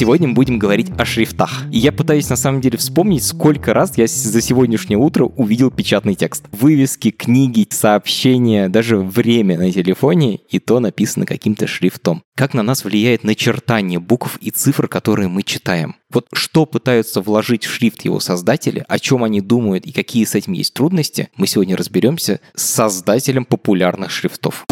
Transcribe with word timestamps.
Сегодня 0.00 0.28
мы 0.28 0.32
будем 0.32 0.58
говорить 0.58 0.88
о 0.96 1.04
шрифтах. 1.04 1.64
И 1.70 1.78
я 1.78 1.92
пытаюсь 1.92 2.30
на 2.30 2.36
самом 2.36 2.62
деле 2.62 2.78
вспомнить, 2.78 3.22
сколько 3.22 3.74
раз 3.74 3.98
я 3.98 4.06
за 4.06 4.40
сегодняшнее 4.40 4.96
утро 4.96 5.24
увидел 5.24 5.70
печатный 5.70 6.14
текст. 6.14 6.46
Вывески, 6.52 7.10
книги, 7.10 7.66
сообщения, 7.68 8.70
даже 8.70 8.96
время 8.96 9.58
на 9.58 9.70
телефоне, 9.70 10.36
и 10.48 10.58
то 10.58 10.80
написано 10.80 11.26
каким-то 11.26 11.66
шрифтом. 11.66 12.22
Как 12.34 12.54
на 12.54 12.62
нас 12.62 12.82
влияет 12.82 13.24
начертание 13.24 13.98
букв 13.98 14.38
и 14.38 14.50
цифр, 14.50 14.88
которые 14.88 15.28
мы 15.28 15.42
читаем. 15.42 15.96
Вот 16.10 16.28
что 16.32 16.64
пытаются 16.64 17.20
вложить 17.20 17.66
в 17.66 17.70
шрифт 17.70 18.02
его 18.06 18.20
создатели, 18.20 18.86
о 18.88 18.98
чем 18.98 19.22
они 19.22 19.42
думают 19.42 19.84
и 19.84 19.92
какие 19.92 20.24
с 20.24 20.34
этим 20.34 20.54
есть 20.54 20.72
трудности, 20.72 21.28
мы 21.36 21.46
сегодня 21.46 21.76
разберемся 21.76 22.40
с 22.54 22.62
создателем 22.62 23.44
популярных 23.44 24.10
шрифтов. 24.10 24.64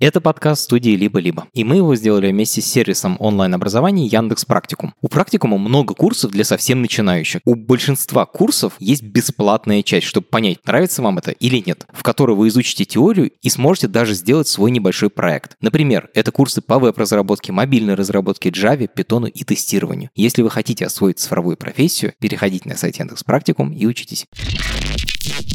Это 0.00 0.20
подкаст 0.20 0.62
студии 0.62 0.90
«Либо-либо», 0.90 1.48
и 1.54 1.64
мы 1.64 1.76
его 1.76 1.96
сделали 1.96 2.30
вместе 2.30 2.62
с 2.62 2.66
сервисом 2.66 3.16
онлайн-образования 3.18 4.06
Яндекс 4.06 4.44
Практикум. 4.44 4.94
У 5.02 5.08
Практикума 5.08 5.58
много 5.58 5.92
курсов 5.94 6.30
для 6.30 6.44
совсем 6.44 6.82
начинающих. 6.82 7.40
У 7.44 7.56
большинства 7.56 8.24
курсов 8.24 8.74
есть 8.78 9.02
бесплатная 9.02 9.82
часть, 9.82 10.06
чтобы 10.06 10.28
понять, 10.28 10.64
нравится 10.64 11.02
вам 11.02 11.18
это 11.18 11.32
или 11.32 11.60
нет, 11.66 11.84
в 11.92 12.04
которой 12.04 12.36
вы 12.36 12.46
изучите 12.46 12.84
теорию 12.84 13.32
и 13.42 13.50
сможете 13.50 13.88
даже 13.88 14.14
сделать 14.14 14.46
свой 14.46 14.70
небольшой 14.70 15.10
проект. 15.10 15.56
Например, 15.60 16.08
это 16.14 16.30
курсы 16.30 16.62
по 16.62 16.78
веб-разработке, 16.78 17.50
мобильной 17.50 17.94
разработке, 17.94 18.50
Java, 18.50 18.88
Python 18.94 19.28
и 19.28 19.42
тестированию. 19.42 20.10
Если 20.14 20.42
вы 20.42 20.50
хотите 20.50 20.86
освоить 20.86 21.18
цифровую 21.18 21.56
профессию, 21.56 22.14
переходите 22.20 22.68
на 22.68 22.76
сайт 22.76 23.00
Яндекс 23.00 23.24
Практикум 23.24 23.72
и 23.72 23.84
учитесь. 23.84 24.26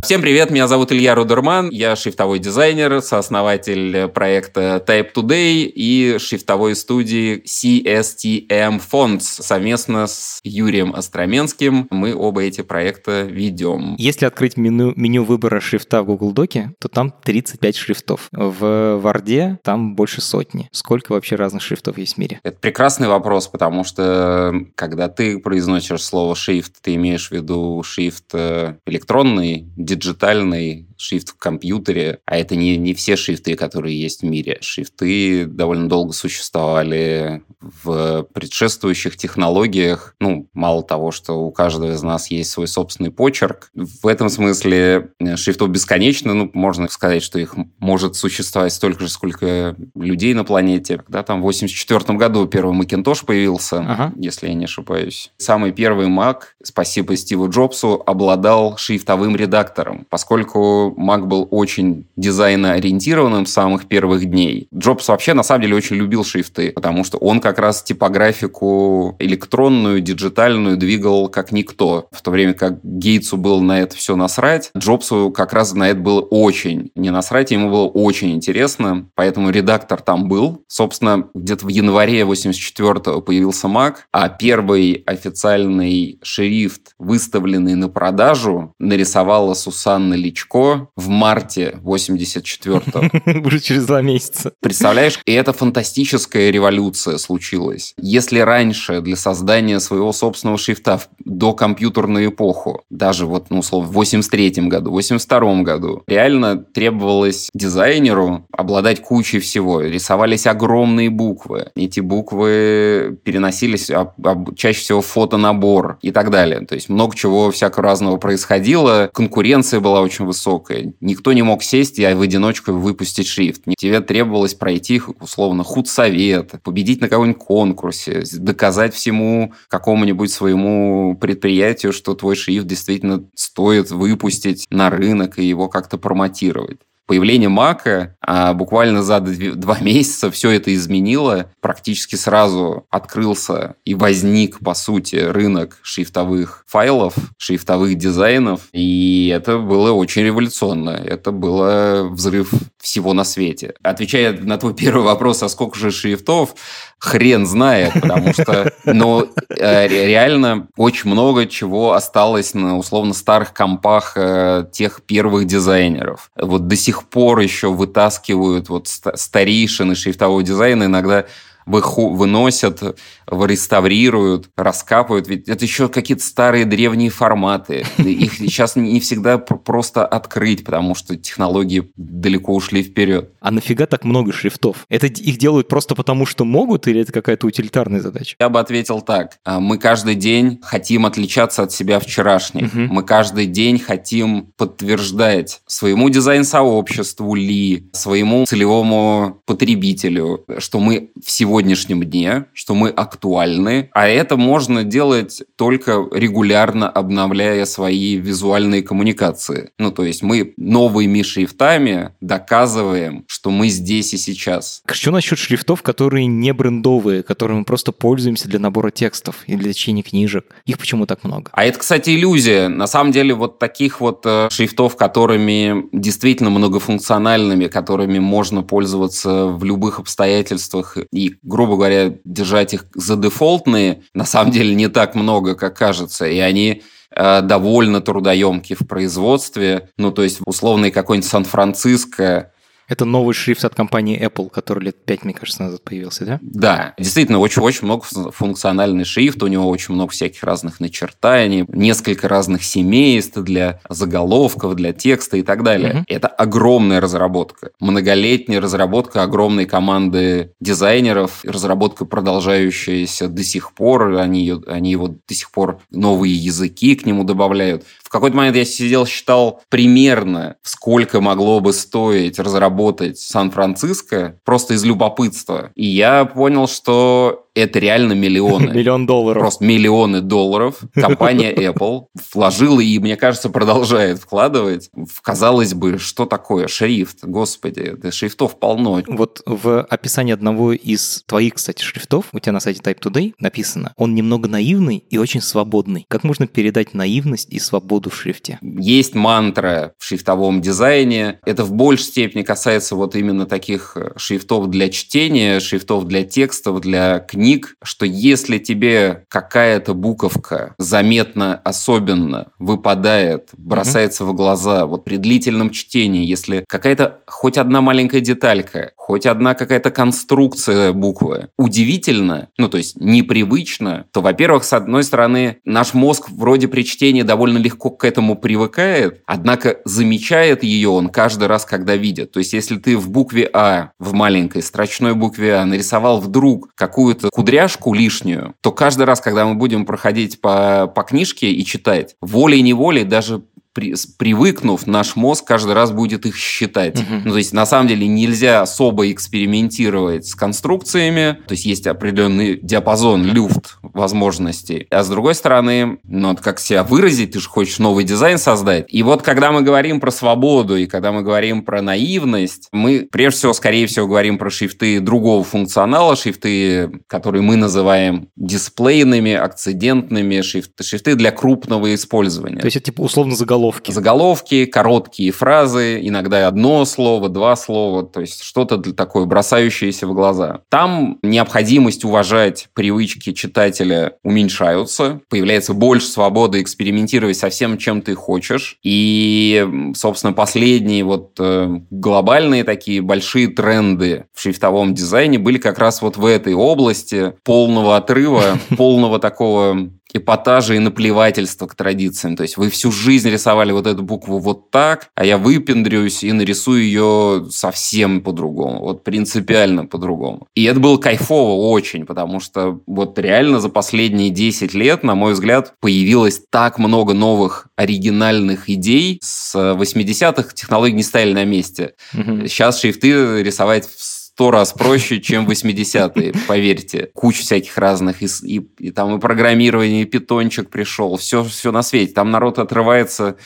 Всем 0.04 0.22
привет, 0.22 0.52
меня 0.52 0.68
зовут 0.68 0.92
Илья 0.92 1.16
Рудерман, 1.16 1.70
я 1.70 1.96
шрифтовой 1.96 2.40
дизайнер, 2.40 3.02
сооснователь 3.02 4.10
проекта 4.10 4.84
Type 4.86 5.14
Today 5.16 5.64
и 5.64 6.18
шрифтовой 6.20 6.76
студии 6.76 7.42
CSTM 7.46 8.82
Fonts. 8.92 9.22
Совместно 9.22 10.08
с 10.08 10.40
Юрием 10.44 10.94
Остроменским 10.94 11.88
мы 11.90 12.14
оба 12.16 12.44
эти 12.44 12.62
проекта 12.62 13.22
ведем. 13.22 13.96
Если 13.98 14.26
открыть 14.26 14.58
меню, 14.58 14.94
меню 14.98 15.24
выбора 15.24 15.62
шрифта 15.62 16.04
в 16.04 16.08
Google 16.08 16.34
Доке, 16.34 16.74
то 16.80 16.90
там 16.90 17.14
35 17.24 17.76
шрифтов. 17.76 18.28
В 18.32 18.98
Варде 18.98 19.60
там 19.64 19.96
больше 19.96 20.22
сотни. 20.22 20.68
Сколько 20.74 21.14
вообще 21.14 21.36
разных 21.36 21.62
шрифтов 21.62 21.98
есть 21.98 22.16
в 22.16 22.18
мире? 22.18 22.42
Это 22.44 22.60
прекрасный 22.60 23.08
вопрос, 23.08 23.48
потому 23.48 23.86
что 23.86 24.54
когда 24.76 25.08
ты 25.08 25.40
произносишь 25.40 26.02
слово 26.02 26.36
шрифт, 26.36 26.82
ты 26.82 26.96
имеешь 26.96 27.30
в 27.30 27.32
виду 27.32 27.82
шрифт 27.84 28.26
э, 28.34 28.76
электронный, 28.86 29.63
диджитальный 29.76 30.88
шрифт 31.04 31.30
в 31.30 31.38
компьютере, 31.38 32.20
а 32.26 32.38
это 32.38 32.56
не, 32.56 32.78
не 32.78 32.94
все 32.94 33.16
шрифты, 33.16 33.56
которые 33.56 34.00
есть 34.00 34.22
в 34.22 34.26
мире. 34.26 34.58
Шрифты 34.62 35.46
довольно 35.46 35.90
долго 35.90 36.14
существовали 36.14 37.44
в 37.60 38.24
предшествующих 38.34 39.18
технологиях. 39.18 40.16
Ну, 40.20 40.50
мало 40.54 40.84
того, 40.84 41.12
что 41.12 41.34
у 41.46 41.52
каждого 41.52 41.92
из 41.92 42.02
нас 42.04 42.32
есть 42.32 42.52
свой 42.52 42.68
собственный 42.68 43.12
почерк. 43.12 43.70
В 43.74 44.08
этом 44.08 44.30
смысле 44.30 45.12
э, 45.20 45.36
шрифтов 45.36 45.70
бесконечно. 45.70 46.34
Ну, 46.34 46.50
можно 46.54 46.88
сказать, 46.88 47.24
что 47.24 47.40
их 47.40 47.56
может 47.80 48.16
существовать 48.16 48.74
столько 48.74 49.02
же, 49.02 49.10
сколько 49.10 49.76
людей 49.96 50.34
на 50.34 50.44
планете. 50.44 50.98
Когда 50.98 51.24
там 51.24 51.42
в 51.42 51.44
84 51.44 52.18
году 52.18 52.48
первый 52.48 52.78
Macintosh 52.80 53.26
появился, 53.26 53.80
ага. 53.80 54.14
если 54.16 54.48
я 54.48 54.54
не 54.54 54.66
ошибаюсь. 54.66 55.32
Самый 55.38 55.72
первый 55.72 56.08
Mac, 56.08 56.42
спасибо 56.64 57.16
Стиву 57.18 57.50
Джобсу, 57.50 58.02
обладал 58.06 58.78
шрифтовым 58.78 59.36
редактором, 59.36 60.06
поскольку 60.10 60.93
Mac 60.98 61.26
был 61.26 61.48
очень 61.52 62.06
дизайноориентированным 62.16 63.46
с 63.46 63.54
самых 63.54 63.88
первых 63.88 64.26
дней. 64.26 64.68
Джобс 64.76 65.08
вообще, 65.08 65.34
на 65.34 65.44
самом 65.44 65.62
деле, 65.62 65.76
очень 65.76 65.96
любил 65.96 66.24
шрифты, 66.24 66.72
потому 66.72 67.04
что 67.04 67.18
он 67.18 67.40
как 67.40 67.60
раз 67.60 67.84
типографику 67.84 69.16
электронную, 69.20 70.02
диджитальную 70.02 70.78
двигал 70.78 71.30
как 71.30 71.52
никто. 71.52 72.08
В 72.12 72.22
то 72.22 72.32
время 72.32 72.54
как 72.54 72.84
Гейтсу 72.84 73.38
было 73.38 73.62
на 73.62 73.80
это 73.80 73.96
все 73.96 74.16
насрать, 74.16 74.72
Джобсу 74.78 75.32
как 75.32 75.54
раз 75.54 75.74
на 75.74 75.90
это 75.90 76.00
было 76.00 76.22
очень 76.22 76.92
не 76.96 77.12
насрать, 77.12 77.52
ему 77.52 77.70
было 77.70 77.88
очень 77.88 78.32
интересно, 78.32 79.08
поэтому 79.16 79.50
редактор 79.50 80.02
там 80.02 80.28
был. 80.28 80.64
Собственно, 80.68 81.28
где-то 81.34 81.66
в 81.66 81.70
январе 81.70 82.22
84-го 82.22 83.22
появился 83.22 83.68
Mac, 83.68 83.96
а 84.12 84.30
первый 84.30 85.04
официальный 85.06 86.20
шрифт, 86.22 86.94
выставленный 87.00 87.76
на 87.76 87.90
продажу, 87.90 88.74
нарисовала 88.80 89.54
Сусанна 89.54 90.14
Личко 90.14 90.73
в 90.96 91.10
марте 91.10 91.80
84-го. 91.84 93.42
Уже 93.48 93.60
через 93.60 93.86
два 93.86 94.02
месяца. 94.02 94.54
Представляешь, 94.62 95.20
и 95.26 95.34
это 95.34 95.54
фантастическая 95.54 96.50
революция 96.50 97.18
случилась. 97.18 97.94
Если 97.98 98.40
раньше 98.40 99.02
для 99.02 99.16
создания 99.16 99.80
своего 99.80 100.12
собственного 100.12 100.58
шрифта 100.58 101.02
до 101.24 101.54
компьютерную 101.54 102.30
эпоху, 102.30 102.84
даже 102.90 103.26
вот, 103.26 103.50
ну, 103.50 103.60
условно, 103.60 103.90
в 103.90 103.94
83 103.94 104.52
году, 104.68 104.92
в 104.92 104.94
82 104.94 105.62
году, 105.64 106.04
реально 106.08 106.58
требовалось 106.58 107.50
дизайнеру 107.54 108.46
обладать 108.52 109.02
кучей 109.02 109.40
всего. 109.40 109.82
Рисовались 109.82 110.48
огромные 110.48 111.10
буквы. 111.10 111.72
Эти 111.76 112.00
буквы 112.00 113.18
переносились 113.24 113.90
а, 113.90 114.14
а, 114.24 114.46
чаще 114.56 114.80
всего 114.80 115.02
в 115.02 115.06
фотонабор 115.06 115.98
и 116.02 116.12
так 116.12 116.30
далее. 116.30 116.66
То 116.66 116.76
есть 116.76 116.90
много 116.90 117.16
чего 117.16 117.52
всякого 117.52 117.84
разного 117.84 118.18
происходило. 118.18 119.10
Конкуренция 119.14 119.80
была 119.80 120.02
очень 120.02 120.26
высокая 120.26 120.63
жесткая. 120.64 120.94
Никто 121.00 121.34
не 121.34 121.42
мог 121.42 121.64
сесть 121.64 122.00
и 122.00 122.14
в 122.14 122.22
одиночку 122.22 122.72
выпустить 122.72 123.28
шрифт. 123.28 123.64
Тебе 123.78 124.02
требовалось 124.02 124.54
пройти, 124.54 125.02
условно, 125.20 125.64
худсовет, 125.64 126.52
победить 126.64 127.02
на 127.02 127.10
каком-нибудь 127.10 127.42
конкурсе, 127.42 128.24
доказать 128.34 128.94
всему 128.94 129.54
какому-нибудь 129.70 130.32
своему 130.32 131.18
предприятию, 131.20 131.94
что 131.94 132.14
твой 132.16 132.36
шрифт 132.36 132.68
действительно 132.68 133.26
стоит 133.36 133.92
выпустить 133.92 134.66
на 134.70 134.90
рынок 134.90 135.40
и 135.40 135.46
его 135.46 135.68
как-то 135.68 135.98
промотировать 135.98 136.80
появление 137.06 137.50
Мака 137.50 138.16
а 138.26 138.54
буквально 138.54 139.04
за 139.04 139.20
два 139.20 139.80
месяца 139.80 140.32
все 140.32 140.52
это 140.52 140.74
изменило. 140.74 141.52
Практически 141.62 142.16
сразу 142.16 142.86
открылся 142.90 143.76
и 143.84 143.96
возник, 143.96 144.60
по 144.60 144.74
сути, 144.74 145.18
рынок 145.18 145.78
шрифтовых 145.84 146.64
файлов, 146.68 147.16
шрифтовых 147.38 147.96
дизайнов. 147.96 148.62
И 148.72 149.32
это 149.36 149.58
было 149.58 149.92
очень 149.92 150.24
революционно. 150.24 150.92
Это 150.92 151.32
было 151.32 152.08
взрыв 152.10 152.52
всего 152.80 153.14
на 153.14 153.24
свете. 153.26 153.74
Отвечая 153.84 154.40
на 154.40 154.58
твой 154.58 154.74
первый 154.76 155.04
вопрос, 155.04 155.44
а 155.44 155.50
сколько 155.50 155.78
же 155.78 155.92
шрифтов, 155.92 156.56
хрен 157.04 157.46
знает, 157.46 157.92
потому 157.94 158.32
что, 158.32 158.72
ну, 158.86 159.28
реально 159.50 160.68
очень 160.78 161.10
много 161.10 161.48
чего 161.48 161.94
осталось 161.94 162.54
на 162.54 162.78
условно 162.78 163.14
старых 163.14 163.54
компах 163.54 164.14
э, 164.16 164.66
тех 164.72 165.02
первых 165.02 165.46
дизайнеров. 165.46 166.32
Вот 166.38 166.70
до 166.70 166.78
сих 166.78 167.04
пор 167.04 167.40
еще 167.40 167.74
вытаскивают 167.74 168.70
вот 168.70 168.88
старейшины 168.88 169.96
шрифтового 169.96 170.44
дизайна 170.44 170.86
иногда 170.86 171.26
выносят, 171.66 172.82
реставрируют, 173.28 174.50
раскапывают. 174.56 175.28
Ведь 175.28 175.48
это 175.48 175.66
еще 175.66 175.90
какие-то 175.90 176.24
старые 176.24 176.66
древние 176.66 177.10
форматы. 177.10 177.86
Их 177.98 178.34
сейчас 178.36 178.76
не 178.76 179.00
всегда 179.00 179.38
просто 179.38 180.06
открыть, 180.06 180.64
потому 180.64 180.96
что 180.96 181.16
технологии 181.16 181.92
далеко 181.96 182.54
ушли 182.54 182.84
вперед. 182.84 183.32
А 183.40 183.52
нафига 183.52 183.86
так 183.86 184.04
много 184.04 184.32
шрифтов? 184.32 184.86
Это 184.90 185.08
их 185.08 185.38
делают 185.38 185.68
просто 185.68 185.96
потому, 185.96 186.26
что 186.26 186.46
могут, 186.46 186.88
или 186.88 187.02
это 187.02 187.12
какая-то 187.12 187.48
утилитарная 187.48 188.02
задача? 188.02 188.36
Я 188.40 188.50
бы 188.50 188.60
ответил 188.60 189.02
так. 189.02 189.38
А, 189.44 189.60
мы 189.60 189.78
каждый 189.78 190.16
день 190.16 190.60
хотим 190.64 191.06
отличаться 191.06 191.64
от 191.64 191.72
себя 191.72 192.00
вчерашних. 192.00 192.74
Угу. 192.74 192.94
Мы 192.94 193.04
каждый 193.04 193.46
день 193.46 193.80
хотим 193.80 194.54
подтверждать 194.58 195.62
своему 195.66 196.10
дизайн-сообществу 196.10 197.36
ли, 197.36 197.90
своему 197.94 198.46
целевому 198.46 199.42
потребителю, 199.46 200.46
что 200.60 200.80
мы 200.80 201.12
всего 201.24 201.53
сегодняшнем 201.54 202.04
дне, 202.04 202.46
что 202.54 202.74
мы 202.74 202.90
актуальны, 202.90 203.92
а 203.94 204.08
это 204.08 204.38
можно 204.38 204.84
делать 204.84 205.44
только 205.56 206.04
регулярно 206.12 206.90
обновляя 206.90 207.66
свои 207.66 208.16
визуальные 208.16 208.82
коммуникации. 208.82 209.70
Ну, 209.78 209.92
то 209.92 210.04
есть 210.04 210.24
мы 210.24 210.56
новыми 210.58 211.22
шрифтами 211.22 212.10
доказываем, 212.22 213.24
что 213.28 213.52
мы 213.52 213.68
здесь 213.68 214.16
и 214.16 214.18
сейчас. 214.18 214.82
Что 214.92 215.12
насчет 215.12 215.38
шрифтов, 215.38 215.84
которые 215.84 216.26
не 216.26 216.52
брендовые, 216.54 217.22
которыми 217.22 217.60
мы 217.60 217.66
просто 217.66 217.92
пользуемся 217.92 218.48
для 218.48 218.58
набора 218.58 218.90
текстов 218.90 219.44
или 219.46 219.58
для 219.58 219.74
чтения 219.74 220.02
книжек? 220.02 220.56
Их 220.66 220.80
почему 220.80 221.06
так 221.06 221.24
много? 221.24 221.52
А 221.54 221.66
это, 221.66 221.78
кстати, 221.78 222.16
иллюзия. 222.16 222.68
На 222.68 222.88
самом 222.88 223.12
деле 223.12 223.36
вот 223.36 223.60
таких 223.60 224.02
вот 224.02 224.26
э, 224.26 224.48
шрифтов, 224.50 224.96
которыми 224.96 225.86
действительно 225.92 226.50
многофункциональными, 226.50 227.68
которыми 227.68 228.18
можно 228.18 228.64
пользоваться 228.64 229.46
в 229.46 229.64
любых 229.64 230.00
обстоятельствах 230.00 230.98
и, 231.12 231.36
грубо 231.44 231.76
говоря, 231.76 232.14
держать 232.24 232.74
их 232.74 232.86
за 232.96 233.16
дефолтные, 233.18 234.04
на 234.14 234.26
самом 234.26 234.52
деле 234.52 234.74
не 234.74 234.88
так 234.88 235.14
много, 235.14 235.56
как 235.56 235.78
кажется. 235.78 236.26
И 236.26 236.40
они 236.40 236.82
э, 237.12 237.42
довольно 237.42 238.02
трудоемки 238.02 238.74
в 238.74 238.88
производстве. 238.88 239.90
Ну, 239.98 240.12
то 240.12 240.24
есть, 240.24 240.40
условный 240.46 240.92
какой-нибудь 240.92 241.30
Сан-Франциско 241.30 242.53
это 242.88 243.06
новый 243.06 243.34
шрифт 243.34 243.66
от 243.66 243.76
компании 243.76 244.20
Apple, 244.22 244.50
который 244.50 244.86
лет 244.86 244.98
пять, 245.06 245.24
мне 245.24 245.34
кажется, 245.34 245.64
назад 245.64 245.84
появился, 245.84 246.26
да? 246.26 246.40
Да, 246.42 246.94
действительно, 246.98 247.40
очень-очень 247.40 247.86
много 247.86 248.06
функциональный 248.32 249.06
шрифт, 249.06 249.42
у 249.44 249.48
него 249.48 249.68
очень 249.68 249.94
много 249.94 250.12
всяких 250.12 250.44
разных 250.44 250.80
начертаний, 250.80 251.66
несколько 251.68 252.28
разных 252.28 252.64
семейств 252.64 253.38
для 253.38 253.80
заголовков, 253.90 254.76
для 254.76 254.94
текста 254.94 255.38
и 255.38 255.44
так 255.44 255.64
далее. 255.64 255.94
Угу. 255.94 256.04
Это 256.08 256.28
огромная 256.28 257.02
разработка, 257.02 257.72
многолетняя 257.80 258.62
разработка 258.62 259.24
огромной 259.24 259.66
команды 259.66 260.54
дизайнеров, 260.60 261.44
разработка 261.44 262.06
продолжающаяся 262.06 263.28
до 263.28 263.44
сих 263.44 263.74
пор, 263.74 264.16
они, 264.18 264.54
они 264.68 264.92
его 264.92 265.08
до 265.08 265.34
сих 265.34 265.52
пор 265.52 265.80
новые 265.92 266.34
языки 266.36 266.96
к 266.96 267.06
нему 267.06 267.24
добавляют 267.24 267.84
какой-то 268.14 268.38
момент 268.38 268.56
я 268.56 268.66
сидел, 268.66 269.06
считал 269.06 269.62
примерно, 269.70 270.56
сколько 270.62 271.20
могло 271.20 271.60
бы 271.60 271.74
стоить 271.74 272.40
разработать 272.40 273.20
Сан-Франциско, 273.20 274.40
просто 274.46 274.76
из 274.76 274.86
любопытства. 274.86 275.72
И 275.76 275.86
я 275.86 276.26
понял, 276.26 276.68
что 276.68 277.43
это 277.56 277.80
реально 277.80 278.14
миллионы. 278.14 278.72
Миллион 278.74 279.06
долларов. 279.06 279.42
Просто 279.42 279.64
миллионы 279.64 280.22
долларов. 280.22 280.80
Компания 280.94 281.54
Apple 281.72 282.06
вложила 282.34 282.80
и, 282.80 282.98
мне 283.00 283.16
кажется, 283.16 283.50
продолжает 283.50 284.20
вкладывать 284.20 284.90
в, 284.94 285.22
казалось 285.22 285.74
бы, 285.74 286.00
что 286.00 286.26
такое 286.26 286.68
шрифт? 286.68 287.20
Господи, 287.24 287.94
да 287.96 288.12
шрифтов 288.12 288.60
полно. 288.60 289.04
Вот 289.08 289.42
в 289.46 289.82
описании 289.84 290.34
одного 290.34 290.74
из 290.74 291.24
твоих, 291.28 291.56
кстати, 291.56 291.84
шрифтов, 291.84 292.26
у 292.32 292.40
тебя 292.40 292.54
на 292.54 292.60
сайте 292.60 292.82
Type 292.82 293.00
Today 293.00 293.34
написано, 293.40 293.94
он 293.98 294.16
немного 294.16 294.50
наивный 294.50 294.98
и 295.10 295.18
очень 295.18 295.42
свободный. 295.42 296.06
Как 296.10 296.24
можно 296.24 296.48
передать 296.48 296.94
наивность 296.94 297.50
и 297.52 297.60
свободу 297.60 298.10
в 298.10 298.16
шрифте? 298.16 298.58
Есть 298.62 299.14
мантра 299.14 299.94
в 300.00 300.06
шрифтовом 300.06 300.62
дизайне. 300.62 301.40
Это 301.46 301.64
в 301.64 301.74
большей 301.74 302.06
степени 302.06 302.42
касается 302.42 302.96
вот 302.96 303.16
именно 303.16 303.46
таких 303.46 303.96
э, 303.96 304.14
шрифтов 304.18 304.70
для 304.70 304.90
чтения, 304.90 305.60
шрифтов 305.60 306.08
для 306.08 306.24
текстов, 306.24 306.82
для 306.82 307.20
книг 307.20 307.43
книг, 307.44 307.76
что 307.84 308.06
если 308.06 308.58
тебе 308.58 309.26
какая-то 309.28 309.94
буковка 309.94 310.76
заметно 310.78 311.56
особенно 311.66 312.48
выпадает, 312.58 313.50
бросается 313.58 314.24
mm-hmm. 314.24 314.28
в 314.28 314.34
глаза 314.34 314.86
вот 314.86 315.04
при 315.04 315.18
длительном 315.18 315.70
чтении, 315.72 316.26
если 316.26 316.64
какая-то 316.70 317.20
хоть 317.28 317.58
одна 317.58 317.82
маленькая 317.82 318.22
деталька, 318.22 318.92
хоть 318.96 319.26
одна 319.26 319.56
какая-то 319.56 319.92
конструкция 319.92 320.94
буквы 320.94 321.50
удивительно, 321.58 322.48
ну 322.58 322.70
то 322.70 322.78
есть 322.78 322.96
непривычно, 322.96 324.06
то, 324.14 324.22
во-первых, 324.22 324.64
с 324.64 324.72
одной 324.72 325.04
стороны, 325.04 325.58
наш 325.66 325.94
мозг 325.94 326.30
вроде 326.30 326.70
при 326.70 326.84
чтении 326.84 327.24
довольно 327.24 327.58
легко 327.58 327.90
к 327.90 328.06
этому 328.06 328.38
привыкает, 328.38 329.22
однако 329.26 329.80
замечает 329.84 330.64
ее 330.64 330.88
он 330.88 331.10
каждый 331.10 331.50
раз, 331.50 331.66
когда 331.66 331.98
видит. 331.98 332.32
То 332.32 332.40
есть 332.40 332.54
если 332.54 332.78
ты 332.78 332.96
в 332.96 333.10
букве 333.10 333.50
А, 333.52 333.92
в 334.00 334.14
маленькой 334.14 334.62
строчной 334.62 335.14
букве 335.14 335.56
А 335.56 335.66
нарисовал 335.66 336.22
вдруг 336.22 336.70
какую-то 336.76 337.33
кудряшку 337.34 337.96
лишнюю, 337.96 338.54
то 338.62 338.72
каждый 338.72 339.08
раз, 339.08 339.20
когда 339.20 339.48
мы 339.48 339.56
будем 339.56 339.88
проходить 339.88 340.40
по, 340.40 340.86
по 340.86 341.02
книжке 341.02 341.52
и 341.52 341.66
читать, 341.66 342.16
волей-неволей 342.22 343.06
даже 343.06 343.42
при, 343.74 343.96
привыкнув, 344.18 344.88
наш 344.88 345.16
мозг 345.16 345.46
каждый 345.46 345.74
раз 345.74 345.92
будет 345.92 346.26
их 346.26 346.38
считать. 346.38 347.00
Угу. 347.00 347.22
Ну, 347.26 347.32
то 347.32 347.38
есть, 347.38 347.54
на 347.54 347.66
самом 347.66 347.88
деле, 347.88 348.08
нельзя 348.08 348.62
особо 348.62 349.12
экспериментировать 349.12 350.28
с 350.28 350.36
конструкциями. 350.36 351.38
То 351.48 351.54
есть, 351.54 351.66
есть 351.66 351.88
определенный 351.88 352.60
диапазон, 352.62 353.26
люфт 353.26 353.78
возможностей. 353.82 354.88
А 354.92 355.04
с 355.04 355.10
другой 355.10 355.36
стороны, 355.36 355.98
ну, 356.04 356.30
вот 356.30 356.42
как 356.42 356.60
себя 356.60 356.84
выразить, 356.84 357.32
ты 357.32 357.40
же 357.40 357.50
хочешь 357.50 357.80
новый 357.80 358.04
дизайн 358.04 358.38
создать. 358.38 358.86
И 358.90 359.02
вот, 359.04 359.22
когда 359.24 359.52
мы 359.52 359.62
говорим 359.62 360.00
про 360.00 360.12
свободу 360.12 360.78
и 360.78 360.86
когда 360.86 361.12
мы 361.12 361.24
говорим 361.24 361.64
про 361.64 361.82
наивность, 361.82 362.70
мы, 362.72 363.08
прежде 363.12 363.40
всего, 363.40 363.54
скорее 363.54 363.88
всего, 363.88 364.08
говорим 364.08 364.38
про 364.38 364.50
шрифты 364.50 365.00
другого 365.00 365.44
функционала, 365.44 366.16
шрифты, 366.16 367.02
которые 367.08 367.42
мы 367.42 367.56
называем 367.56 368.30
дисплейными, 368.36 369.34
акцидентными, 369.34 370.42
шрифты, 370.42 370.84
шрифты 370.84 371.16
для 371.16 371.32
крупного 371.32 371.94
использования. 371.96 372.60
То 372.60 372.66
есть, 372.66 372.78
это 372.78 372.86
типа 372.86 373.02
условно 373.02 373.36
заголовок 373.36 373.63
Заголовки. 373.64 373.92
Заголовки, 373.92 374.66
короткие 374.66 375.32
фразы, 375.32 376.06
иногда 376.06 376.48
одно 376.48 376.84
слово, 376.84 377.30
два 377.30 377.56
слова, 377.56 378.04
то 378.04 378.20
есть 378.20 378.44
что-то 378.44 378.78
такое 378.78 379.24
бросающееся 379.26 380.06
в 380.06 380.14
глаза. 380.14 380.62
Там 380.70 381.18
необходимость 381.22 382.04
уважать 382.04 382.68
привычки 382.74 383.32
читателя 383.32 384.18
уменьшаются, 384.22 385.22
появляется 385.30 385.74
больше 385.74 386.08
свободы 386.08 386.62
экспериментировать 386.62 387.38
со 387.38 387.50
всем, 387.50 387.78
чем 387.78 388.02
ты 388.02 388.16
хочешь. 388.16 388.80
И, 388.84 389.66
собственно, 389.96 390.34
последние 390.34 391.06
вот 391.06 391.38
э, 391.40 391.80
глобальные 391.90 392.66
такие 392.66 393.02
большие 393.02 393.48
тренды 393.48 394.26
в 394.34 394.42
шрифтовом 394.42 394.94
дизайне 394.94 395.40
были 395.40 395.58
как 395.58 395.80
раз 395.80 396.02
вот 396.02 396.18
в 396.18 396.26
этой 396.26 396.54
области 396.54 397.34
полного 397.46 397.96
отрыва, 397.96 398.60
полного 398.78 399.20
такого 399.20 399.90
эпатажа 400.14 400.76
и 400.76 400.80
наплевательства 400.80 401.68
к 401.68 401.76
традициям. 401.76 402.36
То 402.36 402.44
есть 402.44 402.58
вы 402.58 402.70
всю 402.70 402.92
жизнь 402.92 403.30
рисовали 403.30 403.72
вот 403.72 403.88
эту 403.88 404.04
букву 404.04 404.40
вот 404.40 404.72
так, 404.72 405.10
а 405.16 405.26
я 405.26 405.38
выпендрюсь 405.38 406.24
и 406.24 406.32
нарисую 406.32 406.84
ее 406.84 407.48
совсем 407.50 408.22
по-другому, 408.22 408.80
вот 408.80 409.04
принципиально 409.04 409.86
по-другому. 409.86 410.48
И 410.56 410.64
это 410.64 410.80
было 410.80 410.98
кайфово 410.98 411.70
очень, 411.70 412.06
потому 412.06 412.40
что 412.40 412.82
вот 412.86 413.18
реально 413.20 413.60
за 413.60 413.70
последние 413.70 414.30
10 414.30 414.74
лет, 414.74 415.04
на 415.04 415.16
мой 415.16 415.34
взгляд, 415.34 415.74
появилось 415.80 416.42
так 416.50 416.78
много 416.78 417.14
новых 417.14 417.68
оригинальных 417.76 418.70
идей. 418.70 419.20
С 419.22 419.56
80-х 419.56 420.54
технологии 420.54 420.96
не 420.96 421.04
стояли 421.04 421.34
на 421.34 421.46
месте. 421.46 421.94
Угу. 422.14 422.48
Сейчас 422.48 422.80
шрифты 422.80 423.44
рисовать 423.44 423.88
в 423.88 424.02
сто 424.34 424.50
раз 424.50 424.74
проще, 424.74 425.22
чем 425.22 425.48
80-е, 425.48 426.34
поверьте. 426.48 427.10
Куча 427.14 427.44
всяких 427.44 427.78
разных, 427.78 428.24
и, 428.24 428.28
и, 428.44 428.68
и 428.80 428.92
там 428.92 429.16
и 429.16 429.20
программирование, 429.20 430.02
и 430.02 430.06
питончик 430.06 430.72
пришел, 430.72 431.18
все, 431.18 431.44
все 431.44 431.72
на 431.72 431.84
свете. 431.84 432.14
Там 432.14 432.32
народ 432.32 432.58
отрывается 432.58 433.38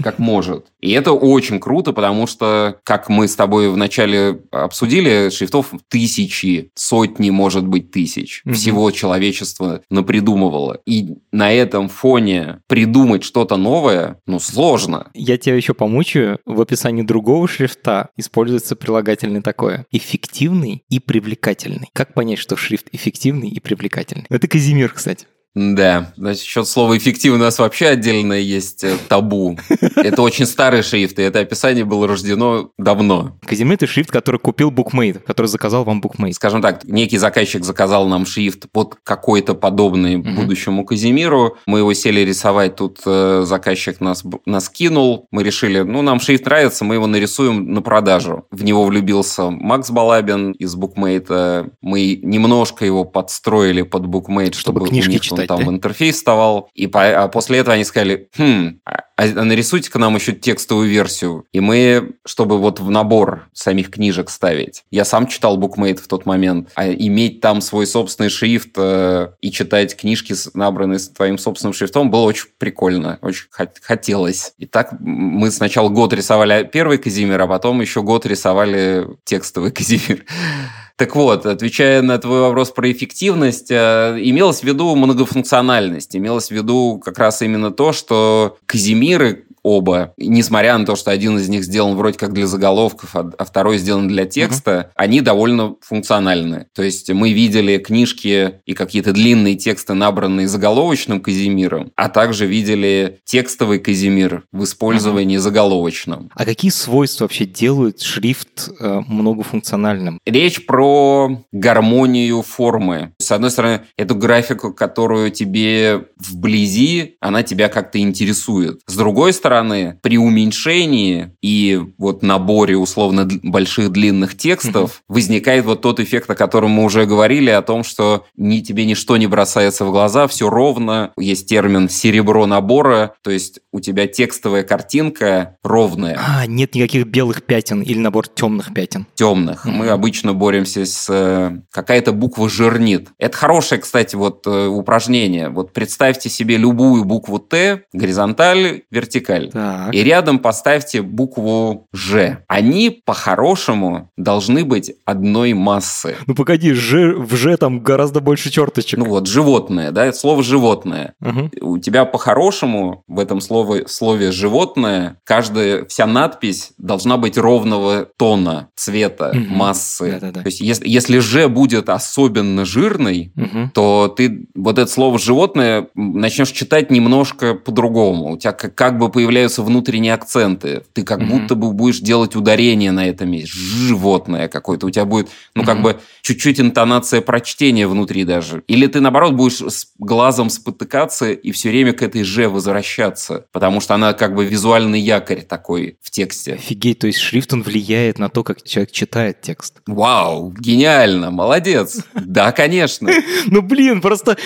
как 0.00 0.20
может. 0.20 0.66
И 0.80 0.92
это 0.92 1.10
очень 1.12 1.58
круто, 1.58 1.92
потому 1.92 2.28
что, 2.28 2.78
как 2.84 3.08
мы 3.08 3.26
с 3.26 3.34
тобой 3.34 3.68
вначале 3.68 4.40
обсудили, 4.52 5.28
шрифтов 5.28 5.72
тысячи, 5.88 6.70
сотни, 6.76 7.30
может 7.30 7.66
быть, 7.66 7.90
тысяч. 7.90 8.42
Mm-hmm. 8.46 8.52
Всего 8.52 8.90
человечество 8.92 9.82
напридумывало. 9.90 10.80
И 10.86 11.16
на 11.32 11.52
этом 11.52 11.88
фоне 11.88 12.60
придумать 12.68 13.24
что-то 13.24 13.56
новое, 13.56 14.20
ну, 14.26 14.38
сложно. 14.38 15.10
Я 15.14 15.36
тебя 15.36 15.56
еще 15.56 15.74
помучаю. 15.74 16.38
В 16.46 16.60
описании 16.60 17.02
другого 17.02 17.48
шрифта 17.48 18.10
используется 18.16 18.76
прилагательное 18.76 19.42
такое. 19.42 19.84
Эффективно 19.90 20.27
эффективный 20.28 20.84
и 20.90 21.00
привлекательный. 21.00 21.88
Как 21.94 22.12
понять, 22.14 22.38
что 22.38 22.56
шрифт 22.56 22.88
эффективный 22.92 23.48
и 23.48 23.60
привлекательный? 23.60 24.26
Это 24.28 24.46
Казимир, 24.46 24.92
кстати. 24.92 25.26
Да, 25.54 26.12
значит, 26.16 26.44
счет 26.44 26.68
слова 26.68 26.96
«эффективно» 26.96 27.38
у 27.38 27.42
нас 27.42 27.58
вообще 27.58 27.88
отдельное 27.88 28.38
есть 28.38 28.84
э, 28.84 28.96
табу. 29.08 29.58
Это 29.96 30.22
очень 30.22 30.46
старый 30.46 30.82
шрифт, 30.82 31.18
и 31.18 31.22
это 31.22 31.40
описание 31.40 31.84
было 31.84 32.06
рождено 32.06 32.70
давно. 32.78 33.38
Казимир— 33.44 33.74
это 33.74 33.86
шрифт, 33.86 34.10
который 34.10 34.38
купил 34.38 34.70
букмейт, 34.70 35.18
который 35.24 35.46
заказал 35.46 35.84
вам 35.84 36.00
букмейт. 36.00 36.34
Скажем 36.34 36.62
так, 36.62 36.84
некий 36.84 37.18
заказчик 37.18 37.64
заказал 37.64 38.06
нам 38.08 38.26
шрифт 38.26 38.70
под 38.70 38.96
какой-то 39.02 39.54
подобный 39.54 40.16
угу. 40.16 40.30
будущему 40.30 40.84
Казимиру. 40.84 41.56
Мы 41.66 41.80
его 41.80 41.92
сели 41.92 42.20
рисовать, 42.20 42.76
тут 42.76 43.00
э, 43.06 43.42
заказчик 43.44 44.00
нас, 44.00 44.24
нас 44.46 44.68
кинул. 44.68 45.26
Мы 45.30 45.42
решили, 45.42 45.80
ну, 45.80 46.02
нам 46.02 46.20
шрифт 46.20 46.44
нравится, 46.44 46.84
мы 46.84 46.94
его 46.94 47.06
нарисуем 47.06 47.72
на 47.72 47.82
продажу. 47.82 48.46
В 48.50 48.64
него 48.64 48.84
влюбился 48.84 49.50
Макс 49.50 49.90
Балабин 49.90 50.52
из 50.52 50.74
букмейта. 50.74 51.70
Мы 51.80 52.18
немножко 52.22 52.84
его 52.84 53.04
подстроили 53.04 53.82
под 53.82 54.06
букмейт, 54.06 54.54
чтобы, 54.54 54.80
чтобы 54.80 54.90
книжки 54.90 55.18
читать 55.42 55.48
там 55.48 55.68
интерфейс 55.68 56.16
вставал. 56.16 56.70
И 56.74 56.86
по, 56.86 57.24
а 57.24 57.28
после 57.28 57.58
этого 57.58 57.74
они 57.74 57.84
сказали, 57.84 58.28
хм, 58.36 58.80
а 58.84 59.08
а, 59.18 59.24
а 59.24 59.44
нарисуйте-ка 59.44 59.98
нам 59.98 60.14
еще 60.14 60.32
текстовую 60.32 60.88
версию. 60.88 61.44
И 61.52 61.58
мы, 61.58 62.12
чтобы 62.24 62.58
вот 62.58 62.78
в 62.78 62.88
набор 62.88 63.48
самих 63.52 63.90
книжек 63.90 64.30
ставить. 64.30 64.84
Я 64.92 65.04
сам 65.04 65.26
читал 65.26 65.58
BookMate 65.58 65.96
в 65.96 66.06
тот 66.06 66.24
момент. 66.24 66.70
А 66.76 66.88
иметь 66.88 67.40
там 67.40 67.60
свой 67.60 67.88
собственный 67.88 68.30
шрифт 68.30 68.70
э, 68.76 69.30
и 69.40 69.50
читать 69.50 69.96
книжки, 69.96 70.36
набранные 70.54 71.00
с 71.00 71.08
твоим 71.08 71.36
собственным 71.36 71.72
шрифтом, 71.72 72.12
было 72.12 72.22
очень 72.22 72.46
прикольно. 72.58 73.18
Очень 73.20 73.46
хотелось. 73.50 74.52
И 74.56 74.66
так 74.66 74.94
мы 75.00 75.50
сначала 75.50 75.88
год 75.88 76.12
рисовали 76.12 76.62
первый 76.72 76.98
Казимир, 76.98 77.40
а 77.40 77.48
потом 77.48 77.80
еще 77.80 78.02
год 78.02 78.24
рисовали 78.24 79.08
текстовый 79.24 79.72
Казимир. 79.72 80.24
Так 80.98 81.14
вот, 81.14 81.46
отвечая 81.46 82.02
на 82.02 82.18
твой 82.18 82.40
вопрос 82.40 82.72
про 82.72 82.90
эффективность, 82.90 83.70
э, 83.70 84.18
имелось 84.20 84.62
в 84.62 84.64
виду 84.64 84.96
многофункциональность, 84.96 86.16
имелось 86.16 86.48
в 86.48 86.50
виду 86.50 87.00
как 87.04 87.18
раз 87.18 87.40
именно 87.40 87.70
то, 87.70 87.92
что 87.92 88.58
Казимиры 88.66 89.44
оба, 89.68 90.14
несмотря 90.16 90.78
на 90.78 90.86
то, 90.86 90.96
что 90.96 91.10
один 91.10 91.36
из 91.38 91.48
них 91.48 91.62
сделан 91.62 91.94
вроде 91.96 92.18
как 92.18 92.32
для 92.32 92.46
заголовков, 92.46 93.14
а, 93.14 93.30
а 93.36 93.44
второй 93.44 93.76
сделан 93.78 94.08
для 94.08 94.24
текста, 94.24 94.70
uh-huh. 94.70 94.92
они 94.96 95.20
довольно 95.20 95.76
функциональны. 95.82 96.66
То 96.74 96.82
есть 96.82 97.10
мы 97.10 97.32
видели 97.32 97.76
книжки 97.76 98.60
и 98.64 98.72
какие-то 98.72 99.12
длинные 99.12 99.56
тексты, 99.56 99.92
набранные 99.92 100.48
заголовочным 100.48 101.20
Казимиром, 101.20 101.92
а 101.96 102.08
также 102.08 102.46
видели 102.46 103.18
текстовый 103.24 103.78
Казимир 103.78 104.44
в 104.52 104.64
использовании 104.64 105.36
uh-huh. 105.36 105.42
заголовочным. 105.42 106.30
А 106.34 106.44
какие 106.46 106.70
свойства 106.70 107.24
вообще 107.24 107.44
делают 107.44 108.00
шрифт 108.00 108.70
э, 108.80 109.00
многофункциональным? 109.06 110.18
Речь 110.24 110.64
про 110.64 111.44
гармонию 111.52 112.42
формы. 112.42 113.12
С 113.18 113.32
одной 113.32 113.50
стороны, 113.50 113.82
эту 113.98 114.14
графику, 114.14 114.72
которую 114.72 115.30
тебе 115.30 116.06
вблизи, 116.16 117.16
она 117.20 117.42
тебя 117.42 117.68
как-то 117.68 117.98
интересует. 117.98 118.80
С 118.86 118.96
другой 118.96 119.32
стороны, 119.32 119.57
стороны, 119.58 119.98
при 120.02 120.18
уменьшении 120.18 121.32
и 121.42 121.80
вот 121.98 122.22
наборе 122.22 122.76
условно 122.76 123.28
больших 123.42 123.90
длинных 123.90 124.36
текстов 124.36 124.90
mm-hmm. 124.90 125.14
возникает 125.14 125.64
вот 125.64 125.82
тот 125.82 126.00
эффект, 126.00 126.30
о 126.30 126.34
котором 126.34 126.70
мы 126.70 126.84
уже 126.84 127.06
говорили, 127.06 127.50
о 127.50 127.62
том, 127.62 127.82
что 127.82 128.24
ни, 128.36 128.60
тебе 128.60 128.84
ничто 128.84 129.16
не 129.16 129.26
бросается 129.26 129.84
в 129.84 129.90
глаза, 129.90 130.26
все 130.28 130.48
ровно. 130.48 131.12
Есть 131.18 131.48
термин 131.48 131.88
«серебро 131.88 132.46
набора», 132.46 133.14
то 133.22 133.30
есть 133.30 133.60
у 133.72 133.80
тебя 133.80 134.06
текстовая 134.06 134.62
картинка 134.62 135.56
ровная. 135.62 136.18
А, 136.20 136.46
нет 136.46 136.74
никаких 136.74 137.06
белых 137.06 137.42
пятен 137.42 137.82
или 137.82 137.98
набор 137.98 138.28
темных 138.28 138.72
пятен. 138.72 139.06
Темных. 139.14 139.66
Mm-hmm. 139.66 139.70
Мы 139.70 139.88
обычно 139.88 140.34
боремся 140.34 140.84
с... 140.86 141.06
Э, 141.10 141.60
какая-то 141.72 142.12
буква 142.12 142.48
жирнит. 142.48 143.08
Это 143.18 143.36
хорошее, 143.36 143.80
кстати, 143.80 144.14
вот 144.14 144.46
э, 144.46 144.66
упражнение. 144.66 145.48
Вот 145.48 145.72
представьте 145.72 146.28
себе 146.28 146.56
любую 146.56 147.04
букву 147.04 147.38
«Т», 147.38 147.82
горизонталь, 147.92 148.82
вертикаль 148.90 149.47
Так. 149.52 149.94
И 149.94 150.02
рядом 150.02 150.38
поставьте 150.38 151.02
букву 151.02 151.86
«Ж». 151.92 152.38
Они 152.48 152.90
по-хорошему 152.90 154.10
должны 154.16 154.64
быть 154.64 154.92
одной 155.04 155.52
массы. 155.52 156.16
Ну 156.26 156.34
погоди, 156.34 156.72
«Ж» 156.72 157.14
в 157.16 157.34
«Ж» 157.36 157.56
там 157.56 157.80
гораздо 157.80 158.20
больше 158.20 158.50
черточек. 158.50 158.98
Ну 158.98 159.06
вот, 159.06 159.26
животное, 159.26 159.90
да, 159.90 160.12
слово 160.12 160.42
«животное». 160.42 161.14
Угу. 161.20 161.50
У 161.60 161.78
тебя 161.78 162.04
по-хорошему 162.04 163.04
в 163.08 163.18
этом 163.18 163.40
слове, 163.40 163.86
слове 163.88 164.32
«животное» 164.32 165.18
каждая, 165.24 165.84
вся 165.86 166.06
надпись 166.06 166.72
должна 166.78 167.16
быть 167.16 167.38
ровного 167.38 168.06
тона, 168.16 168.68
цвета, 168.74 169.30
угу. 169.30 169.54
массы. 169.54 170.12
Да-да-да. 170.12 170.40
То 170.40 170.46
есть 170.46 170.60
если, 170.60 170.88
если 170.88 171.18
«Ж» 171.18 171.48
будет 171.48 171.88
особенно 171.88 172.64
жирный, 172.64 173.32
угу. 173.36 173.70
то 173.74 174.12
ты 174.16 174.46
вот 174.54 174.78
это 174.78 174.90
слово 174.90 175.18
«животное» 175.18 175.88
начнешь 175.94 176.50
читать 176.50 176.90
немножко 176.90 177.54
по-другому. 177.54 178.32
У 178.32 178.36
тебя 178.38 178.52
как, 178.52 178.74
как 178.74 178.98
бы 178.98 179.10
появляется 179.10 179.27
появляются 179.28 179.62
внутренние 179.62 180.14
акценты. 180.14 180.84
Ты 180.94 181.02
как 181.02 181.20
mm-hmm. 181.20 181.26
будто 181.26 181.54
бы 181.54 181.70
будешь 181.72 182.00
делать 182.00 182.34
ударение 182.34 182.92
на 182.92 183.06
этом 183.06 183.30
месте. 183.30 183.52
Животное 183.52 184.48
какое-то. 184.48 184.86
У 184.86 184.90
тебя 184.90 185.04
будет, 185.04 185.28
ну, 185.54 185.62
mm-hmm. 185.62 185.66
как 185.66 185.82
бы 185.82 186.00
чуть-чуть 186.22 186.58
интонация 186.60 187.20
прочтения 187.20 187.86
внутри 187.86 188.24
даже. 188.24 188.62
Или 188.68 188.86
ты, 188.86 189.00
наоборот, 189.00 189.34
будешь 189.34 189.60
с 189.60 189.88
глазом 189.98 190.48
спотыкаться 190.48 191.30
и 191.30 191.50
все 191.50 191.68
время 191.68 191.92
к 191.92 192.00
этой 192.00 192.24
«ж» 192.24 192.48
возвращаться. 192.48 193.44
Потому 193.52 193.80
что 193.82 193.94
она 193.94 194.14
как 194.14 194.34
бы 194.34 194.46
визуальный 194.46 194.98
якорь 194.98 195.42
такой 195.42 195.98
в 196.00 196.10
тексте. 196.10 196.54
Офигеть, 196.54 197.00
то 197.00 197.06
есть 197.06 197.18
шрифт, 197.18 197.52
он 197.52 197.62
влияет 197.62 198.18
на 198.18 198.30
то, 198.30 198.42
как 198.42 198.62
человек 198.62 198.92
читает 198.92 199.42
текст. 199.42 199.82
Вау, 199.86 200.54
гениально, 200.58 201.30
молодец. 201.30 202.00
Да, 202.14 202.52
конечно. 202.52 203.10
Ну, 203.50 203.62
блин, 203.62 204.00
просто... 204.00 204.36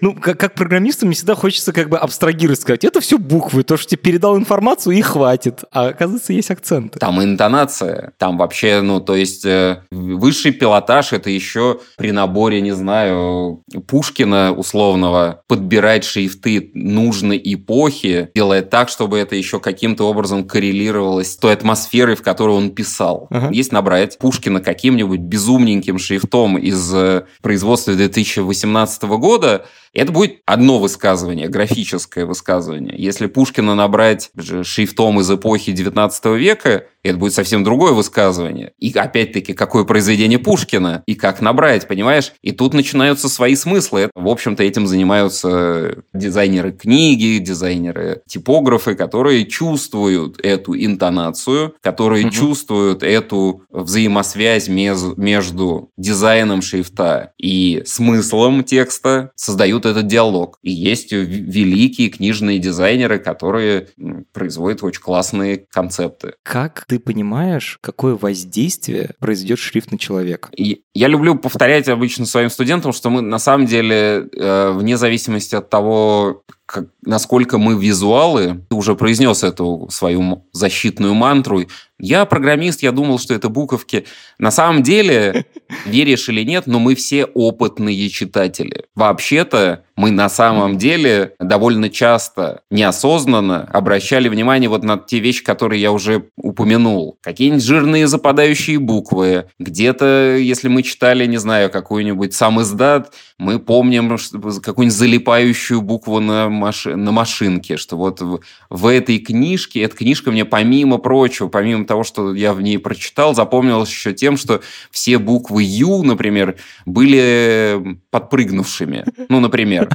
Ну, 0.00 0.14
как 0.14 0.54
программисту 0.54 1.06
мне 1.06 1.14
всегда 1.14 1.34
хочется 1.34 1.72
как 1.72 1.88
бы 1.88 1.98
абстрагировать, 1.98 2.60
сказать, 2.60 2.84
это 2.84 3.00
все 3.00 3.18
буквы, 3.18 3.64
то, 3.64 3.76
что 3.76 3.90
тебе 3.90 3.98
передал 3.98 4.25
дал 4.26 4.36
информацию 4.36 4.96
и 4.96 5.02
хватит. 5.02 5.62
А 5.70 5.88
оказывается, 5.88 6.32
есть 6.32 6.50
акценты. 6.50 6.98
Там 6.98 7.22
интонация. 7.22 8.12
Там 8.18 8.38
вообще, 8.38 8.80
ну, 8.80 9.00
то 9.00 9.14
есть 9.14 9.44
э, 9.44 9.82
высший 9.92 10.50
пилотаж 10.50 11.12
это 11.12 11.30
еще 11.30 11.78
при 11.96 12.10
наборе, 12.10 12.60
не 12.60 12.72
знаю, 12.72 13.62
Пушкина 13.86 14.52
условного 14.52 15.42
подбирать 15.46 16.02
шрифты 16.04 16.72
нужной 16.74 17.40
эпохи, 17.44 18.30
делая 18.34 18.62
так, 18.62 18.88
чтобы 18.88 19.18
это 19.18 19.36
еще 19.36 19.60
каким-то 19.60 20.08
образом 20.08 20.48
коррелировалось 20.48 21.32
с 21.32 21.36
той 21.36 21.52
атмосферой, 21.52 22.16
в 22.16 22.22
которой 22.22 22.56
он 22.56 22.70
писал. 22.70 23.28
Uh-huh. 23.30 23.52
Есть 23.52 23.70
набрать 23.70 24.18
Пушкина 24.18 24.60
каким-нибудь 24.60 25.20
безумненьким 25.20 25.98
шрифтом 25.98 26.58
из 26.58 26.92
э, 26.92 27.26
производства 27.42 27.94
2018 27.94 29.02
года, 29.04 29.66
это 29.96 30.12
будет 30.12 30.40
одно 30.44 30.78
высказывание, 30.78 31.48
графическое 31.48 32.26
высказывание. 32.26 32.94
Если 32.98 33.26
Пушкина 33.26 33.74
набрать 33.74 34.15
шрифтом 34.62 35.20
из 35.20 35.30
эпохи 35.30 35.72
19 35.72 36.24
века, 36.36 36.84
это 37.08 37.18
будет 37.18 37.34
совсем 37.34 37.64
другое 37.64 37.92
высказывание. 37.92 38.72
И 38.78 38.92
опять-таки, 38.92 39.54
какое 39.54 39.84
произведение 39.84 40.38
Пушкина 40.38 41.02
и 41.06 41.14
как 41.14 41.40
набрать, 41.40 41.86
понимаешь? 41.86 42.32
И 42.42 42.52
тут 42.52 42.74
начинаются 42.74 43.28
свои 43.28 43.54
смыслы. 43.54 44.10
В 44.14 44.28
общем-то, 44.28 44.62
этим 44.62 44.86
занимаются 44.86 46.02
дизайнеры 46.12 46.72
книги, 46.72 47.38
дизайнеры 47.38 48.22
типографы, 48.26 48.94
которые 48.94 49.46
чувствуют 49.46 50.40
эту 50.44 50.76
интонацию, 50.76 51.74
которые 51.80 52.26
угу. 52.26 52.32
чувствуют 52.32 53.02
эту 53.02 53.62
взаимосвязь 53.70 54.68
мез- 54.68 55.14
между 55.16 55.90
дизайном 55.96 56.62
шрифта 56.62 57.32
и 57.38 57.82
смыслом 57.86 58.64
текста, 58.64 59.30
создают 59.36 59.86
этот 59.86 60.06
диалог. 60.06 60.58
И 60.62 60.70
есть 60.72 61.12
великие 61.12 62.08
книжные 62.08 62.58
дизайнеры, 62.58 63.18
которые 63.18 63.88
производят 64.32 64.82
очень 64.82 65.02
классные 65.02 65.66
концепты. 65.70 66.34
Как 66.42 66.84
ты 66.86 66.96
ты 66.96 67.00
понимаешь, 67.00 67.78
какое 67.82 68.14
воздействие 68.14 69.10
произойдет 69.20 69.58
шрифт 69.58 69.92
на 69.92 69.98
человека. 69.98 70.48
И 70.56 70.82
я 70.94 71.08
люблю 71.08 71.34
повторять 71.34 71.88
обычно 71.88 72.24
своим 72.24 72.48
студентам, 72.48 72.94
что 72.94 73.10
мы 73.10 73.20
на 73.20 73.38
самом 73.38 73.66
деле, 73.66 74.28
э, 74.34 74.70
вне 74.70 74.96
зависимости 74.96 75.54
от 75.54 75.68
того, 75.68 76.42
как, 76.66 76.86
насколько 77.02 77.58
мы 77.58 77.80
визуалы, 77.80 78.64
ты 78.68 78.76
уже 78.76 78.96
произнес 78.96 79.44
эту 79.44 79.88
свою 79.90 80.44
защитную 80.52 81.14
мантру. 81.14 81.62
Я 81.98 82.26
программист, 82.26 82.82
я 82.82 82.92
думал, 82.92 83.18
что 83.18 83.34
это 83.34 83.48
буковки. 83.48 84.04
На 84.38 84.50
самом 84.50 84.82
деле, 84.82 85.46
веришь 85.86 86.28
или 86.28 86.42
нет, 86.42 86.66
но 86.66 86.78
мы 86.78 86.94
все 86.94 87.24
опытные 87.24 88.08
читатели. 88.10 88.84
Вообще-то 88.94 89.84
мы 89.96 90.10
на 90.10 90.28
самом 90.28 90.76
деле 90.76 91.34
довольно 91.40 91.88
часто 91.88 92.60
неосознанно 92.70 93.62
обращали 93.72 94.28
внимание 94.28 94.68
вот 94.68 94.82
на 94.84 94.98
те 94.98 95.20
вещи, 95.20 95.42
которые 95.42 95.80
я 95.80 95.90
уже 95.90 96.28
упомянул. 96.36 97.18
Какие-нибудь 97.22 97.64
жирные 97.64 98.06
западающие 98.06 98.78
буквы. 98.78 99.46
Где-то, 99.58 100.36
если 100.36 100.68
мы 100.68 100.82
читали, 100.82 101.24
не 101.24 101.38
знаю, 101.38 101.70
какой-нибудь 101.70 102.34
сам 102.34 102.60
издат, 102.60 103.14
мы 103.38 103.58
помним 103.58 104.18
какую-нибудь 104.62 104.96
залипающую 104.96 105.80
букву 105.80 106.20
на, 106.20 106.50
маш... 106.56 106.86
на 106.86 107.12
машинке, 107.12 107.76
что 107.76 107.96
вот 107.96 108.20
в, 108.20 108.40
в 108.70 108.86
этой 108.86 109.18
книжке, 109.18 109.82
эта 109.82 109.96
книжка 109.96 110.30
мне 110.30 110.44
помимо 110.44 110.98
прочего, 110.98 111.48
помимо 111.48 111.84
того, 111.84 112.02
что 112.04 112.34
я 112.34 112.52
в 112.52 112.60
ней 112.60 112.78
прочитал, 112.78 113.34
запомнилась 113.34 113.90
еще 113.90 114.12
тем, 114.12 114.36
что 114.36 114.60
все 114.90 115.18
буквы 115.18 115.62
«Ю», 115.62 116.02
например, 116.02 116.56
были 116.84 117.98
подпрыгнувшими. 118.10 119.04
Ну, 119.28 119.40
например. 119.40 119.88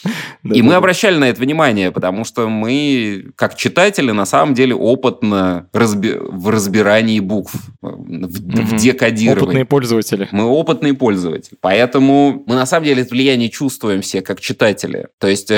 И 0.44 0.62
мы 0.62 0.74
обращали 0.74 1.16
на 1.16 1.28
это 1.28 1.40
внимание, 1.40 1.90
потому 1.90 2.24
что 2.24 2.48
мы, 2.48 3.26
как 3.36 3.56
читатели, 3.56 4.10
на 4.10 4.26
самом 4.26 4.54
деле 4.54 4.74
опытно 4.74 5.68
в 5.72 6.50
разбирании 6.50 7.20
букв, 7.20 7.54
в 7.80 8.76
декодировании. 8.76 9.42
Опытные 9.42 9.64
пользователи. 9.64 10.28
Мы 10.32 10.44
опытные 10.44 10.94
пользователи. 10.94 11.56
Поэтому 11.60 12.44
мы 12.46 12.54
на 12.54 12.66
самом 12.66 12.84
деле 12.86 13.02
это 13.02 13.10
влияние 13.10 13.48
чувствуем 13.48 14.02
все, 14.02 14.22
как 14.22 14.40
читатели. 14.40 15.08
То 15.18 15.26
есть, 15.26 15.50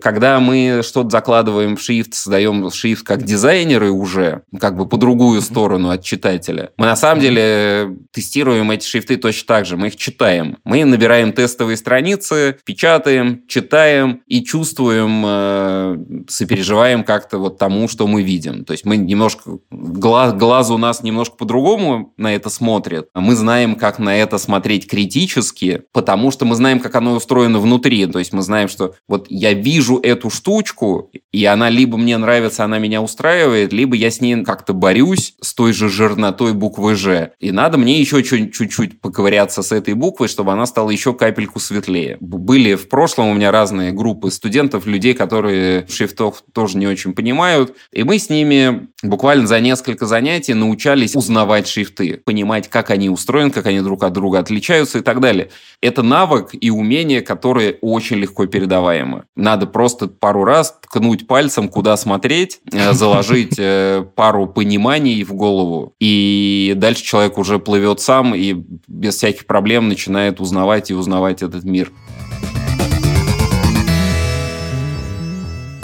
когда 0.00 0.40
мы 0.40 0.80
что-то 0.82 1.10
закладываем 1.10 1.76
в 1.76 1.82
шрифт, 1.82 2.14
создаем 2.14 2.70
шрифт 2.70 3.06
как 3.06 3.22
дизайнеры 3.22 3.90
уже, 3.90 4.42
как 4.60 4.76
бы 4.76 4.86
по 4.86 4.96
другую 4.96 5.40
сторону 5.40 5.90
от 5.90 6.02
читателя, 6.02 6.70
мы 6.76 6.86
на 6.86 6.96
самом 6.96 7.20
деле 7.20 7.96
тестируем 8.12 8.70
эти 8.70 8.86
шрифты 8.86 9.16
точно 9.16 9.46
так 9.46 9.66
же. 9.66 9.76
Мы 9.76 9.88
их 9.88 9.96
читаем. 9.96 10.58
Мы 10.64 10.84
набираем 10.84 11.32
тестовые 11.32 11.76
страницы, 11.76 12.58
печатаем, 12.64 13.42
читаем 13.48 14.22
и 14.26 14.44
чувствуем, 14.44 15.24
э, 15.26 15.38
э, 15.68 15.96
сопереживаем 16.28 17.04
как-то 17.04 17.38
вот 17.38 17.58
тому, 17.58 17.88
что 17.88 18.06
мы 18.06 18.22
видим. 18.22 18.64
То 18.64 18.72
есть 18.72 18.84
мы 18.84 18.96
немножко... 18.96 19.58
Глаз, 19.70 20.34
глаз 20.34 20.70
у 20.70 20.78
нас 20.78 21.02
немножко 21.02 21.36
по-другому 21.36 22.12
на 22.16 22.34
это 22.34 22.50
смотрит. 22.50 23.08
Мы 23.14 23.34
знаем, 23.36 23.76
как 23.76 23.98
на 23.98 24.16
это 24.16 24.38
смотреть 24.38 24.88
критически, 24.88 25.82
потому 25.92 26.30
что 26.30 26.44
мы 26.44 26.54
знаем, 26.54 26.80
как 26.80 26.94
оно 26.94 27.14
устроено 27.14 27.58
внутри. 27.58 28.06
То 28.06 28.18
есть 28.18 28.32
мы 28.32 28.42
знаем, 28.42 28.68
что 28.68 28.94
вот 29.06 29.26
я 29.28 29.54
вижу 29.58 29.98
эту 30.02 30.30
штучку, 30.30 31.10
и 31.32 31.44
она 31.44 31.68
либо 31.68 31.98
мне 31.98 32.16
нравится, 32.16 32.64
она 32.64 32.78
меня 32.78 33.02
устраивает, 33.02 33.72
либо 33.72 33.94
я 33.94 34.10
с 34.10 34.20
ней 34.20 34.42
как-то 34.44 34.72
борюсь 34.72 35.34
с 35.40 35.54
той 35.54 35.72
же 35.72 35.88
жирнотой 35.88 36.54
буквы 36.54 36.94
«Ж». 36.94 37.32
И 37.38 37.50
надо 37.50 37.76
мне 37.76 38.00
еще 38.00 38.22
чуть-чуть 38.22 39.00
поковыряться 39.00 39.62
с 39.62 39.72
этой 39.72 39.94
буквой, 39.94 40.28
чтобы 40.28 40.52
она 40.52 40.64
стала 40.66 40.90
еще 40.90 41.12
капельку 41.12 41.60
светлее. 41.60 42.16
Были 42.20 42.74
в 42.74 42.88
прошлом 42.88 43.28
у 43.28 43.34
меня 43.34 43.52
разные 43.52 43.92
группы 43.92 44.30
студентов, 44.30 44.86
людей, 44.86 45.14
которые 45.14 45.86
шрифтов 45.88 46.42
тоже 46.52 46.78
не 46.78 46.86
очень 46.86 47.12
понимают, 47.12 47.76
и 47.92 48.02
мы 48.04 48.18
с 48.18 48.30
ними 48.30 48.88
буквально 49.02 49.46
за 49.46 49.60
несколько 49.60 50.06
занятий 50.06 50.54
научались 50.54 51.14
узнавать 51.14 51.68
шрифты, 51.68 52.20
понимать, 52.24 52.68
как 52.68 52.90
они 52.90 53.10
устроены, 53.10 53.50
как 53.50 53.66
они 53.66 53.80
друг 53.80 54.02
от 54.02 54.12
друга 54.12 54.38
отличаются 54.38 54.98
и 54.98 55.02
так 55.02 55.20
далее. 55.20 55.50
Это 55.80 56.02
навык 56.02 56.50
и 56.52 56.70
умение, 56.70 57.20
которые 57.20 57.78
очень 57.80 58.16
легко 58.16 58.46
передаваемы. 58.46 59.24
Надо 59.48 59.64
просто 59.66 60.08
пару 60.08 60.44
раз 60.44 60.78
ткнуть 60.82 61.26
пальцем, 61.26 61.70
куда 61.70 61.96
смотреть, 61.96 62.60
э, 62.70 62.92
заложить 62.92 63.54
э, 63.56 64.04
пару 64.14 64.46
пониманий 64.46 65.24
в 65.24 65.32
голову, 65.32 65.94
и 65.98 66.74
дальше 66.76 67.02
человек 67.02 67.38
уже 67.38 67.58
плывет 67.58 67.98
сам 68.00 68.34
и 68.34 68.54
без 68.86 69.16
всяких 69.16 69.46
проблем 69.46 69.88
начинает 69.88 70.38
узнавать 70.38 70.90
и 70.90 70.94
узнавать 70.94 71.42
этот 71.42 71.64
мир. 71.64 71.90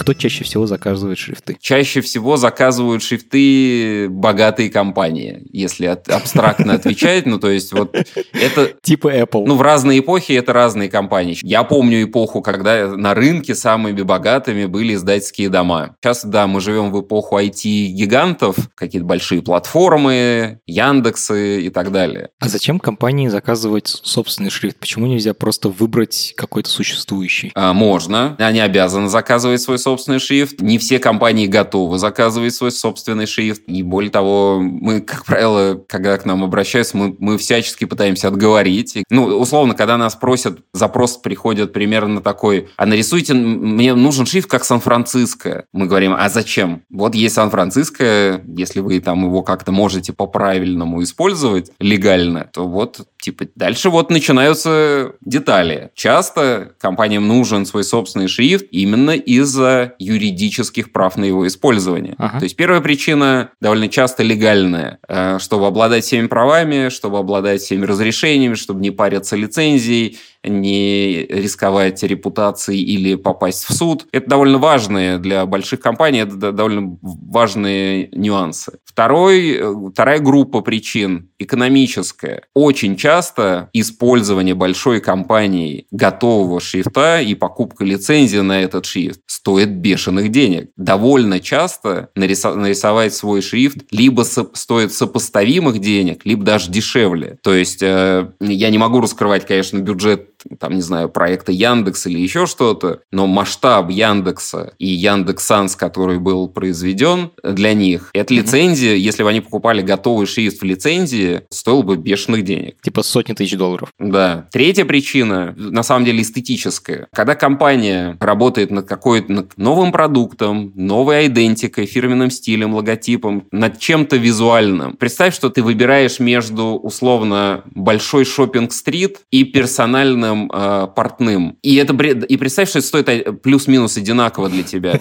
Кто 0.05 0.13
чаще 0.13 0.45
всего 0.45 0.67
заказывает 0.67 1.17
шрифты? 1.17 1.57
Чаще 1.59 2.03
всего 2.03 2.37
заказывают 2.37 3.03
шрифты 3.03 4.11
богатые 4.11 4.69
компании, 4.69 5.47
если 5.51 5.87
от, 5.87 6.11
абстрактно 6.11 6.75
отвечать. 6.75 7.25
Ну, 7.25 7.39
то 7.39 7.49
есть 7.49 7.73
вот 7.73 7.97
это... 8.35 8.75
Типа 8.83 9.09
Apple. 9.09 9.45
Ну, 9.47 9.55
в 9.55 9.63
разные 9.63 10.01
эпохи 10.01 10.33
это 10.33 10.53
разные 10.53 10.91
компании. 10.91 11.39
Я 11.41 11.65
помню 11.65 12.03
эпоху, 12.03 12.43
когда 12.43 12.89
на 12.89 13.15
рынке 13.15 13.55
самыми 13.55 14.03
богатыми 14.03 14.67
были 14.67 14.93
издательские 14.93 15.49
дома. 15.49 15.97
Сейчас, 16.03 16.23
да, 16.23 16.47
мы 16.47 16.61
живем 16.61 16.93
в 16.93 17.01
эпоху 17.01 17.39
IT-гигантов, 17.39 18.57
какие-то 18.75 19.07
большие 19.07 19.41
платформы, 19.41 20.61
Яндексы 20.67 21.63
и 21.63 21.71
так 21.71 21.93
далее. 21.93 22.29
А 22.41 22.51
зачем 22.51 22.79
компании 22.79 23.29
заказывать 23.29 23.89
собственный 23.89 24.51
шрифт? 24.51 24.77
Почему 24.77 25.07
нельзя 25.07 25.33
просто 25.33 25.71
выбрать 25.71 26.35
какой-то 26.37 26.69
существующий? 26.69 27.53
А, 27.55 27.73
можно. 27.73 28.37
Они 28.39 28.61
обязаны 28.61 29.09
заказывать 29.09 29.63
свой 29.63 29.79
собственный 29.79 29.94
собственный 29.95 30.19
шрифт. 30.19 30.61
Не 30.61 30.79
все 30.79 30.99
компании 30.99 31.47
готовы 31.47 31.99
заказывать 31.99 32.55
свой 32.55 32.73
собственный 32.73 33.27
шрифт. 33.27 33.63
И 33.67 33.83
более 33.83 34.11
того, 34.11 34.59
мы, 34.61 35.01
как 35.01 35.25
правило, 35.25 35.83
когда 35.89 36.19
к 36.19 36.25
нам 36.25 36.43
обращаются, 36.43 36.97
мы, 36.97 37.15
мы 37.19 37.39
всячески 37.39 37.85
пытаемся 37.85 38.29
отговорить. 38.29 38.99
Ну, 39.11 39.25
условно, 39.27 39.75
когда 39.75 39.97
нас 39.97 40.17
просят, 40.17 40.59
запрос 40.73 41.17
приходит 41.17 41.73
примерно 41.73 42.21
такой, 42.21 42.69
а 42.77 42.87
нарисуйте, 42.87 43.35
мне 43.35 43.95
нужен 43.95 44.27
шрифт 44.27 44.49
как 44.49 44.65
Сан-Франциско. 44.65 45.67
Мы 45.73 45.87
говорим, 45.87 46.15
а 46.19 46.29
зачем? 46.29 46.83
Вот 46.91 47.15
есть 47.15 47.37
Сан-Франциско, 47.37 48.43
если 48.47 48.81
вы 48.81 49.01
там 49.01 49.25
его 49.25 49.43
как-то 49.43 49.71
можете 49.71 50.13
по-правильному 50.13 51.03
использовать 51.03 51.71
легально, 51.79 52.49
то 52.53 52.67
вот 52.67 53.07
типа 53.21 53.47
дальше 53.55 53.91
вот 53.91 54.11
начинаются 54.11 55.13
детали. 55.25 55.91
Часто 55.95 56.73
компаниям 56.79 57.27
нужен 57.27 57.65
свой 57.65 57.85
собственный 57.85 58.29
шрифт 58.29 58.67
именно 58.71 59.13
из-за 59.13 59.84
юридических 59.99 60.93
прав 60.93 61.17
на 61.17 61.25
его 61.25 61.47
использование. 61.47 62.15
Ага. 62.19 62.39
То 62.39 62.45
есть 62.45 62.57
первая 62.57 62.81
причина 62.81 63.51
довольно 63.61 63.89
часто 63.89 64.23
легальная. 64.23 64.99
Э, 65.09 65.39
чтобы 65.39 65.67
обладать 65.67 66.05
всеми 66.05 66.27
правами, 66.27 66.89
чтобы 66.89 67.19
обладать 67.19 67.61
всеми 67.61 67.85
разрешениями, 67.85 68.55
чтобы 68.55 68.81
не 68.81 68.91
париться 68.91 69.37
лицензией, 69.37 70.19
не 70.45 71.27
рисковать 71.27 72.03
репутацией 72.03 72.83
или 72.83 73.15
попасть 73.15 73.65
в 73.65 73.73
суд. 73.73 74.07
Это 74.13 74.29
довольно 74.31 74.59
важные 74.59 75.19
для 75.19 75.47
больших 75.47 75.81
компаний, 75.81 76.21
это 76.21 76.53
довольно 76.53 76.99
важные 77.03 78.09
нюансы. 78.13 78.79
Второй, 78.85 79.57
э, 79.57 79.75
вторая 79.93 80.21
группа 80.21 80.61
причин 80.61 81.31
экономическая. 81.39 82.43
Очень 82.55 82.97
часто 82.97 83.71
использование 83.73 84.55
большой 84.55 85.01
компании 85.01 85.87
готового 85.91 86.61
шрифта 86.61 87.21
и 87.21 87.35
покупка 87.35 87.85
лицензии 87.85 88.39
на 88.39 88.61
этот 88.63 88.87
шрифт 88.87 89.21
стоит 89.27 89.71
бешеных 89.71 90.31
денег. 90.31 90.71
Довольно 90.77 91.41
часто 91.41 92.11
нарисовать 92.15 93.15
свой 93.15 93.43
шрифт 93.43 93.79
либо 93.91 94.23
стоит 94.23 94.93
сопоставимых 94.93 95.79
денег, 95.81 96.25
либо 96.25 96.45
даже 96.45 96.71
дешевле. 96.71 97.39
То 97.43 97.55
есть 97.55 97.83
э, 97.83 98.31
я 98.41 98.71
не 98.71 98.79
могу 98.79 99.01
раскрывать, 99.01 99.47
конечно, 99.47 99.79
бюджет 99.79 100.34
там, 100.59 100.75
не 100.75 100.83
знаю, 100.83 101.09
проекта 101.09 101.53
Яндекс 101.53 102.07
или 102.07 102.19
еще 102.19 102.47
что-то, 102.47 103.01
но 103.11 103.27
масштаб 103.27 103.91
Яндекса 103.91 104.75
и 104.79 104.87
Яндекс.Санс, 104.87 105.77
который 105.77 106.19
был 106.19 106.49
произведен 106.49 107.31
для 107.43 107.75
них, 107.75 108.11
эта 108.13 108.35
лицензия, 108.35 108.95
если 108.95 109.23
бы 109.23 109.31
они 109.31 109.41
покупали 109.41 109.83
готовый 109.83 110.27
шрифт 110.27 110.61
в 110.61 110.65
лицензии, 110.65 111.43
стоил 111.51 111.83
бы 111.83 111.97
бешеных 111.97 112.45
денег. 112.45 112.77
Типа 112.83 113.03
сотни 113.03 113.33
тысяч 113.35 113.57
долларов. 113.57 113.91
Да. 113.99 114.49
Третья 114.53 114.85
причина, 114.85 115.55
на 115.57 115.83
самом 115.83 116.05
деле, 116.05 116.23
эстетическая. 116.23 117.09
Когда 117.13 117.35
компания 117.35 118.17
работает 118.21 118.71
над 118.71 118.87
какой-то 118.87 119.47
новым 119.57 119.93
продуктом, 119.93 120.73
новой 120.75 121.27
идентикой, 121.27 121.87
фирменным 121.87 122.31
стилем, 122.31 122.75
логотипом, 122.75 123.47
над 123.53 123.79
чем-то 123.79 124.17
визуальным, 124.17 124.97
представь, 124.97 125.35
что 125.35 125.51
ты 125.51 125.63
выбираешь 125.63 126.19
между, 126.21 126.79
условно, 126.83 127.63
большой 127.67 128.25
шопинг-стрит 128.25 129.21
и 129.31 129.45
персональным 129.45 130.34
профессиональным 130.35 130.51
э, 130.53 130.89
портным. 130.95 131.59
И, 131.63 131.77
это, 131.77 131.95
и 131.95 132.37
представь, 132.37 132.69
что 132.69 132.79
это 132.79 132.87
стоит 132.87 133.43
плюс-минус 133.43 133.97
одинаково 133.97 134.49
для 134.49 134.63
тебя. 134.63 135.01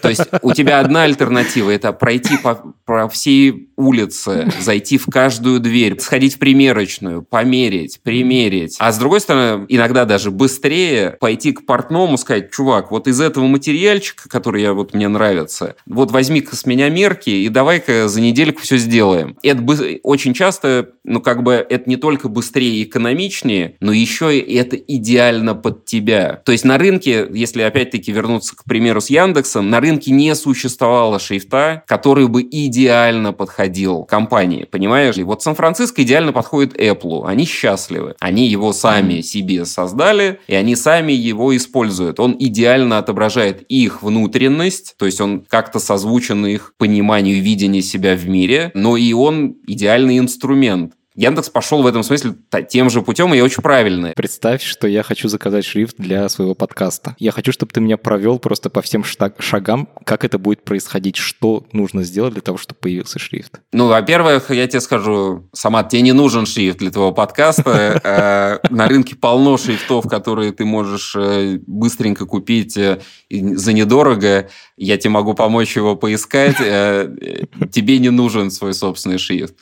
То 0.00 0.08
есть 0.08 0.22
у 0.42 0.52
тебя 0.52 0.80
одна 0.80 1.04
альтернатива– 1.04 1.70
это 1.72 1.92
пройти 1.92 2.36
по, 2.36 2.74
по 2.84 3.08
всей 3.08 3.68
улице, 3.76 4.52
зайти 4.60 4.98
в 4.98 5.06
каждую 5.06 5.60
дверь, 5.60 5.98
сходить 6.00 6.36
в 6.36 6.38
примерочную, 6.38 7.22
померить, 7.22 8.00
примерить. 8.02 8.76
А 8.78 8.92
с 8.92 8.98
другой 8.98 9.20
стороны, 9.20 9.66
иногда 9.68 10.04
даже 10.04 10.30
быстрее 10.30 11.16
пойти 11.20 11.52
к 11.52 11.66
портному, 11.66 12.16
сказать, 12.18 12.50
чувак, 12.50 12.90
вот 12.90 13.08
из 13.08 13.20
этого 13.20 13.46
материальчика, 13.46 14.28
который 14.28 14.62
я, 14.62 14.72
вот 14.72 14.94
мне 14.94 15.08
нравится, 15.08 15.76
вот 15.86 16.10
возьми-ка 16.10 16.56
с 16.56 16.66
меня 16.66 16.88
мерки 16.88 17.30
и 17.30 17.48
давай-ка 17.48 18.08
за 18.08 18.20
недельку 18.20 18.62
все 18.62 18.76
сделаем. 18.76 19.36
Это 19.42 19.62
очень 20.02 20.34
часто, 20.34 20.90
ну 21.04 21.20
как 21.20 21.42
бы, 21.42 21.54
это 21.54 21.88
не 21.88 21.96
только 21.96 22.28
быстрее 22.28 22.76
и 22.76 22.84
экономичнее, 22.84 23.76
но 23.80 23.92
еще 23.92 24.38
и 24.38 24.54
это 24.54 24.71
идеально 24.76 25.54
под 25.54 25.84
тебя. 25.84 26.40
То 26.44 26.52
есть 26.52 26.64
на 26.64 26.78
рынке, 26.78 27.26
если 27.32 27.62
опять-таки 27.62 28.12
вернуться 28.12 28.56
к 28.56 28.64
примеру 28.64 29.00
с 29.00 29.10
Яндексом, 29.10 29.70
на 29.70 29.80
рынке 29.80 30.12
не 30.12 30.34
существовало 30.34 31.18
шрифта, 31.18 31.82
который 31.86 32.28
бы 32.28 32.42
идеально 32.42 33.32
подходил 33.32 34.04
компании, 34.04 34.64
понимаешь? 34.64 35.16
И 35.16 35.22
вот 35.22 35.42
Сан-Франциско 35.42 36.02
идеально 36.02 36.32
подходит 36.32 36.78
Apple. 36.78 37.26
Они 37.26 37.44
счастливы. 37.44 38.14
Они 38.20 38.48
его 38.48 38.72
сами 38.72 39.20
себе 39.20 39.64
создали, 39.64 40.40
и 40.46 40.54
они 40.54 40.76
сами 40.76 41.12
его 41.12 41.56
используют. 41.56 42.20
Он 42.20 42.36
идеально 42.38 42.98
отображает 42.98 43.62
их 43.68 44.02
внутренность, 44.02 44.94
то 44.98 45.06
есть 45.06 45.20
он 45.20 45.44
как-то 45.48 45.78
созвучен 45.78 46.46
их 46.46 46.74
пониманию 46.78 47.42
видению 47.42 47.82
себя 47.82 48.16
в 48.16 48.28
мире, 48.28 48.70
но 48.74 48.96
и 48.96 49.12
он 49.12 49.56
идеальный 49.66 50.18
инструмент. 50.18 50.94
Яндекс 51.14 51.50
пошел 51.50 51.82
в 51.82 51.86
этом 51.86 52.02
смысле 52.02 52.34
тем 52.68 52.88
же 52.88 53.02
путем, 53.02 53.34
и 53.34 53.40
очень 53.40 53.62
правильно. 53.62 54.12
Представь, 54.16 54.62
что 54.62 54.86
я 54.86 55.02
хочу 55.02 55.28
заказать 55.28 55.64
шрифт 55.64 55.96
для 55.98 56.28
своего 56.28 56.54
подкаста. 56.54 57.14
Я 57.18 57.32
хочу, 57.32 57.52
чтобы 57.52 57.72
ты 57.72 57.80
меня 57.80 57.98
провел 57.98 58.38
просто 58.38 58.70
по 58.70 58.80
всем 58.80 59.04
шагам, 59.04 59.88
как 60.04 60.24
это 60.24 60.38
будет 60.38 60.64
происходить, 60.64 61.16
что 61.16 61.64
нужно 61.72 62.02
сделать 62.02 62.32
для 62.32 62.42
того, 62.42 62.56
чтобы 62.56 62.80
появился 62.80 63.18
шрифт. 63.18 63.60
Ну, 63.72 63.88
во-первых, 63.88 64.50
я 64.50 64.66
тебе 64.66 64.80
скажу, 64.80 65.48
сама 65.52 65.84
тебе 65.84 66.02
не 66.02 66.12
нужен 66.12 66.46
шрифт 66.46 66.78
для 66.78 66.90
твоего 66.90 67.12
подкаста. 67.12 68.00
Э, 68.12 68.58
на 68.70 68.88
рынке 68.88 69.14
полно 69.14 69.56
шрифтов, 69.56 70.08
которые 70.08 70.52
ты 70.52 70.64
можешь 70.64 71.14
э, 71.16 71.58
быстренько 71.66 72.26
купить 72.26 72.76
э, 72.76 73.00
за 73.30 73.72
недорого. 73.72 74.48
Я 74.76 74.96
тебе 74.96 75.10
могу 75.10 75.34
помочь 75.34 75.76
его 75.76 75.96
поискать. 75.96 76.56
Тебе 76.56 77.98
не 77.98 78.10
нужен 78.10 78.50
свой 78.50 78.74
собственный 78.74 79.18
шрифт. 79.18 79.54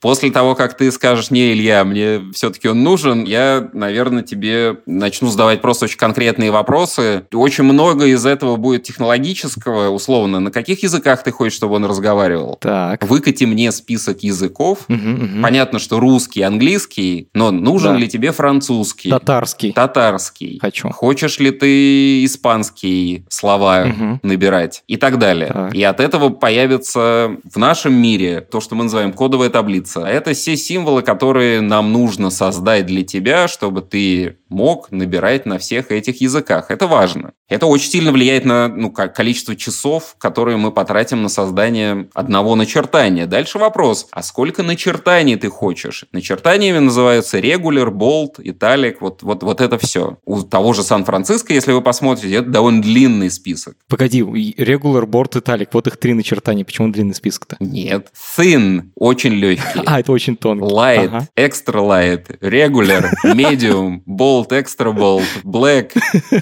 После 0.00 0.30
того, 0.30 0.54
как 0.54 0.76
ты 0.76 0.90
скажешь, 0.92 1.30
не, 1.30 1.52
Илья, 1.52 1.84
мне 1.84 2.20
все-таки 2.34 2.68
он 2.68 2.82
нужен, 2.82 3.24
я, 3.24 3.68
наверное, 3.72 4.22
тебе 4.22 4.78
начну 4.86 5.28
задавать 5.28 5.60
просто 5.62 5.84
очень 5.86 5.98
конкретные 5.98 6.50
вопросы. 6.50 7.24
Очень 7.32 7.64
много 7.64 8.06
из 8.06 8.26
этого 8.26 8.56
будет 8.56 8.82
технологического, 8.84 9.90
условно. 9.90 10.40
На 10.40 10.50
каких 10.50 10.82
языках 10.82 11.22
ты 11.22 11.30
хочешь, 11.30 11.56
чтобы 11.56 11.74
он 11.74 11.84
разговаривал? 11.84 12.56
Так. 12.60 13.04
Выкати 13.04 13.44
мне 13.44 13.72
список 13.72 14.22
языков. 14.22 14.80
Мгм, 14.88 15.12
мгм. 15.12 15.42
Понятно, 15.42 15.78
что 15.78 16.00
русский, 16.00 16.42
английский, 16.42 17.28
но 17.34 17.50
нужен 17.50 17.94
Да. 17.94 17.98
ли 17.98 18.08
тебе 18.08 18.32
французский? 18.32 19.10
Татарский. 19.10 19.72
Татарский. 19.72 20.58
Хочу. 20.60 20.90
Хочешь 20.90 21.38
ли 21.38 21.50
ты 21.50 22.24
испанские 22.24 23.24
слова 23.28 23.84
Мгм. 23.86 24.20
набирать 24.22 24.82
и 24.86 24.96
так 24.96 25.18
далее. 25.18 25.50
Так. 25.52 25.74
И 25.74 25.82
от 25.82 26.00
этого 26.00 26.28
появится 26.30 27.36
в 27.44 27.56
нашем 27.58 27.94
мире 27.94 28.40
то, 28.40 28.60
что 28.60 28.74
мы 28.74 28.84
называем 28.84 29.12
кодовая 29.12 29.50
таблица. 29.50 29.85
Это 29.94 30.32
все 30.32 30.56
символы, 30.56 31.02
которые 31.02 31.60
нам 31.60 31.92
нужно 31.92 32.30
создать 32.30 32.86
для 32.86 33.04
тебя, 33.04 33.46
чтобы 33.46 33.82
ты 33.82 34.38
мог 34.48 34.90
набирать 34.90 35.46
на 35.46 35.58
всех 35.58 35.90
этих 35.90 36.20
языках. 36.20 36.70
Это 36.70 36.86
важно. 36.86 37.32
Это 37.48 37.66
очень 37.66 37.90
сильно 37.90 38.12
влияет 38.12 38.44
на 38.44 38.68
ну, 38.68 38.90
ко- 38.90 39.08
количество 39.08 39.54
часов, 39.56 40.16
которые 40.18 40.56
мы 40.56 40.72
потратим 40.72 41.22
на 41.22 41.28
создание 41.28 42.08
одного 42.14 42.54
начертания. 42.56 43.26
Дальше 43.26 43.58
вопрос, 43.58 44.08
а 44.10 44.22
сколько 44.22 44.62
начертаний 44.62 45.36
ты 45.36 45.48
хочешь? 45.48 46.04
Начертаниями 46.12 46.78
называются 46.78 47.38
регуляр, 47.38 47.90
болт, 47.90 48.36
италик, 48.38 49.00
вот, 49.00 49.22
вот, 49.22 49.42
вот 49.42 49.60
это 49.60 49.78
все. 49.78 50.18
У 50.24 50.42
того 50.42 50.72
же 50.72 50.82
Сан-Франциско, 50.82 51.52
если 51.52 51.72
вы 51.72 51.82
посмотрите, 51.82 52.36
это 52.36 52.50
довольно 52.50 52.82
длинный 52.82 53.30
список. 53.30 53.76
Погоди, 53.88 54.18
и 54.20 54.62
regular, 54.62 55.06
board, 55.06 55.32
italic. 55.32 55.68
Вот 55.72 55.86
их 55.86 55.96
три 55.96 56.14
начертания. 56.14 56.64
Почему 56.64 56.88
длинный 56.88 57.14
список-то? 57.14 57.56
Нет. 57.60 58.08
Thin 58.36 58.90
очень 58.94 59.32
легкий. 59.32 59.82
А, 59.86 60.00
это 60.00 60.10
очень 60.10 60.36
тонкий. 60.36 60.64
Light, 60.66 61.26
extra 61.36 61.80
light, 61.80 62.38
regular, 62.40 63.06
medium, 63.24 64.00
bold, 64.06 64.35
extra 64.44 64.92
bold, 64.94 65.24
black, 65.44 65.92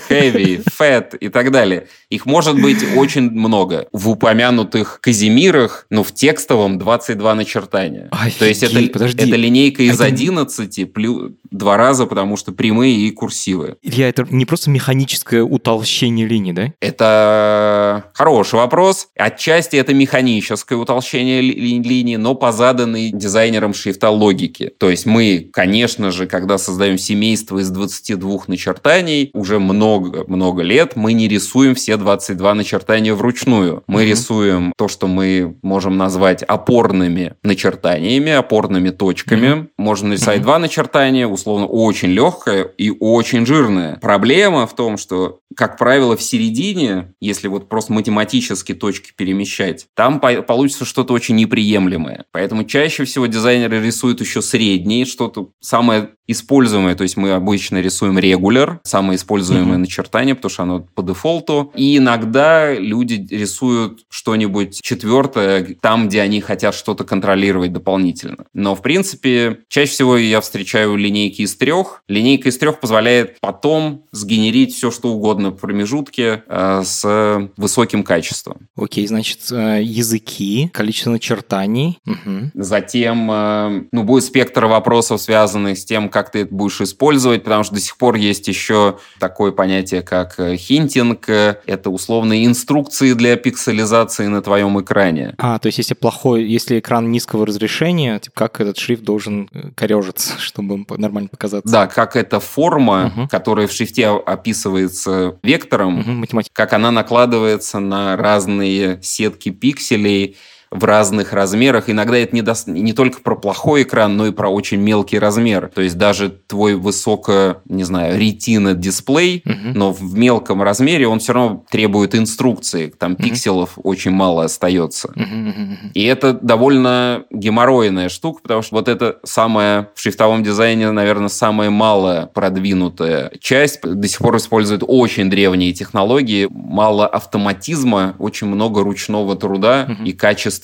heavy, 0.09 0.63
fat 0.79 1.17
и 1.19 1.29
так 1.29 1.51
далее. 1.51 1.87
Их 2.11 2.27
может 2.27 2.61
быть 2.61 2.85
очень 2.97 3.31
много. 3.31 3.87
В 3.93 4.09
упомянутых 4.11 4.99
Казимирах, 5.01 5.87
ну, 5.91 6.03
в 6.03 6.13
текстовом 6.13 6.79
22 6.79 7.35
начертания. 7.35 8.11
То 8.39 8.45
есть 8.45 8.63
это, 8.63 8.77
Офигеть, 8.77 8.93
подожди. 8.93 9.23
это 9.23 9.37
линейка 9.37 9.83
из 9.83 9.95
Это- 9.95 10.05
11 10.05 10.85
плюс 10.93 11.33
два 11.55 11.77
раза, 11.77 12.07
потому 12.07 12.37
что 12.37 12.53
прямые 12.53 12.95
и 12.97 13.11
курсивы. 13.11 13.77
Илья, 13.83 14.09
это 14.09 14.27
не 14.31 14.45
просто 14.45 14.71
механическое 14.71 15.43
утолщение 15.43 16.27
линий, 16.27 16.53
да? 16.53 16.73
Это 16.81 18.05
хороший 18.15 18.57
вопрос. 18.57 19.09
Отчасти 19.17 19.77
это 19.77 19.95
механическое 19.95 20.75
утолщение 20.77 21.41
ли- 21.41 21.53
ли- 21.55 21.83
линии, 21.83 22.17
но 22.17 22.35
по 22.35 22.53
заданной 22.53 23.11
дизайнером 23.11 23.75
шрифта 23.75 24.11
логике. 24.11 24.73
То 24.79 24.91
есть 24.91 25.07
мы, 25.07 25.49
конечно 25.53 26.11
же, 26.11 26.27
когда 26.27 26.59
создаем 26.59 26.99
семейство 26.99 27.59
из 27.59 27.71
22 27.71 28.45
начертаний, 28.49 29.31
уже 29.33 29.59
много-много 29.59 30.63
лет 30.63 30.97
мы 30.97 31.13
не 31.13 31.29
рисуем 31.29 31.75
все 31.75 31.97
22 31.97 32.55
начертания 32.55 33.15
вручную. 33.15 33.83
Мы 33.87 34.03
Мгм. 34.03 34.11
рисуем 34.11 34.73
то, 34.77 34.89
что 34.89 35.07
мы 35.07 35.57
можем 35.63 35.97
назвать 35.97 36.43
опорными 36.43 37.35
начертаниями, 37.43 38.33
опорными 38.33 38.91
точками. 38.91 39.69
Можно 39.79 40.09
нарисовать 40.11 40.39
Мгм. 40.39 40.45
два 40.45 40.59
начертания, 40.59 41.27
условно, 41.45 41.67
очень 41.67 42.09
легкое 42.09 42.65
и 42.65 42.91
очень 42.91 43.45
жирное. 43.45 43.97
Проблема 44.01 44.67
в 44.67 44.75
том, 44.75 44.97
что, 44.97 45.41
как 45.55 45.77
правило, 45.77 46.17
в 46.17 46.23
середине, 46.23 47.13
если 47.21 47.49
вот 47.49 47.69
просто 47.69 47.93
математически 47.93 48.73
точки 48.75 49.13
перемещать, 49.15 49.87
там 49.95 50.21
по- 50.21 50.43
получится 50.43 50.85
что-то 50.87 51.13
очень 51.13 51.37
неприемлемое. 51.37 52.25
Поэтому 52.33 52.65
чаще 52.65 53.05
всего 53.05 53.27
дизайнеры 53.27 53.85
рисуют 53.85 54.21
еще 54.21 54.41
средние, 54.41 55.05
что-то 55.05 55.51
самое 55.61 56.11
используемое. 56.27 56.95
То 56.95 57.03
есть 57.03 57.19
мы 57.19 57.33
обычно 57.33 57.83
рисуем 57.83 58.19
регуляр, 58.19 58.81
самое 58.85 59.17
используемое 59.17 59.75
Мгм. 59.75 59.81
начертание, 59.83 60.35
потому 60.35 60.51
что 60.51 60.63
оно 60.63 60.81
по 60.95 61.03
дефолту. 61.03 61.71
И 61.77 61.99
иногда 61.99 62.73
люди 62.73 63.27
рисуют 63.31 64.05
что-нибудь 64.09 64.81
четвертое 64.83 65.77
там, 65.83 66.09
где 66.09 66.23
они 66.23 66.41
хотят 66.41 66.75
что-то 66.75 67.05
контролировать 67.05 67.75
дополнительно. 67.75 68.47
Но, 68.55 68.75
в 68.75 68.81
принципе, 68.81 69.59
чаще 69.69 69.93
всего 69.93 70.17
я 70.17 70.41
встречаю 70.41 70.97
линейки 70.97 71.34
из 71.43 71.57
трех. 71.57 72.03
Линейка 72.09 72.49
из 72.49 72.59
трех 72.59 72.81
позволяет 72.81 73.41
потом 73.41 74.05
сгенерить 74.13 74.75
все, 74.75 74.91
что 74.91 75.13
угодно 75.13 75.51
в 75.51 75.57
промежутке 75.57 76.43
э, 76.47 76.83
с 76.85 77.51
высоким 77.57 78.03
качеством. 78.03 78.69
Окей, 78.77 79.07
значит, 79.07 79.41
э, 79.51 79.83
языки, 79.83 80.71
количество 80.73 81.11
начертаний. 81.11 81.99
Мгм. 82.05 82.51
Затем, 82.55 83.31
э, 83.31 83.85
ну, 83.93 84.05
будет 84.05 84.25
спектр 84.25 84.67
вопросов, 84.67 85.21
связанных 85.21 85.79
с 85.79 85.85
тем, 85.85 86.09
как 86.09 86.31
ты 86.31 86.41
это 86.41 86.55
будешь 86.55 86.81
использовать, 86.81 87.45
потому 87.45 87.65
что 87.65 87.75
до 87.75 87.81
сих 87.81 87.97
пор 87.97 88.17
есть 88.17 88.49
еще 88.49 88.99
такое 89.19 89.53
понятие, 89.53 90.03
как 90.03 90.39
хинтинг. 90.39 91.29
Это 91.29 91.91
условные 91.91 92.47
инструкции 92.47 93.13
для 93.13 93.37
пикселизации 93.37 94.27
на 94.27 94.43
твоем 94.43 94.81
экране. 94.81 95.35
А, 95.39 95.59
то 95.59 95.67
есть 95.67 95.79
если 95.79 95.95
плохой, 95.95 96.45
если 96.45 96.79
экран 96.79 97.11
низкого 97.11 97.47
разрешения, 97.47 98.19
типа, 98.19 98.35
как 98.35 98.61
этот 98.61 98.79
шрифт 98.79 99.03
должен 99.03 99.49
корежиться, 99.75 100.35
чтобы 100.39 100.75
он 100.75 100.85
по- 100.85 100.99
нормально 101.15 101.29
показаться? 101.31 101.71
Да, 101.73 101.87
как 101.87 102.17
эта 102.17 102.41
форма, 102.41 103.13
Мгм. 103.15 103.29
которая 103.29 103.67
в 103.67 103.73
шрифте 103.73 104.09
описывается 104.09 105.39
вектором, 105.43 106.21
математика. 106.21 106.53
как 106.55 106.73
она 106.73 106.91
накладывается 106.91 107.79
на 107.81 108.17
разные 108.17 108.99
сетки 109.03 109.51
пикселей 109.51 110.37
в 110.75 110.85
разных 110.85 111.33
размерах. 111.33 111.89
Иногда 111.89 112.19
это 112.19 112.35
не, 112.35 112.43
дос- 112.43 112.69
не 112.71 112.93
только 112.93 113.21
про 113.23 113.37
плохой 113.37 113.85
экран, 113.85 114.17
но 114.17 114.27
и 114.27 114.33
про 114.33 114.49
очень 114.51 114.79
мелкий 114.81 115.19
размер. 115.19 115.71
То 115.75 115.81
есть 115.81 115.97
даже 115.97 116.29
твой 116.29 116.75
высоко, 116.75 117.63
не 117.67 117.85
знаю, 117.85 118.19
ретина 118.19 118.75
дисплей, 118.75 119.43
Мгм. 119.45 119.73
но 119.75 119.93
в 119.93 120.15
мелком 120.19 120.63
размере 120.63 121.07
он 121.09 121.21
все 121.21 121.33
равно 121.33 121.65
требует 121.71 122.15
инструкции. 122.15 122.93
Там 122.99 123.17
пикселов 123.17 123.79
очень 123.83 124.11
мало 124.11 124.45
остается. 124.45 125.13
Мгм, 125.15 125.49
мгм, 125.49 125.63
мгм. 125.63 125.91
И 125.95 126.05
это 126.05 126.33
довольно 126.35 127.25
геморройная 127.31 128.09
штука, 128.09 128.41
потому 128.43 128.63
что 128.63 128.75
вот 128.77 128.89
это 128.89 129.19
самая 129.25 129.89
в 129.95 130.01
шрифтовом 130.01 130.43
дизайне, 130.43 130.91
наверное, 130.91 131.29
самая 131.29 131.71
малая 131.71 132.27
продвинутая 132.27 133.31
часть. 133.41 133.81
До 133.83 134.09
сих 134.09 134.19
пор 134.19 134.37
используют 134.37 134.83
очень 134.87 135.31
древние 135.31 135.73
технологии, 135.73 136.49
мало 136.51 137.07
автоматизма, 137.07 138.15
очень 138.19 138.47
много 138.49 138.83
ручного 138.83 139.37
труда 139.37 139.87
Мгм. 139.89 140.05
и 140.05 140.13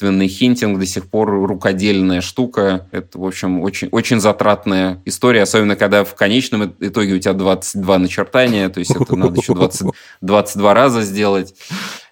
качественный 0.01 0.29
хинтинг 0.29 0.79
до 0.79 0.87
сих 0.87 1.09
пор 1.09 1.31
рукодельная 1.31 2.21
штука. 2.21 2.87
Это, 2.91 3.19
в 3.19 3.25
общем, 3.25 3.61
очень, 3.61 3.89
очень 3.93 4.21
затратная 4.21 5.03
история, 5.05 5.43
особенно 5.43 5.77
когда 5.77 6.05
в 6.05 6.15
конечном 6.15 6.75
итоге 6.81 7.15
у 7.15 7.19
тебя 7.19 7.35
22 7.35 7.99
начертания, 7.99 8.69
то 8.69 8.81
есть 8.81 8.91
это 8.91 9.17
надо 9.17 9.41
еще 9.41 9.55
20, 9.55 9.89
22 10.23 10.75
раза 10.75 11.03
сделать. 11.03 11.55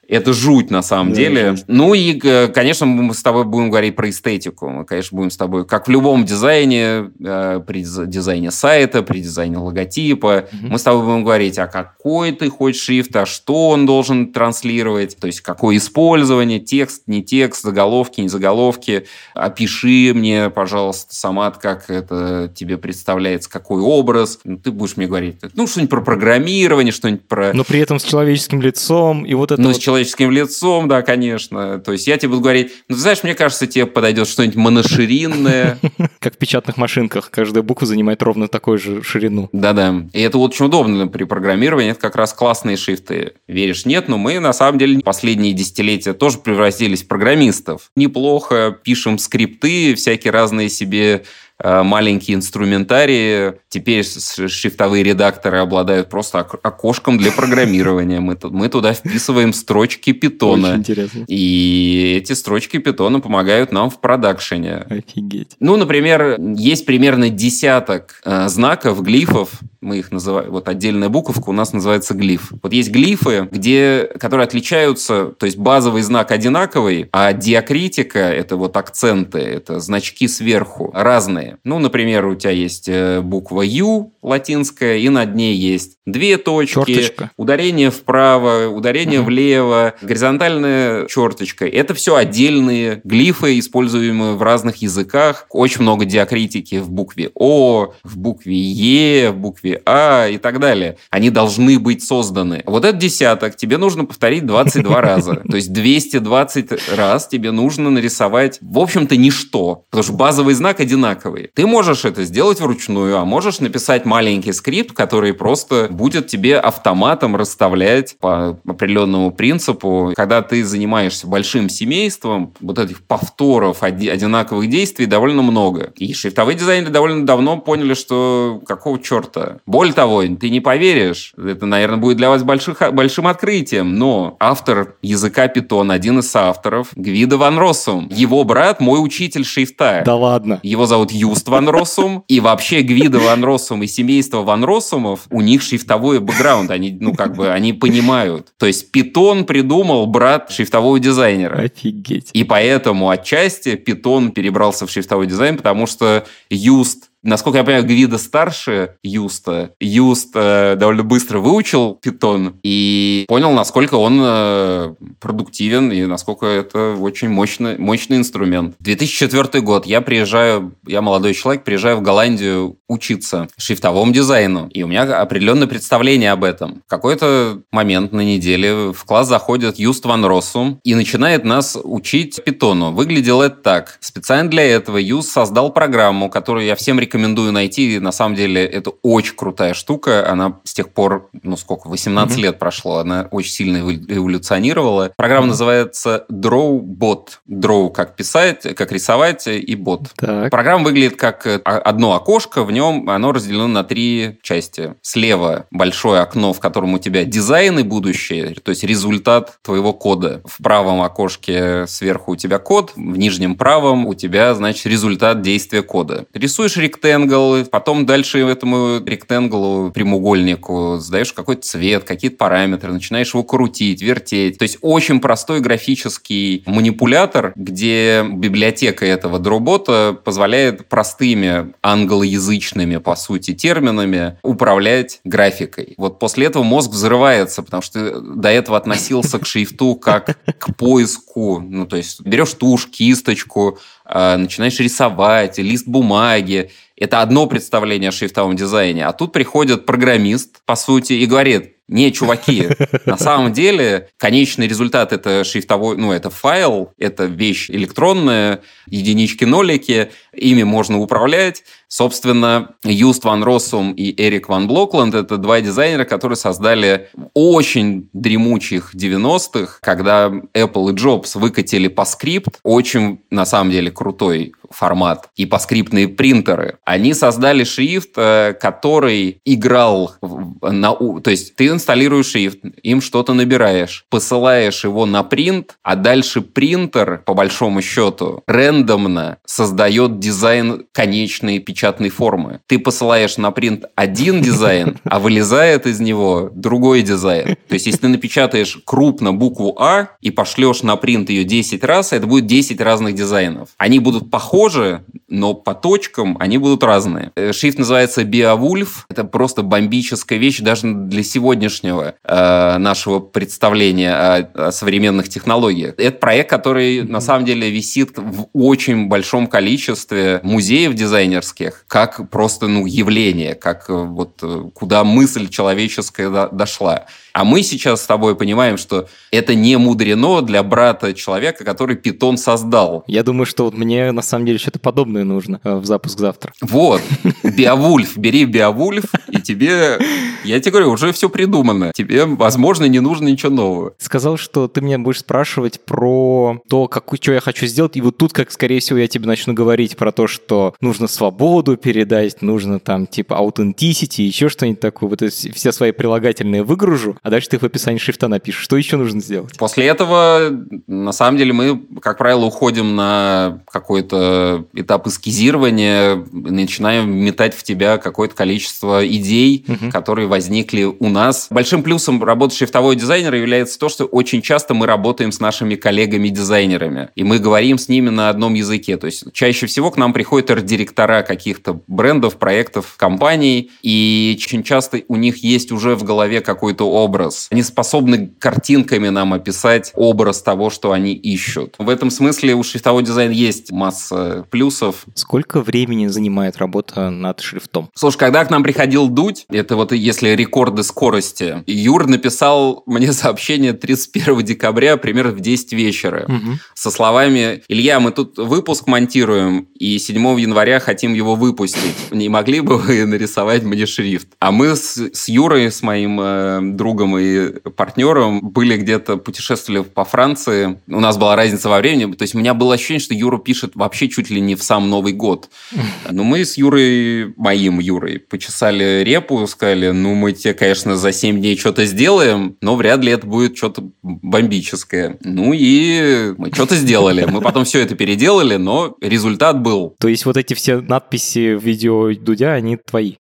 Это 0.08 0.32
жуть 0.32 0.70
на 0.70 0.80
самом 0.80 1.10
Да, 1.12 1.16
деле. 1.16 1.50
жуть. 1.50 1.64
Ну 1.68 1.92
и, 1.92 2.18
э, 2.24 2.48
конечно, 2.48 2.86
мы 2.86 3.12
с 3.12 3.22
тобой 3.22 3.44
будем 3.44 3.68
говорить 3.68 3.94
про 3.94 4.08
эстетику. 4.08 4.66
Мы, 4.70 4.86
конечно, 4.86 5.14
будем 5.14 5.30
с 5.30 5.36
тобой, 5.36 5.66
как 5.66 5.86
в 5.86 5.90
любом 5.90 6.24
дизайне, 6.24 7.10
э, 7.22 7.60
при 7.66 7.82
диз- 7.82 8.06
дизайне 8.06 8.50
сайта, 8.50 9.02
при 9.02 9.20
дизайне 9.20 9.58
логотипа, 9.58 10.48
Мгм. 10.50 10.68
мы 10.70 10.78
с 10.78 10.82
тобой 10.82 11.04
будем 11.04 11.24
говорить, 11.24 11.58
а 11.58 11.66
какой 11.66 12.32
ты 12.32 12.48
хочешь 12.48 12.80
шрифт, 12.84 13.14
а 13.16 13.26
что 13.26 13.68
он 13.68 13.84
должен 13.84 14.32
транслировать, 14.32 15.18
то 15.20 15.26
есть 15.26 15.42
какое 15.42 15.76
использование, 15.76 16.58
текст, 16.58 17.02
не 17.06 17.22
текст, 17.22 17.62
заголовки, 17.62 18.22
не 18.22 18.28
заголовки. 18.30 19.04
Опиши 19.34 20.12
мне, 20.14 20.48
пожалуйста, 20.48 21.14
сама, 21.14 21.50
как 21.50 21.90
это 21.90 22.50
тебе 22.54 22.78
представляется, 22.78 23.50
какой 23.50 23.82
образ. 23.82 24.38
Ну, 24.44 24.56
Ты 24.56 24.70
будешь 24.72 24.96
мне 24.96 25.06
говорить, 25.06 25.36
ну, 25.54 25.66
что-нибудь 25.66 25.90
про 25.90 26.00
программирование, 26.00 26.92
что-нибудь 26.92 27.28
про... 27.28 27.52
Но 27.52 27.62
при 27.64 27.80
этом 27.80 27.98
с 27.98 28.04
человеческим 28.04 28.62
лицом 28.62 29.26
и 29.26 29.34
вот 29.34 29.52
это 29.52 29.60
Ну, 29.60 29.68
вот- 29.68 29.76
с 29.76 29.78
человеческим 29.78 29.97
лицом, 30.30 30.88
да, 30.88 31.02
конечно. 31.02 31.78
То 31.78 31.92
есть 31.92 32.06
я 32.06 32.16
тебе 32.16 32.30
буду 32.30 32.42
говорить, 32.42 32.72
ну, 32.88 32.96
ты 32.96 33.00
знаешь, 33.00 33.22
мне 33.22 33.34
кажется, 33.34 33.66
тебе 33.66 33.86
подойдет 33.86 34.28
что-нибудь 34.28 34.56
моноширинное. 34.56 35.78
как 36.18 36.34
в 36.34 36.38
печатных 36.38 36.76
машинках. 36.76 37.30
Каждая 37.30 37.62
буква 37.62 37.86
занимает 37.86 38.22
ровно 38.22 38.48
такую 38.48 38.78
же 38.78 39.02
ширину. 39.02 39.48
Да-да. 39.52 40.06
И 40.12 40.20
это 40.20 40.38
очень 40.38 40.66
удобно 40.66 41.08
при 41.08 41.24
программировании. 41.24 41.92
Это 41.92 42.00
как 42.00 42.16
раз 42.16 42.32
классные 42.32 42.76
шрифты. 42.76 43.34
Веришь, 43.46 43.86
нет, 43.86 44.08
но 44.08 44.18
мы, 44.18 44.38
на 44.38 44.52
самом 44.52 44.78
деле, 44.78 45.00
последние 45.00 45.52
десятилетия 45.52 46.12
тоже 46.12 46.38
превратились 46.38 47.02
в 47.02 47.08
программистов. 47.08 47.90
Неплохо 47.96 48.76
пишем 48.82 49.18
скрипты, 49.18 49.94
всякие 49.94 50.32
разные 50.32 50.68
себе 50.68 51.24
маленькие 51.62 52.36
инструментарии. 52.36 53.54
Теперь 53.68 54.04
шрифтовые 54.04 55.02
редакторы 55.02 55.58
обладают 55.58 56.08
просто 56.08 56.40
ок- 56.40 56.60
окошком 56.62 57.18
для 57.18 57.32
программирования. 57.32 58.20
Мы, 58.20 58.38
мы 58.42 58.68
туда 58.68 58.92
вписываем 58.92 59.52
строчки 59.52 60.12
питона. 60.12 60.68
Очень 60.68 60.78
интересно. 60.80 61.24
И 61.26 62.16
эти 62.20 62.32
строчки 62.32 62.78
питона 62.78 63.20
помогают 63.20 63.72
нам 63.72 63.90
в 63.90 64.00
продакшене. 64.00 64.86
Офигеть. 64.88 65.56
Ну, 65.58 65.76
например, 65.76 66.38
есть 66.40 66.86
примерно 66.86 67.28
десяток 67.28 68.20
э, 68.24 68.48
знаков, 68.48 69.02
глифов, 69.02 69.50
мы 69.80 69.98
их 69.98 70.10
называем, 70.12 70.50
вот 70.50 70.68
отдельная 70.68 71.08
буковка 71.08 71.50
у 71.50 71.52
нас 71.52 71.72
называется 71.72 72.14
глиф. 72.14 72.52
Вот 72.62 72.72
есть 72.72 72.90
глифы, 72.90 73.48
где, 73.50 74.10
которые 74.18 74.44
отличаются, 74.44 75.26
то 75.38 75.46
есть 75.46 75.56
базовый 75.58 76.02
знак 76.02 76.30
одинаковый, 76.30 77.08
а 77.12 77.32
диакритика, 77.32 78.18
это 78.18 78.56
вот 78.56 78.76
акценты, 78.76 79.38
это 79.38 79.80
значки 79.80 80.26
сверху, 80.28 80.90
разные. 80.94 81.58
Ну, 81.64 81.78
например, 81.78 82.26
у 82.26 82.34
тебя 82.34 82.50
есть 82.52 82.88
э, 82.88 83.20
буква 83.20 83.62
U 83.62 84.12
латинская, 84.22 84.98
и 84.98 85.08
над 85.08 85.34
ней 85.34 85.54
есть 85.54 85.96
две 86.06 86.36
точки, 86.38 86.74
Черточка. 86.74 87.30
ударение 87.36 87.90
вправо, 87.90 88.68
ударение 88.68 89.20
Мгм. 89.20 89.26
влево, 89.26 89.94
горизонтальная 90.02 91.06
черточка. 91.06 91.66
Это 91.66 91.94
все 91.94 92.16
отдельные 92.16 93.00
глифы, 93.04 93.58
используемые 93.58 94.34
в 94.34 94.42
разных 94.42 94.76
языках. 94.76 95.46
Очень 95.50 95.82
много 95.82 96.04
диакритики 96.04 96.78
в 96.80 96.90
букве 96.90 97.30
О, 97.34 97.92
в 98.02 98.18
букве 98.18 98.54
Е, 98.56 99.30
в 99.30 99.36
букве 99.36 99.67
А 99.84 100.26
и 100.28 100.38
так 100.38 100.60
далее. 100.60 100.96
Они 101.10 101.30
должны 101.30 101.78
быть 101.78 102.02
созданы. 102.02 102.62
Вот 102.66 102.84
этот 102.84 102.98
десяток 102.98 103.56
тебе 103.56 103.76
нужно 103.78 104.04
повторить 104.04 104.46
22 104.46 105.00
раза. 105.00 105.36
То 105.48 105.56
есть 105.56 105.72
220 105.72 106.96
раз 106.96 107.28
тебе 107.28 107.50
нужно 107.50 107.90
нарисовать, 107.90 108.58
в 108.60 108.78
общем-то, 108.78 109.16
ничто. 109.16 109.84
Потому 109.90 110.04
что 110.04 110.12
базовый 110.12 110.54
знак 110.54 110.80
одинаковый. 110.80 111.50
Ты 111.54 111.66
можешь 111.66 112.04
это 112.04 112.24
сделать 112.24 112.60
вручную, 112.60 113.18
а 113.18 113.24
можешь 113.24 113.60
написать 113.60 114.04
маленький 114.04 114.52
скрипт, 114.52 114.92
который 114.92 115.34
просто 115.34 115.88
будет 115.90 116.26
тебе 116.26 116.58
автоматом 116.58 117.36
расставлять 117.36 118.16
по 118.20 118.58
определенному 118.66 119.30
принципу. 119.32 120.12
Когда 120.16 120.42
ты 120.42 120.64
занимаешься 120.64 121.26
большим 121.26 121.68
семейством, 121.68 122.54
вот 122.60 122.78
этих 122.78 123.02
повторов 123.02 123.82
оди- 123.82 124.08
одинаковых 124.08 124.68
действий 124.68 125.06
довольно 125.06 125.42
много. 125.42 125.92
И 125.96 126.12
шрифтовые 126.12 126.56
дизайнеры 126.56 126.90
довольно 126.90 127.26
давно 127.26 127.58
поняли, 127.58 127.94
что 127.94 128.60
какого 128.66 128.98
черта. 128.98 129.57
Более 129.66 129.94
того, 129.94 130.22
ты 130.22 130.50
не 130.50 130.60
поверишь, 130.60 131.32
это, 131.36 131.66
наверное, 131.66 131.98
будет 131.98 132.16
для 132.16 132.28
вас 132.28 132.42
больших, 132.42 132.82
большим 132.92 133.26
открытием, 133.26 133.96
но 133.96 134.36
автор 134.40 134.96
языка 135.02 135.46
Python, 135.46 135.92
один 135.92 136.18
из 136.18 136.30
соавторов, 136.30 136.90
Гвида 136.94 137.36
Ван 137.36 137.58
Россум, 137.58 138.08
его 138.10 138.44
брат 138.44 138.80
мой 138.80 139.04
учитель 139.04 139.44
шрифта. 139.44 140.02
Да 140.04 140.14
ладно. 140.14 140.60
Его 140.62 140.86
зовут 140.86 141.10
Юст 141.10 141.48
Ван 141.48 141.68
Россум, 141.68 142.24
и 142.28 142.40
вообще 142.40 142.82
Гвида 142.82 143.18
Ван 143.18 143.44
Россум 143.44 143.82
и 143.82 143.86
семейство 143.86 144.42
Ван 144.42 144.64
Россумов, 144.64 145.26
у 145.30 145.40
них 145.40 145.62
шрифтовой 145.62 146.20
бэкграунд, 146.20 146.70
они, 146.70 146.96
ну, 146.98 147.14
как 147.14 147.36
бы, 147.36 147.50
они 147.50 147.72
понимают. 147.72 148.52
То 148.58 148.66
есть 148.66 148.90
Питон 148.90 149.44
придумал 149.44 150.06
брат 150.06 150.50
шрифтового 150.50 150.98
дизайнера. 150.98 151.58
Офигеть. 151.62 152.30
И 152.32 152.44
поэтому 152.44 153.10
отчасти 153.10 153.76
Питон 153.76 154.32
перебрался 154.32 154.86
в 154.86 154.90
шрифтовой 154.90 155.26
дизайн, 155.26 155.56
потому 155.56 155.86
что 155.86 156.26
Юст 156.50 157.10
Насколько 157.22 157.58
я 157.58 157.64
понимаю, 157.64 157.84
Гвида 157.84 158.18
старше 158.18 158.96
Юста. 159.02 159.74
Юст 159.80 160.30
э, 160.34 160.76
довольно 160.76 161.02
быстро 161.02 161.40
выучил 161.40 161.94
Питон 161.94 162.58
и 162.62 163.24
понял, 163.28 163.52
насколько 163.52 163.96
он 163.96 164.20
э, 164.22 164.94
продуктивен 165.20 165.90
и 165.90 166.06
насколько 166.06 166.46
это 166.46 166.96
очень 166.98 167.28
мощный, 167.28 167.76
мощный 167.76 168.18
инструмент. 168.18 168.76
2004 168.78 169.62
год. 169.62 169.86
Я 169.86 170.00
приезжаю, 170.00 170.74
я 170.86 171.02
молодой 171.02 171.34
человек, 171.34 171.64
приезжаю 171.64 171.96
в 171.96 172.02
Голландию 172.02 172.77
учиться 172.88 173.48
шрифтовому 173.58 174.12
дизайну. 174.12 174.68
И 174.68 174.82
у 174.82 174.86
меня 174.88 175.02
определенное 175.20 175.66
представление 175.68 176.32
об 176.32 176.42
этом. 176.44 176.82
В 176.86 176.90
какой-то 176.90 177.60
момент 177.70 178.12
на 178.12 178.22
неделе 178.22 178.92
в 178.92 179.04
класс 179.04 179.28
заходит 179.28 179.78
Юст 179.78 180.04
Ван 180.06 180.24
Россум 180.24 180.80
и 180.84 180.94
начинает 180.94 181.44
нас 181.44 181.76
учить 181.82 182.42
питону. 182.44 182.92
Выглядело 182.92 183.44
это 183.44 183.56
так. 183.56 183.98
Специально 184.00 184.48
для 184.50 184.64
этого 184.64 184.96
Юст 184.96 185.30
создал 185.30 185.70
программу, 185.72 186.30
которую 186.30 186.64
я 186.66 186.74
всем 186.76 186.98
рекомендую 186.98 187.52
найти. 187.52 187.98
На 187.98 188.12
самом 188.12 188.34
деле, 188.36 188.64
это 188.64 188.90
очень 189.02 189.34
крутая 189.36 189.74
штука. 189.74 190.28
Она 190.30 190.58
с 190.64 190.72
тех 190.72 190.88
пор, 190.90 191.28
ну 191.42 191.56
сколько, 191.56 191.88
18 191.88 192.36
Мгм. 192.36 192.42
лет 192.44 192.58
прошло. 192.58 192.98
Она 192.98 193.28
очень 193.30 193.52
сильно 193.52 193.78
эволю- 193.78 194.04
эволюционировала. 194.08 195.12
Программа 195.16 195.42
Мгм. 195.42 195.50
называется 195.50 196.24
DrawBot. 196.32 197.28
Draw 197.48 197.92
как 197.92 198.16
писать, 198.16 198.62
как 198.74 198.92
рисовать 198.92 199.46
и 199.46 199.74
бот. 199.76 200.08
Так. 200.16 200.50
Программа 200.50 200.84
выглядит 200.84 201.16
как 201.16 201.46
э, 201.46 201.56
одно 201.64 202.14
окошко, 202.14 202.64
в 202.64 202.70
нем 202.78 203.10
оно 203.10 203.32
разделено 203.32 203.66
на 203.66 203.84
три 203.84 204.38
части. 204.42 204.94
Слева 205.02 205.66
большое 205.70 206.20
окно, 206.20 206.52
в 206.52 206.60
котором 206.60 206.94
у 206.94 206.98
тебя 206.98 207.24
дизайн 207.24 207.78
и 207.80 207.82
будущее, 207.82 208.54
то 208.54 208.70
есть 208.70 208.84
результат 208.84 209.58
твоего 209.62 209.92
кода. 209.92 210.42
В 210.44 210.62
правом 210.62 211.02
окошке 211.02 211.86
сверху 211.86 212.32
у 212.32 212.36
тебя 212.36 212.58
код, 212.58 212.92
в 212.94 213.18
нижнем 213.18 213.56
правом 213.56 214.06
у 214.06 214.14
тебя, 214.14 214.54
значит, 214.54 214.86
результат 214.86 215.42
действия 215.42 215.82
кода. 215.82 216.26
Рисуешь 216.32 216.76
ректангл, 216.76 217.64
потом 217.70 218.06
дальше 218.06 218.38
этому 218.38 219.00
ректанглу, 219.04 219.90
прямоугольнику 219.90 220.98
задаешь 220.98 221.32
какой-то 221.32 221.62
цвет, 221.62 222.04
какие-то 222.04 222.36
параметры, 222.36 222.92
начинаешь 222.92 223.34
его 223.34 223.42
крутить, 223.42 224.02
вертеть. 224.02 224.58
То 224.58 224.62
есть 224.62 224.78
очень 224.80 225.20
простой 225.20 225.60
графический 225.60 226.62
манипулятор, 226.66 227.52
где 227.56 228.24
библиотека 228.30 229.04
этого 229.04 229.38
дробота 229.38 230.16
позволяет 230.24 230.88
простыми 230.88 231.74
англоязычными, 231.82 232.67
по 233.00 233.16
сути, 233.16 233.54
терминами 233.54 234.38
управлять 234.42 235.20
графикой. 235.24 235.94
Вот 235.96 236.18
после 236.18 236.46
этого 236.46 236.62
мозг 236.62 236.90
взрывается, 236.90 237.62
потому 237.62 237.82
что 237.82 238.20
до 238.20 238.48
этого 238.48 238.76
относился 238.76 239.38
к 239.38 239.46
шрифту 239.46 239.94
как 239.94 240.38
к 240.58 240.74
поиску. 240.74 241.60
Ну, 241.60 241.86
то 241.86 241.96
есть 241.96 242.20
берешь 242.20 242.52
тушь, 242.52 242.86
кисточку, 242.86 243.78
э, 244.04 244.36
начинаешь 244.36 244.78
рисовать, 244.80 245.58
лист 245.58 245.86
бумаги. 245.86 246.70
Это 246.96 247.22
одно 247.22 247.46
представление 247.46 248.08
о 248.08 248.12
шрифтовом 248.12 248.56
дизайне. 248.56 249.06
А 249.06 249.12
тут 249.12 249.32
приходит 249.32 249.86
программист, 249.86 250.60
по 250.66 250.74
сути, 250.74 251.12
и 251.12 251.26
говорит, 251.26 251.74
не, 251.88 252.12
чуваки, 252.12 252.68
на 253.06 253.16
самом 253.16 253.52
деле 253.52 254.08
конечный 254.18 254.68
результат 254.68 255.12
это 255.12 255.42
шрифтовой, 255.42 255.96
ну, 255.96 256.12
это 256.12 256.28
файл, 256.28 256.92
это 256.98 257.24
вещь 257.24 257.70
электронная, 257.70 258.60
единички-нолики, 258.86 260.10
ими 260.34 260.64
можно 260.64 260.98
управлять. 260.98 261.64
Собственно, 261.88 262.74
Юст 262.84 263.24
Ван 263.24 263.42
Россум 263.42 263.92
и 263.92 264.14
Эрик 264.22 264.48
Ван 264.48 264.68
Блокланд– 264.68 265.14
это 265.16 265.38
два 265.38 265.60
дизайнера, 265.62 266.04
которые 266.04 266.36
создали 266.36 267.08
очень 267.32 268.10
дремучих 268.12 268.94
90-х, 268.94 269.78
когда 269.80 270.28
Apple 270.28 270.92
и 270.92 270.94
Джобс 270.94 271.34
выкатили 271.34 271.88
PostScript, 271.88 272.60
очень, 272.62 273.20
на 273.30 273.46
самом 273.46 273.70
деле, 273.70 273.90
крутой 273.90 274.52
формат, 274.70 275.30
и 275.36 275.46
PostScript 275.46 275.94
ные 275.94 276.08
принтеры. 276.08 276.78
Они 276.84 277.14
создали 277.14 277.64
шрифт, 277.64 278.10
э, 278.16 278.54
который 278.60 279.40
играл 279.44 280.14
на... 280.60 280.92
То 280.94 281.30
есть 281.30 281.56
ты 281.56 281.68
инсталируешь 281.68 282.26
шрифт, 282.26 282.58
им 282.82 283.00
что-то 283.00 283.34
набираешь, 283.34 284.04
посылаешь 284.10 284.84
его 284.84 285.06
на 285.06 285.22
принт, 285.22 285.78
а 285.82 285.96
дальше 285.96 286.40
принтер, 286.42 287.22
по 287.24 287.34
большому 287.34 287.80
счету, 287.82 288.42
рандомно 288.46 289.38
создает 289.46 290.18
дизайн 290.18 290.86
конечной 290.92 291.60
печатной 291.78 292.08
формы. 292.08 292.58
Ты 292.66 292.80
посылаешь 292.80 293.36
на 293.36 293.52
принт 293.52 293.84
один 293.94 294.42
дизайн, 294.42 294.98
а 295.04 295.20
вылезает 295.20 295.86
из 295.86 296.00
него 296.00 296.50
другой 296.52 297.02
дизайн. 297.02 297.56
То 297.68 297.74
есть 297.74 297.86
если 297.86 298.00
ты 298.00 298.08
напечатаешь 298.08 298.80
крупно 298.84 299.32
букву 299.32 299.76
А 299.78 300.08
и 300.20 300.32
пошлешь 300.32 300.82
на 300.82 300.96
принт 300.96 301.30
ее 301.30 301.44
10 301.44 301.84
раз, 301.84 302.12
это 302.12 302.26
будет 302.26 302.46
10 302.46 302.80
разных 302.80 303.14
дизайнов. 303.14 303.68
Они 303.78 304.00
будут 304.00 304.28
похожи, 304.28 305.04
но 305.28 305.54
по 305.54 305.74
точкам 305.74 306.36
они 306.40 306.58
будут 306.58 306.82
разные. 306.82 307.30
Э, 307.36 307.52
Шрифт 307.52 307.78
называется 307.78 308.22
Beowulf. 308.22 309.04
Это 309.08 309.22
просто 309.22 309.62
бомбическая 309.62 310.38
вещь 310.38 310.58
даже 310.58 310.92
для 310.92 311.22
сегодняшнего 311.22 312.14
э, 312.24 312.78
нашего 312.78 313.20
представления 313.20 314.14
о, 314.14 314.66
о 314.68 314.72
современных 314.72 315.28
технологиях. 315.28 315.94
Это 315.96 316.18
проект, 316.18 316.50
который 316.50 317.02
на 317.02 317.20
самом 317.20 317.44
деле 317.44 317.70
висит 317.70 318.18
в 318.18 318.48
очень 318.52 319.06
большом 319.06 319.46
количестве 319.46 320.40
музеев 320.42 320.94
дизайнерских, 320.94 321.67
как 321.86 322.30
просто 322.30 322.68
ну, 322.68 322.86
явление, 322.86 323.54
как 323.54 323.88
э, 323.88 323.92
вот 323.92 324.40
э, 324.42 324.64
куда 324.74 325.04
мысль 325.04 325.48
человеческая 325.48 326.30
до- 326.30 326.48
дошла. 326.48 327.06
А 327.32 327.44
мы 327.44 327.62
сейчас 327.62 328.02
с 328.02 328.06
тобой 328.06 328.34
понимаем, 328.34 328.78
что 328.78 329.06
это 329.30 329.54
не 329.54 329.76
мудрено 329.76 330.42
для 330.42 330.62
брата 330.62 331.14
человека, 331.14 331.64
который 331.64 331.96
питон 331.96 332.36
создал. 332.36 333.04
Я 333.06 333.22
думаю, 333.22 333.46
что 333.46 333.64
вот 333.64 333.74
мне 333.74 334.10
на 334.12 334.22
самом 334.22 334.46
деле 334.46 334.58
что-то 334.58 334.78
подобное 334.80 335.24
нужно 335.24 335.60
э, 335.62 335.76
в 335.76 335.84
запуск 335.84 336.18
завтра. 336.18 336.52
Вот, 336.60 337.00
Биовульф, 337.44 338.16
бери 338.16 338.44
Биовульф, 338.44 339.04
и 339.28 339.40
тебе, 339.40 339.98
я 340.44 340.60
тебе 340.60 340.72
говорю, 340.72 340.90
уже 340.90 341.12
все 341.12 341.28
придумано. 341.28 341.92
Тебе, 341.94 342.24
возможно, 342.24 342.86
не 342.86 343.00
нужно 343.00 343.28
ничего 343.28 343.52
нового. 343.52 343.94
Сказал, 343.98 344.36
что 344.36 344.66
ты 344.68 344.80
меня 344.80 344.98
будешь 344.98 345.20
спрашивать 345.20 345.80
про 345.84 346.60
то, 346.68 346.88
какую, 346.88 347.20
что 347.22 347.32
я 347.32 347.40
хочу 347.40 347.66
сделать, 347.66 347.96
и 347.96 348.00
вот 348.00 348.16
тут, 348.16 348.32
как 348.32 348.50
скорее 348.50 348.80
всего, 348.80 348.98
я 348.98 349.06
тебе 349.06 349.26
начну 349.26 349.54
говорить 349.54 349.96
про 349.96 350.12
то, 350.12 350.26
что 350.26 350.74
нужно 350.80 351.06
свободу 351.06 351.57
передать, 351.62 352.42
нужно 352.42 352.78
там 352.80 353.06
типа 353.06 353.34
authenticity, 353.34 354.22
еще 354.22 354.48
что-нибудь 354.48 354.80
такое, 354.80 355.10
вот 355.10 355.22
все 355.22 355.72
свои 355.72 355.92
прилагательные 355.92 356.62
выгружу, 356.62 357.16
а 357.22 357.30
дальше 357.30 357.48
ты 357.50 357.58
в 357.58 357.64
описании 357.64 357.98
шрифта 357.98 358.28
напишешь, 358.28 358.62
что 358.62 358.76
еще 358.76 358.96
нужно 358.96 359.20
сделать. 359.20 359.56
После 359.58 359.86
этого, 359.86 360.50
на 360.86 361.12
самом 361.12 361.38
деле, 361.38 361.52
мы, 361.52 361.80
как 362.00 362.18
правило, 362.18 362.44
уходим 362.44 362.96
на 362.96 363.60
какой-то 363.70 364.66
этап 364.74 365.06
эскизирования, 365.06 366.24
начинаем 366.32 367.10
метать 367.16 367.54
в 367.54 367.62
тебя 367.62 367.98
какое-то 367.98 368.34
количество 368.34 369.06
идей, 369.06 369.64
угу. 369.68 369.90
которые 369.90 370.28
возникли 370.28 370.84
у 370.84 371.08
нас. 371.08 371.48
Большим 371.50 371.82
плюсом 371.82 372.22
работы 372.22 372.54
шрифтового 372.56 372.94
дизайнера 372.94 373.36
является 373.38 373.78
то, 373.78 373.88
что 373.88 374.04
очень 374.04 374.42
часто 374.42 374.74
мы 374.74 374.86
работаем 374.86 375.32
с 375.32 375.40
нашими 375.40 375.74
коллегами-дизайнерами, 375.74 377.10
и 377.14 377.24
мы 377.24 377.38
говорим 377.38 377.78
с 377.78 377.88
ними 377.88 378.08
на 378.08 378.28
одном 378.28 378.54
языке. 378.54 378.96
То 378.96 379.06
есть 379.06 379.32
чаще 379.32 379.66
всего 379.66 379.90
к 379.90 379.96
нам 379.96 380.12
приходят 380.12 380.50
арт-директора 380.50 381.22
каких-то 381.48 381.80
брендов, 381.86 382.36
проектов, 382.36 382.94
компаний, 382.98 383.70
и 383.82 384.36
очень 384.38 384.62
часто 384.62 385.00
у 385.08 385.16
них 385.16 385.38
есть 385.38 385.72
уже 385.72 385.94
в 385.94 386.04
голове 386.04 386.42
какой-то 386.42 386.84
образ. 386.90 387.48
Они 387.50 387.62
способны 387.62 388.30
картинками 388.38 389.08
нам 389.08 389.32
описать 389.32 389.92
образ 389.94 390.42
того, 390.42 390.68
что 390.68 390.92
они 390.92 391.14
ищут. 391.14 391.74
В 391.78 391.88
этом 391.88 392.10
смысле 392.10 392.54
у 392.54 392.62
шрифтового 392.62 393.02
дизайна 393.02 393.32
есть 393.32 393.72
масса 393.72 394.44
плюсов. 394.50 395.06
Сколько 395.14 395.62
времени 395.62 396.06
занимает 396.08 396.58
работа 396.58 397.08
над 397.08 397.40
шрифтом? 397.40 397.88
Слушай, 397.94 398.18
когда 398.18 398.44
к 398.44 398.50
нам 398.50 398.62
приходил 398.62 399.08
Дудь, 399.08 399.46
это 399.48 399.76
вот 399.76 399.92
если 399.92 400.30
рекорды 400.30 400.82
скорости, 400.82 401.62
Юр 401.66 402.06
написал 402.06 402.82
мне 402.84 403.12
сообщение 403.14 403.72
31 403.72 404.44
декабря 404.44 404.98
примерно 404.98 405.32
в 405.32 405.40
10 405.40 405.72
вечера 405.72 406.26
угу. 406.28 406.58
со 406.74 406.90
словами 406.90 407.62
«Илья, 407.68 408.00
мы 408.00 408.10
тут 408.10 408.36
выпуск 408.36 408.86
монтируем, 408.86 409.68
и 409.78 409.98
7 409.98 410.18
января 410.40 410.80
хотим 410.80 411.14
его 411.14 411.34
выпустить. 411.38 412.10
Не 412.10 412.28
могли 412.28 412.60
бы 412.60 412.76
вы 412.76 413.06
нарисовать 413.06 413.62
мне 413.62 413.86
шрифт?» 413.86 414.28
А 414.38 414.52
мы 414.52 414.76
с, 414.76 414.96
с 415.12 415.28
Юрой, 415.28 415.70
с 415.70 415.82
моим 415.82 416.20
э, 416.20 416.60
другом 416.62 417.18
и 417.18 417.58
партнером, 417.70 418.40
были 418.40 418.76
где-то, 418.76 419.16
путешествовали 419.16 419.82
по 419.82 420.04
Франции. 420.04 420.80
У 420.88 421.00
нас 421.00 421.16
была 421.16 421.36
разница 421.36 421.68
во 421.68 421.78
времени, 421.78 422.12
то 422.12 422.22
есть 422.22 422.34
у 422.34 422.38
меня 422.38 422.54
было 422.54 422.74
ощущение, 422.74 423.00
что 423.00 423.14
Юра 423.14 423.38
пишет 423.38 423.72
вообще 423.74 424.08
чуть 424.08 424.30
ли 424.30 424.40
не 424.40 424.54
в 424.54 424.62
сам 424.62 424.90
Новый 424.90 425.12
год. 425.12 425.48
Но 426.10 426.24
мы 426.24 426.44
с 426.44 426.58
Юрой, 426.58 427.32
моим 427.36 427.80
Юрой, 427.80 428.18
почесали 428.18 429.02
репу, 429.04 429.46
сказали, 429.46 429.90
ну 429.90 430.14
мы 430.14 430.32
тебе, 430.32 430.54
конечно, 430.54 430.96
за 430.96 431.12
7 431.12 431.38
дней 431.38 431.56
что-то 431.56 431.84
сделаем, 431.84 432.56
но 432.60 432.76
вряд 432.76 433.02
ли 433.02 433.12
это 433.12 433.26
будет 433.26 433.56
что-то 433.56 433.90
бомбическое. 434.02 435.18
Ну 435.22 435.52
и 435.54 436.34
мы 436.36 436.52
что-то 436.52 436.76
сделали. 436.76 437.24
Мы 437.24 437.40
потом 437.40 437.64
все 437.64 437.80
это 437.80 437.94
переделали, 437.94 438.56
но 438.56 438.96
результат 439.00 439.60
был. 439.60 439.96
То 439.98 440.08
есть 440.08 440.24
вот 440.24 440.36
эти 440.36 440.54
все 440.54 440.80
надписи 440.80 441.17
в 441.56 441.62
видео 441.62 442.12
Дудя, 442.14 442.52
они 442.52 442.76
твои? 442.76 443.16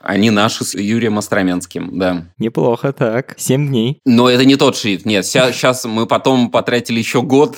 Они 0.00 0.30
наши 0.30 0.64
с 0.64 0.74
Юрием 0.74 1.18
Остроменским, 1.18 1.98
да. 1.98 2.24
Неплохо, 2.38 2.92
так. 2.92 3.34
Семь 3.36 3.68
дней. 3.68 3.98
Но 4.04 4.28
это 4.30 4.44
не 4.44 4.56
тот 4.56 4.76
шрифт. 4.76 5.04
Нет, 5.04 5.26
сейчас 5.26 5.84
мы 5.84 6.06
потом 6.06 6.50
потратили 6.50 6.98
еще 6.98 7.22
год. 7.22 7.56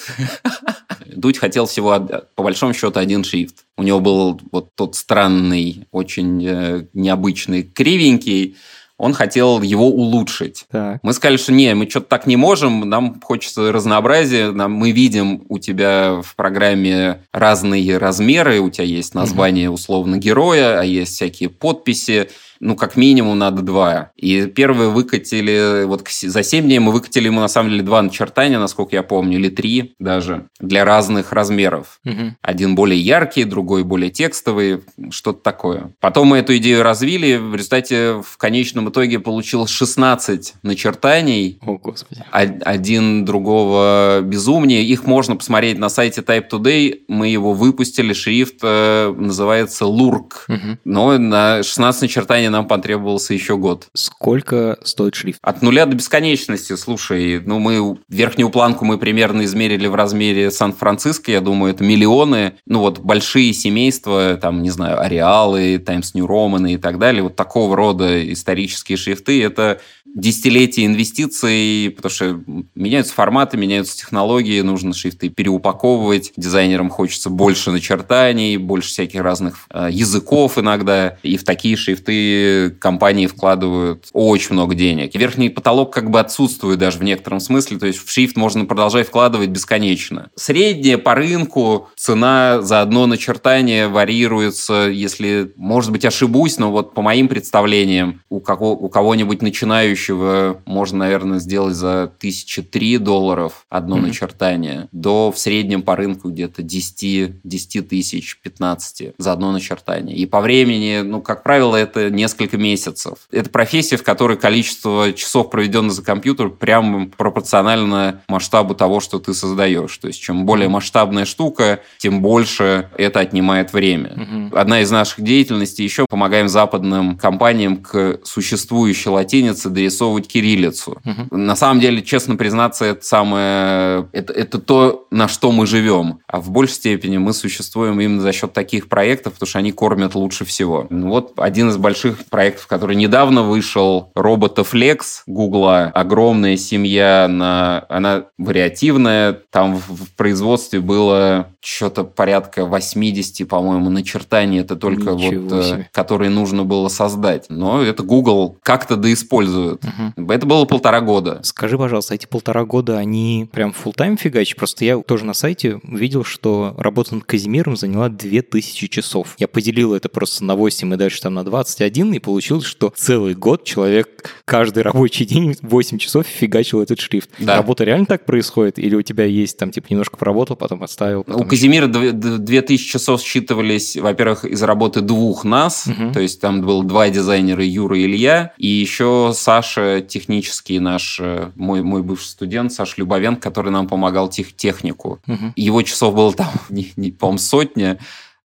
Дудь 1.06 1.38
хотел 1.38 1.66
всего, 1.66 1.98
по 2.34 2.42
большому 2.42 2.72
счету, 2.72 2.98
один 2.98 3.24
шрифт. 3.24 3.64
У 3.76 3.82
него 3.82 4.00
был 4.00 4.40
вот 4.52 4.70
тот 4.74 4.96
странный, 4.96 5.86
очень 5.90 6.46
э, 6.46 6.86
необычный, 6.94 7.62
кривенький, 7.62 8.56
он 9.00 9.14
хотел 9.14 9.62
его 9.62 9.88
улучшить. 9.88 10.66
Так. 10.70 11.00
Мы 11.02 11.14
сказали, 11.14 11.38
что 11.38 11.52
не, 11.52 11.74
мы 11.74 11.88
что-то 11.88 12.06
так 12.06 12.26
не 12.26 12.36
можем, 12.36 12.88
нам 12.88 13.18
хочется 13.22 13.72
разнообразия, 13.72 14.50
нам, 14.50 14.72
мы 14.72 14.90
видим 14.90 15.42
у 15.48 15.58
тебя 15.58 16.20
в 16.22 16.36
программе 16.36 17.22
разные 17.32 17.96
размеры, 17.96 18.60
у 18.60 18.68
тебя 18.68 18.84
есть 18.84 19.14
название 19.14 19.70
условно 19.70 20.18
героя, 20.18 20.78
а 20.78 20.84
есть 20.84 21.14
всякие 21.14 21.48
подписи, 21.48 22.28
ну, 22.60 22.76
как 22.76 22.96
минимум 22.96 23.38
надо 23.38 23.62
два. 23.62 24.10
И 24.16 24.46
первые 24.46 24.90
выкатили, 24.90 25.84
вот 25.84 26.06
за 26.08 26.42
7 26.42 26.64
дней 26.64 26.78
мы 26.78 26.92
выкатили 26.92 27.26
ему, 27.26 27.40
на 27.40 27.48
самом 27.48 27.70
деле, 27.70 27.82
два 27.82 28.02
начертания, 28.02 28.58
насколько 28.58 28.94
я 28.94 29.02
помню, 29.02 29.38
или 29.38 29.48
три 29.48 29.94
даже, 29.98 30.46
для 30.60 30.84
разных 30.84 31.32
размеров. 31.32 32.00
Угу. 32.04 32.36
Один 32.42 32.74
более 32.74 33.00
яркий, 33.00 33.44
другой 33.44 33.82
более 33.82 34.10
текстовый, 34.10 34.82
что-то 35.10 35.42
такое. 35.42 35.92
Потом 36.00 36.28
мы 36.28 36.38
эту 36.38 36.56
идею 36.58 36.82
развили, 36.82 37.36
в 37.36 37.54
результате 37.54 38.22
в 38.22 38.36
конечном 38.36 38.90
итоге 38.90 39.18
получилось 39.18 39.70
16 39.70 40.54
начертаний. 40.62 41.58
О, 41.62 41.78
Господи. 41.78 42.22
Один 42.30 43.24
другого 43.24 44.20
безумнее. 44.22 44.84
Их 44.84 45.04
можно 45.04 45.34
посмотреть 45.36 45.78
на 45.78 45.88
сайте 45.88 46.20
Type 46.20 46.50
Today. 46.50 47.00
Мы 47.08 47.28
его 47.28 47.54
выпустили, 47.54 48.12
шрифт 48.12 48.56
э, 48.62 49.14
называется 49.16 49.86
Лурк. 49.86 50.44
Угу. 50.48 50.78
Но 50.84 51.16
на 51.16 51.62
16 51.62 52.02
начертаний 52.02 52.49
нам 52.50 52.66
потребовался 52.66 53.34
еще 53.34 53.56
год. 53.56 53.88
Сколько 53.94 54.78
стоит 54.84 55.14
шрифт? 55.14 55.38
От 55.42 55.62
нуля 55.62 55.86
до 55.86 55.96
бесконечности. 55.96 56.76
Слушай, 56.76 57.40
ну 57.44 57.58
мы 57.58 57.98
верхнюю 58.08 58.50
планку 58.50 58.84
мы 58.84 58.98
примерно 58.98 59.44
измерили 59.44 59.86
в 59.86 59.94
размере 59.94 60.50
Сан-Франциско. 60.50 61.30
Я 61.30 61.40
думаю, 61.40 61.72
это 61.72 61.84
миллионы. 61.84 62.54
Ну 62.66 62.80
вот 62.80 62.98
большие 62.98 63.52
семейства, 63.52 64.38
там, 64.40 64.62
не 64.62 64.70
знаю, 64.70 65.00
Ареалы, 65.00 65.78
Times 65.78 66.14
New 66.14 66.26
Roman 66.26 66.72
и 66.72 66.76
так 66.76 66.98
далее. 66.98 67.22
Вот 67.22 67.36
такого 67.36 67.76
рода 67.76 68.32
исторические 68.32 68.96
шрифты. 68.96 69.42
Это 69.42 69.80
десятилетия 70.14 70.86
инвестиций, 70.86 71.92
потому 71.94 72.10
что 72.10 72.40
меняются 72.74 73.14
форматы, 73.14 73.56
меняются 73.56 73.96
технологии, 73.96 74.60
нужно 74.60 74.92
шрифты 74.92 75.28
переупаковывать. 75.28 76.32
Дизайнерам 76.36 76.90
хочется 76.90 77.30
больше 77.30 77.70
начертаний, 77.70 78.56
больше 78.56 78.88
всяких 78.88 79.20
разных 79.20 79.66
э, 79.70 79.88
языков 79.90 80.58
иногда. 80.58 81.18
И 81.22 81.36
в 81.36 81.44
такие 81.44 81.76
шрифты 81.76 82.39
компании 82.80 83.26
вкладывают 83.26 84.08
очень 84.12 84.54
много 84.54 84.74
денег. 84.74 85.14
Верхний 85.14 85.48
потолок 85.48 85.92
как 85.92 86.10
бы 86.10 86.20
отсутствует 86.20 86.78
даже 86.78 86.98
в 86.98 87.02
некотором 87.02 87.40
смысле, 87.40 87.78
то 87.78 87.86
есть 87.86 87.98
в 87.98 88.10
шрифт 88.10 88.36
можно 88.36 88.64
продолжать 88.64 89.08
вкладывать 89.08 89.50
бесконечно. 89.50 90.30
Средняя 90.34 90.98
по 90.98 91.14
рынку 91.14 91.88
цена 91.96 92.62
за 92.62 92.80
одно 92.80 93.06
начертание 93.06 93.88
варьируется, 93.88 94.88
если, 94.90 95.52
может 95.56 95.92
быть, 95.92 96.04
ошибусь, 96.04 96.58
но 96.58 96.70
вот 96.70 96.94
по 96.94 97.02
моим 97.02 97.28
представлениям 97.28 98.22
у, 98.28 98.40
кого, 98.40 98.72
у 98.72 98.88
кого-нибудь 98.88 99.42
начинающего 99.42 100.60
можно, 100.64 100.98
наверное, 100.98 101.38
сделать 101.38 101.74
за 101.74 102.12
тысячи 102.18 102.62
три 102.62 102.98
долларов 102.98 103.66
одно 103.68 103.98
mm-hmm. 103.98 104.02
начертание, 104.02 104.88
до 104.92 105.32
в 105.32 105.38
среднем 105.38 105.82
по 105.82 105.96
рынку 105.96 106.30
где-то 106.30 106.62
10, 106.62 107.42
10 107.42 107.88
тысяч, 107.88 108.38
15 108.42 109.14
за 109.18 109.32
одно 109.32 109.52
начертание. 109.52 110.16
И 110.16 110.26
по 110.26 110.40
времени, 110.40 111.00
ну, 111.02 111.20
как 111.20 111.42
правило, 111.42 111.76
это 111.76 112.10
несколько 112.30 112.56
месяцев. 112.56 113.18
Это 113.30 113.50
профессия, 113.50 113.96
в 113.96 114.02
которой 114.02 114.36
количество 114.36 115.12
часов, 115.12 115.50
проведенных 115.50 115.92
за 115.92 116.02
компьютер, 116.02 116.50
прямо 116.50 117.08
пропорционально 117.08 118.22
масштабу 118.28 118.74
того, 118.74 119.00
что 119.00 119.18
ты 119.18 119.34
создаешь. 119.34 119.96
То 119.98 120.08
есть, 120.08 120.20
чем 120.20 120.46
более 120.46 120.68
масштабная 120.68 121.24
штука, 121.24 121.80
тем 121.98 122.22
больше 122.22 122.90
это 122.96 123.20
отнимает 123.20 123.72
время. 123.72 124.10
Mm-hmm. 124.10 124.56
Одна 124.56 124.80
из 124.80 124.90
наших 124.90 125.22
деятельностей 125.22 125.82
еще 125.82 126.06
помогаем 126.08 126.48
западным 126.48 127.16
компаниям 127.16 127.76
к 127.78 128.20
существующей 128.24 129.10
латинице 129.10 129.68
дорисовывать 129.70 130.28
кириллицу. 130.28 131.00
Угу. 131.04 131.36
На 131.36 131.56
самом 131.56 131.80
деле, 131.80 132.02
честно 132.02 132.36
признаться, 132.36 132.84
это 132.84 133.04
самое... 133.04 134.08
Это, 134.12 134.32
это 134.32 134.58
то, 134.58 135.06
на 135.10 135.28
что 135.28 135.52
мы 135.52 135.66
живем. 135.66 136.20
А 136.26 136.40
в 136.40 136.50
большей 136.50 136.74
степени 136.74 137.18
мы 137.18 137.32
существуем 137.32 138.00
именно 138.00 138.20
за 138.20 138.32
счет 138.32 138.52
таких 138.52 138.88
проектов, 138.88 139.34
потому 139.34 139.48
что 139.48 139.58
они 139.58 139.72
кормят 139.72 140.14
лучше 140.14 140.44
всего. 140.44 140.86
Ну 140.90 141.08
вот 141.08 141.32
один 141.36 141.70
из 141.70 141.76
больших 141.76 142.19
проектов, 142.26 142.66
который 142.66 142.96
недавно 142.96 143.42
вышел, 143.42 144.10
робота 144.14 144.62
Flex 144.62 145.22
Гугла. 145.26 145.90
Огромная 145.94 146.56
семья, 146.56 147.26
на... 147.28 147.84
она 147.88 148.24
вариативная. 148.38 149.38
Там 149.50 149.76
в, 149.76 150.04
в 150.04 150.16
производстве 150.16 150.80
было 150.80 151.48
что-то 151.60 152.04
порядка 152.04 152.64
80, 152.64 153.46
по-моему, 153.48 153.90
начертаний. 153.90 154.60
Это 154.60 154.76
только 154.76 155.12
Ничего 155.12 155.42
вот, 155.42 155.52
э, 155.52 155.62
себе. 155.62 155.88
которые 155.92 156.30
нужно 156.30 156.64
было 156.64 156.88
создать. 156.88 157.46
Но 157.48 157.82
это 157.82 158.02
Google 158.02 158.58
как-то 158.62 158.96
доиспользует. 158.96 159.82
Угу. 159.84 160.32
Это 160.32 160.46
было 160.46 160.64
полтора 160.64 161.00
года. 161.00 161.40
Скажи, 161.42 161.76
пожалуйста, 161.76 162.14
эти 162.14 162.26
полтора 162.26 162.64
года, 162.64 162.98
они 162.98 163.48
прям 163.52 163.70
full 163.70 163.92
тайм 163.94 164.16
фигачи? 164.16 164.56
Просто 164.56 164.84
я 164.84 164.98
тоже 164.98 165.24
на 165.24 165.34
сайте 165.34 165.80
увидел, 165.82 166.24
что 166.24 166.74
работа 166.78 167.14
над 167.14 167.24
Казимиром 167.24 167.76
заняла 167.76 168.08
2000 168.08 168.88
часов. 168.88 169.34
Я 169.38 169.48
поделил 169.48 169.94
это 169.94 170.08
просто 170.08 170.44
на 170.44 170.54
8 170.54 170.92
и 170.92 170.96
дальше 170.96 171.20
там 171.20 171.34
на 171.34 171.44
21, 171.44 171.99
и 172.08 172.18
получилось, 172.18 172.64
что 172.64 172.92
целый 172.96 173.34
год 173.34 173.64
человек 173.64 174.30
каждый 174.44 174.82
рабочий 174.82 175.24
день 175.24 175.56
8 175.60 175.98
часов 175.98 176.26
фигачил 176.26 176.80
этот 176.80 177.00
шрифт. 177.00 177.30
Да. 177.38 177.56
Работа 177.56 177.84
реально 177.84 178.06
так 178.06 178.24
происходит? 178.24 178.78
Или 178.78 178.94
у 178.94 179.02
тебя 179.02 179.24
есть 179.24 179.56
там, 179.58 179.70
типа, 179.70 179.88
немножко 179.90 180.16
поработал, 180.16 180.56
потом 180.56 180.82
оставил? 180.82 181.24
Потом 181.24 181.42
у 181.42 181.44
Казимира 181.44 181.86
2000 181.86 182.90
часов 182.90 183.22
считывались, 183.22 183.96
во-первых, 183.96 184.44
из 184.44 184.62
работы 184.62 185.00
двух 185.00 185.44
нас, 185.44 185.86
угу. 185.86 186.12
то 186.12 186.20
есть 186.20 186.40
там 186.40 186.62
было 186.62 186.84
два 186.84 187.08
дизайнера, 187.10 187.64
Юра 187.64 187.98
и 187.98 188.04
Илья, 188.04 188.52
и 188.58 188.66
еще 188.66 189.32
Саша 189.34 190.00
технический 190.00 190.78
наш, 190.78 191.18
э, 191.20 191.50
мой, 191.54 191.82
мой 191.82 192.02
бывший 192.02 192.26
студент, 192.26 192.72
Саша 192.72 192.94
Любовенко, 192.98 193.40
который 193.40 193.70
нам 193.70 193.86
помогал 193.86 194.28
тех, 194.28 194.54
технику. 194.54 195.20
Угу. 195.26 195.52
Его 195.56 195.82
часов 195.82 196.14
было 196.14 196.32
там, 196.32 196.50
не, 196.68 196.92
не, 196.96 197.10
по-моему, 197.10 197.38
сотня. 197.38 197.98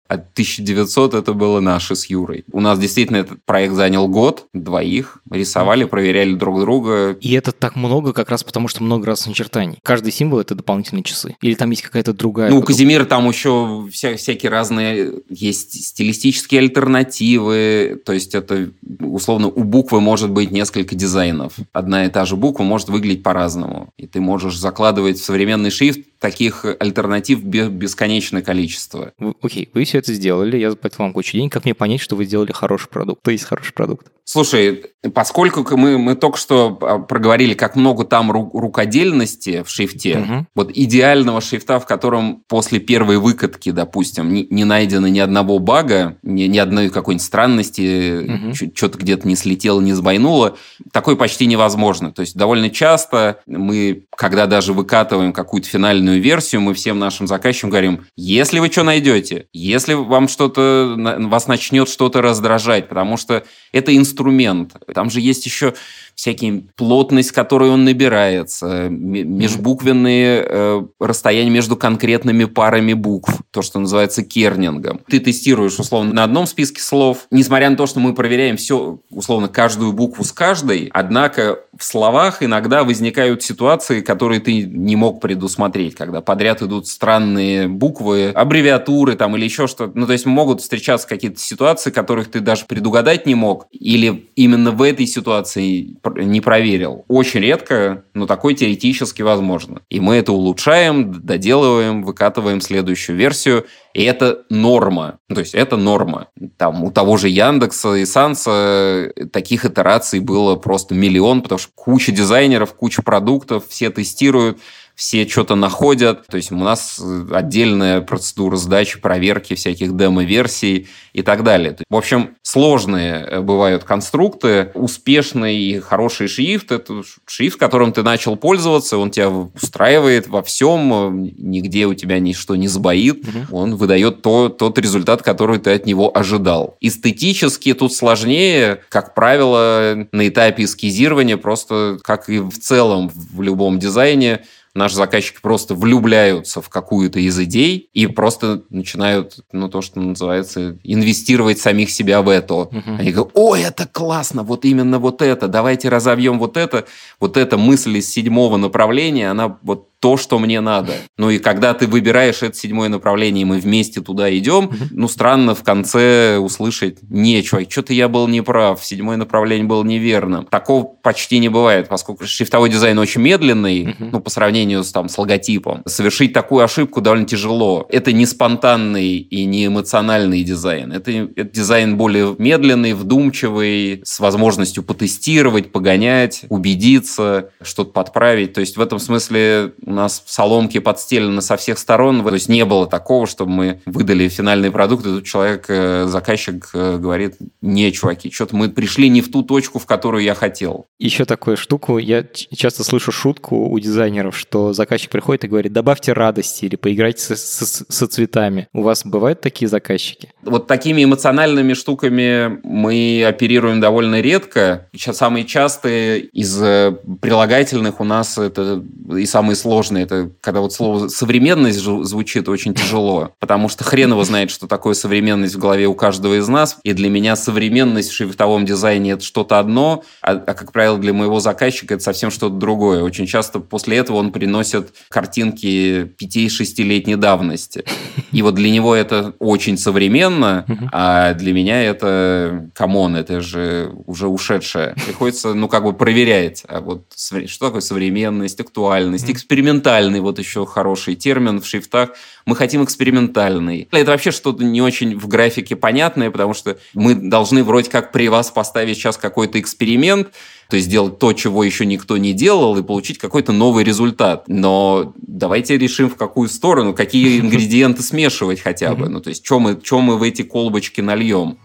А 0.06 0.14
1900 0.14 1.14
это 1.14 1.32
было 1.32 1.60
наше 1.60 1.96
с 1.96 2.06
Юрой. 2.06 2.44
У 2.52 2.60
нас 2.60 2.78
действительно 2.78 3.16
этот 3.16 3.42
проект 3.44 3.74
занял 3.74 4.06
год, 4.06 4.46
двоих. 4.52 5.22
Рисовали, 5.30 5.84
проверяли 5.84 6.34
друг 6.34 6.60
друга. 6.60 7.16
И 7.20 7.32
это 7.32 7.52
так 7.52 7.74
много 7.74 8.12
как 8.12 8.28
раз 8.28 8.44
потому, 8.44 8.68
что 8.68 8.82
много 8.82 9.06
раз 9.06 9.26
начертаний. 9.26 9.78
Каждый 9.82 10.12
символ— 10.12 10.38
это 10.40 10.54
дополнительные 10.54 11.04
часы. 11.04 11.36
Или 11.40 11.54
там 11.54 11.70
есть 11.70 11.82
какая-то 11.82 12.12
другая... 12.12 12.50
Ну, 12.50 12.58
у 12.58 12.62
Казимира 12.62 13.06
там 13.06 13.26
еще 13.28 13.88
вся, 13.90 14.16
всякие 14.16 14.50
разные... 14.50 15.12
Есть 15.30 15.84
стилистические 15.84 16.60
альтернативы. 16.60 18.00
То 18.04 18.12
есть 18.12 18.34
это, 18.34 18.70
условно, 19.00 19.48
у 19.48 19.64
буквы 19.64 20.02
может 20.02 20.30
быть 20.30 20.50
несколько 20.50 20.94
дизайнов. 20.94 21.54
Одна 21.72 22.04
и 22.04 22.10
та 22.10 22.26
же 22.26 22.36
буква 22.36 22.62
может 22.62 22.88
выглядеть 22.88 23.22
по-разному. 23.22 23.88
И 23.96 24.06
ты 24.06 24.20
можешь 24.20 24.58
закладывать 24.58 25.18
в 25.18 25.24
современный 25.24 25.70
шрифт 25.70 26.00
таких 26.18 26.64
альтернатив 26.80 27.42
бесконечное 27.42 28.40
количество. 28.40 29.12
Окей, 29.42 29.68
вы 29.74 29.84
все 29.94 30.00
это 30.00 30.12
сделали, 30.12 30.56
я 30.56 30.70
заплатил 30.70 30.98
вам 31.04 31.12
кучу 31.12 31.32
денег. 31.36 31.52
Как 31.52 31.64
мне 31.64 31.74
понять, 31.74 32.00
что 32.00 32.16
вы 32.16 32.24
сделали 32.24 32.50
хороший 32.50 32.88
продукт? 32.88 33.22
То 33.22 33.30
есть 33.30 33.44
хороший 33.44 33.72
продукт. 33.72 34.08
Слушай, 34.24 34.86
поскольку 35.12 35.76
мы, 35.76 35.98
мы 35.98 36.14
только 36.16 36.38
что 36.38 36.78
а, 36.80 36.98
проговорили, 36.98 37.52
как 37.52 37.76
много 37.76 38.04
там 38.04 38.32
ру- 38.32 38.50
рукодельности 38.58 39.62
в 39.62 39.68
шрифте, 39.68 40.18
угу. 40.18 40.46
вот 40.54 40.70
идеального 40.74 41.42
шрифта, 41.42 41.78
в 41.78 41.84
котором 41.84 42.42
после 42.48 42.80
первой 42.80 43.18
выкатки, 43.18 43.70
допустим, 43.70 44.32
не, 44.32 44.46
не 44.48 44.64
найдено 44.64 45.08
ни 45.08 45.18
одного 45.18 45.58
бага, 45.58 46.16
ни, 46.22 46.44
ни 46.44 46.56
одной 46.56 46.88
какой-нибудь 46.88 47.24
странности, 47.24 48.46
угу. 48.46 48.54
что-то 48.74 48.98
где-то 48.98 49.28
не 49.28 49.36
слетело, 49.36 49.82
не 49.82 49.92
сбойнуло, 49.92 50.56
такое 50.90 51.16
почти 51.16 51.46
невозможно. 51.46 52.10
То 52.10 52.22
есть 52.22 52.34
довольно 52.34 52.70
часто 52.70 53.40
мы, 53.46 54.06
когда 54.16 54.46
даже 54.46 54.72
выкатываем 54.72 55.34
какую-то 55.34 55.68
финальную 55.68 56.22
версию, 56.22 56.62
мы 56.62 56.72
всем 56.72 56.98
нашим 56.98 57.26
заказчикам 57.26 57.68
говорим, 57.68 58.06
если 58.16 58.58
вы 58.58 58.70
что 58.70 58.84
найдете, 58.84 59.48
если 59.52 59.83
вам 59.92 60.28
что-то, 60.28 60.94
вас 60.96 61.46
начнет 61.46 61.88
что-то 61.88 62.22
раздражать, 62.22 62.88
потому 62.88 63.16
что 63.16 63.44
это 63.72 63.96
инструмент. 63.96 64.72
Там 64.94 65.10
же 65.10 65.20
есть 65.20 65.44
еще 65.46 65.74
всякие 66.14 66.64
плотность, 66.76 67.32
которой 67.32 67.70
он 67.70 67.84
набирается, 67.84 68.88
межбуквенные 68.88 70.46
э, 70.46 70.82
расстояния 71.00 71.50
между 71.50 71.76
конкретными 71.76 72.44
парами 72.44 72.92
букв, 72.92 73.32
то, 73.50 73.62
что 73.62 73.80
называется 73.80 74.22
кернингом. 74.22 75.00
Ты 75.08 75.18
тестируешь, 75.18 75.78
условно, 75.78 76.14
на 76.14 76.24
одном 76.24 76.46
списке 76.46 76.80
слов, 76.80 77.26
несмотря 77.30 77.68
на 77.70 77.76
то, 77.76 77.86
что 77.86 78.00
мы 78.00 78.14
проверяем 78.14 78.56
все, 78.56 79.00
условно, 79.10 79.48
каждую 79.48 79.92
букву 79.92 80.24
с 80.24 80.32
каждой, 80.32 80.88
однако 80.92 81.58
в 81.76 81.84
словах 81.84 82.42
иногда 82.42 82.84
возникают 82.84 83.42
ситуации, 83.42 84.00
которые 84.00 84.40
ты 84.40 84.62
не 84.62 84.96
мог 84.96 85.20
предусмотреть, 85.20 85.96
когда 85.96 86.20
подряд 86.20 86.62
идут 86.62 86.86
странные 86.86 87.66
буквы, 87.66 88.30
аббревиатуры 88.30 89.16
там 89.16 89.36
или 89.36 89.44
еще 89.44 89.66
что-то. 89.66 89.73
Ну, 89.78 90.06
то 90.06 90.12
есть 90.12 90.26
могут 90.26 90.60
встречаться 90.60 91.08
какие-то 91.08 91.38
ситуации, 91.38 91.90
которых 91.90 92.30
ты 92.30 92.40
даже 92.40 92.64
предугадать 92.66 93.26
не 93.26 93.34
мог, 93.34 93.66
или 93.70 94.28
именно 94.36 94.70
в 94.70 94.82
этой 94.82 95.06
ситуации 95.06 95.96
не 96.16 96.40
проверил. 96.40 97.04
Очень 97.08 97.40
редко, 97.40 98.04
но 98.14 98.26
такое 98.26 98.54
теоретически 98.54 99.22
возможно. 99.22 99.82
И 99.90 100.00
мы 100.00 100.16
это 100.16 100.32
улучшаем, 100.32 101.12
доделываем, 101.12 102.02
выкатываем 102.02 102.60
следующую 102.60 103.16
версию. 103.16 103.66
И 103.94 104.02
это 104.02 104.44
норма. 104.50 105.18
То 105.28 105.40
есть 105.40 105.54
это 105.54 105.76
норма. 105.76 106.28
Там 106.56 106.82
у 106.82 106.90
того 106.90 107.16
же 107.16 107.28
Яндекса 107.28 107.94
и 107.94 108.04
Санса 108.04 109.12
таких 109.32 109.64
итераций 109.64 110.20
было 110.20 110.56
просто 110.56 110.94
миллион, 110.94 111.42
потому 111.42 111.58
что 111.58 111.70
куча 111.74 112.10
дизайнеров, 112.12 112.74
куча 112.74 113.02
продуктов, 113.02 113.68
все 113.68 113.90
тестируют 113.90 114.58
все 114.94 115.26
что-то 115.26 115.54
находят. 115.56 116.26
То 116.26 116.36
есть 116.36 116.52
у 116.52 116.56
нас 116.56 117.00
э, 117.02 117.26
отдельная 117.32 118.00
процедура 118.00 118.56
сдачи, 118.56 119.00
проверки 119.00 119.54
всяких 119.54 119.96
демо-версий 119.96 120.88
и 121.12 121.22
так 121.22 121.42
далее. 121.42 121.76
В 121.90 121.96
общем, 121.96 122.36
сложные 122.42 123.14
э, 123.14 123.40
бывают 123.40 123.84
конструкты. 123.84 124.70
Успешный 124.74 125.56
и 125.56 125.80
хороший 125.80 126.28
шрифт– 126.28 126.70
это 126.72 127.02
шрифт, 127.26 127.58
которым 127.58 127.92
ты 127.92 128.02
начал 128.02 128.36
пользоваться, 128.36 128.98
он 128.98 129.10
тебя 129.10 129.30
устраивает 129.30 130.28
во 130.28 130.42
всем, 130.42 131.24
нигде 131.36 131.86
у 131.86 131.94
тебя 131.94 132.18
ничто 132.18 132.56
не 132.56 132.68
сбоит, 132.68 133.26
угу. 133.26 133.56
он 133.56 133.76
выдает 133.76 134.22
то, 134.22 134.48
тот 134.48 134.78
результат, 134.78 135.22
который 135.22 135.58
ты 135.58 135.72
от 135.72 135.86
него 135.86 136.16
ожидал. 136.16 136.76
Эстетически 136.80 137.74
тут 137.74 137.92
сложнее, 137.92 138.80
как 138.88 139.14
правило, 139.14 140.06
на 140.12 140.28
этапе 140.28 140.64
эскизирования, 140.64 141.36
просто 141.36 141.98
как 142.02 142.28
и 142.28 142.38
в 142.38 142.58
целом 142.58 143.10
в 143.14 143.42
любом 143.42 143.78
дизайне, 143.78 144.42
наши 144.74 144.96
заказчики 144.96 145.38
просто 145.40 145.74
влюбляются 145.74 146.60
в 146.60 146.68
какую-то 146.68 147.20
из 147.20 147.38
идей 147.38 147.88
и 147.92 148.06
просто 148.06 148.64
начинают, 148.70 149.38
ну, 149.52 149.68
то, 149.68 149.80
что 149.80 150.00
называется, 150.00 150.78
инвестировать 150.82 151.58
самих 151.58 151.90
себя 151.90 152.22
в 152.22 152.28
это. 152.28 152.54
Угу. 152.54 152.82
Они 152.98 153.12
говорят, 153.12 153.32
ой, 153.34 153.62
это 153.62 153.86
классно, 153.86 154.42
вот 154.42 154.64
именно 154.64 154.98
вот 154.98 155.22
это, 155.22 155.48
давайте 155.48 155.88
разовьем 155.88 156.38
вот 156.38 156.56
это. 156.56 156.86
Вот 157.20 157.36
эта 157.36 157.56
мысль 157.56 157.98
из 157.98 158.10
седьмого 158.10 158.56
направления, 158.56 159.30
она 159.30 159.58
вот 159.62 159.88
то, 160.04 160.18
что 160.18 160.38
мне 160.38 160.60
надо. 160.60 160.92
Ну 161.16 161.30
и 161.30 161.38
когда 161.38 161.72
ты 161.72 161.86
выбираешь 161.86 162.42
это 162.42 162.54
седьмое 162.54 162.90
направление, 162.90 163.40
и 163.40 163.44
мы 163.46 163.58
вместе 163.58 164.02
туда 164.02 164.30
идем, 164.36 164.70
ну 164.90 165.08
странно 165.08 165.54
в 165.54 165.62
конце 165.62 166.36
услышать, 166.36 166.98
не, 167.08 167.42
чувак, 167.42 167.72
что-то 167.72 167.94
я 167.94 168.06
был 168.08 168.28
неправ, 168.28 168.84
седьмое 168.84 169.16
направление 169.16 169.66
было 169.66 169.82
неверным. 169.82 170.44
Такого 170.44 170.84
почти 170.84 171.38
не 171.38 171.48
бывает, 171.48 171.88
поскольку 171.88 172.26
шрифтовой 172.26 172.68
дизайн 172.68 172.98
очень 172.98 173.22
медленный, 173.22 173.96
ну 173.98 174.20
по 174.20 174.28
сравнению 174.28 174.84
с, 174.84 174.92
там, 174.92 175.08
с 175.08 175.16
логотипом. 175.16 175.80
Совершить 175.86 176.34
такую 176.34 176.62
ошибку 176.62 177.00
довольно 177.00 177.24
тяжело. 177.24 177.86
Это 177.88 178.12
не 178.12 178.26
спонтанный 178.26 179.16
и 179.16 179.46
не 179.46 179.68
эмоциональный 179.68 180.42
дизайн. 180.42 180.92
Это, 180.92 181.12
это 181.12 181.44
дизайн 181.44 181.96
более 181.96 182.36
медленный, 182.36 182.92
вдумчивый, 182.92 184.02
с 184.04 184.20
возможностью 184.20 184.82
потестировать, 184.82 185.72
погонять, 185.72 186.44
убедиться, 186.50 187.48
что-то 187.62 187.92
подправить. 187.92 188.52
То 188.52 188.60
есть 188.60 188.76
в 188.76 188.82
этом 188.82 188.98
смысле 188.98 189.72
нас 189.94 190.22
соломки 190.26 190.78
подстелены 190.78 191.40
со 191.40 191.56
всех 191.56 191.78
сторон. 191.78 192.22
То 192.24 192.34
есть 192.34 192.48
не 192.48 192.64
было 192.64 192.86
такого, 192.86 193.26
чтобы 193.26 193.52
мы 193.52 193.80
выдали 193.86 194.28
финальный 194.28 194.70
продукт, 194.70 195.06
и 195.06 195.10
тут 195.10 195.24
человек, 195.24 195.66
э, 195.68 196.06
заказчик 196.06 196.68
э, 196.74 196.98
говорит, 196.98 197.36
не, 197.60 197.92
чуваки, 197.92 198.30
что-то 198.30 198.56
мы 198.56 198.68
пришли 198.68 199.08
не 199.08 199.20
в 199.20 199.30
ту 199.30 199.42
точку, 199.42 199.78
в 199.78 199.86
которую 199.86 200.22
я 200.24 200.34
хотел. 200.34 200.86
Еще 200.98 201.24
такую 201.24 201.56
штуку, 201.56 201.98
я 201.98 202.24
часто 202.54 202.84
слышу 202.84 203.12
шутку 203.12 203.68
у 203.68 203.78
дизайнеров, 203.78 204.36
что 204.36 204.72
заказчик 204.72 205.10
приходит 205.10 205.44
и 205.44 205.48
говорит, 205.48 205.72
добавьте 205.72 206.12
радости 206.12 206.64
или 206.64 206.76
поиграйте 206.76 207.22
со, 207.22 207.36
со, 207.36 207.84
со 207.88 208.06
цветами. 208.06 208.68
У 208.72 208.82
вас 208.82 209.04
бывают 209.04 209.40
такие 209.40 209.68
заказчики? 209.68 210.30
Вот 210.42 210.66
такими 210.66 211.04
эмоциональными 211.04 211.74
штуками 211.74 212.60
мы 212.64 213.24
оперируем 213.26 213.80
довольно 213.80 214.20
редко. 214.20 214.88
Сейчас 214.92 215.18
самые 215.18 215.44
частые 215.44 216.20
из 216.20 216.60
э, 216.60 216.96
прилагательных 217.20 218.00
у 218.00 218.04
нас 218.04 218.38
это 218.38 218.82
и 219.16 219.26
самые 219.26 219.56
сложные 219.56 219.83
сложно. 219.84 219.98
Это 219.98 220.30
когда 220.40 220.60
вот 220.60 220.72
слово 220.72 221.08
«современность» 221.08 221.78
звучит 221.78 222.48
очень 222.48 222.74
тяжело, 222.74 223.32
потому 223.38 223.68
что 223.68 223.84
хрен 223.84 224.12
его 224.12 224.24
знает, 224.24 224.50
что 224.50 224.66
такое 224.66 224.94
современность 224.94 225.54
в 225.54 225.58
голове 225.58 225.86
у 225.86 225.94
каждого 225.94 226.38
из 226.38 226.48
нас. 226.48 226.78
И 226.82 226.92
для 226.92 227.10
меня 227.10 227.36
современность 227.36 228.10
в 228.10 228.14
шрифтовом 228.14 228.64
дизайне– 228.64 229.10
это 229.12 229.24
что-то 229.24 229.58
одно, 229.58 230.02
а, 230.22 230.32
а, 230.32 230.54
как 230.54 230.72
правило, 230.72 230.98
для 230.98 231.12
моего 231.12 231.40
заказчика 231.40 231.94
это 231.94 232.02
совсем 232.02 232.30
что-то 232.30 232.56
другое. 232.56 233.02
Очень 233.02 233.26
часто 233.26 233.60
после 233.60 233.98
этого 233.98 234.16
он 234.16 234.32
приносит 234.32 234.94
картинки 235.08 236.12
5-6-летней 236.20 237.16
давности. 237.16 237.84
И 238.32 238.42
вот 238.42 238.54
для 238.54 238.70
него 238.70 238.94
это 238.94 239.34
очень 239.38 239.76
современно, 239.78 240.64
а 240.92 241.34
для 241.34 241.52
меня 241.52 241.82
это, 241.82 242.70
come 242.74 242.98
on, 242.98 243.16
это 243.16 243.40
же 243.40 243.92
уже 244.06 244.28
ушедшее. 244.28 244.94
Приходится, 245.06 245.54
ну, 245.54 245.68
как 245.68 245.84
бы 245.84 245.92
проверять, 245.92 246.64
а 246.68 246.80
вот 246.80 247.04
что 247.16 247.66
такое 247.66 247.80
современность, 247.80 248.60
актуальность, 248.60 249.30
эксперимент 249.34 249.63
экспериментальный, 249.64 250.20
вот 250.20 250.38
еще 250.38 250.66
хороший 250.66 251.14
термин 251.14 251.60
в 251.60 251.66
шрифтах. 251.66 252.10
Мы 252.46 252.54
хотим 252.56 252.84
экспериментальный. 252.84 253.88
Это 253.90 254.10
вообще 254.10 254.30
что-то 254.30 254.62
не 254.62 254.82
очень 254.82 255.16
в 255.18 255.26
графике 255.28 255.76
понятное, 255.76 256.30
потому 256.30 256.52
что 256.54 256.76
мы 256.92 257.14
должны 257.14 257.64
вроде 257.64 257.90
как 257.90 258.12
при 258.12 258.28
вас 258.28 258.50
поставить 258.50 258.96
сейчас 258.96 259.16
какой-то 259.16 259.58
эксперимент, 259.58 260.28
то 260.68 260.76
есть 260.76 260.88
сделать 260.88 261.18
то, 261.18 261.32
чего 261.32 261.64
еще 261.64 261.86
никто 261.86 262.18
не 262.18 262.34
делал, 262.34 262.76
и 262.76 262.82
получить 262.82 263.18
какой-то 263.18 263.52
новый 263.52 263.84
результат. 263.84 264.44
Но 264.48 265.14
давайте 265.16 265.78
решим, 265.78 266.10
в 266.10 266.16
какую 266.16 266.48
сторону, 266.48 266.94
какие 266.94 267.40
ингредиенты 267.40 268.02
смешивать 268.02 268.60
хотя 268.60 268.94
бы. 268.94 269.08
Ну, 269.08 269.20
то 269.20 269.30
есть, 269.30 269.44
что 269.44 269.58
мы, 269.58 269.80
что 269.82 270.00
мы 270.00 270.18
в 270.18 270.22
эти 270.22 270.42
колбочки 270.42 271.00
нальем. 271.00 271.58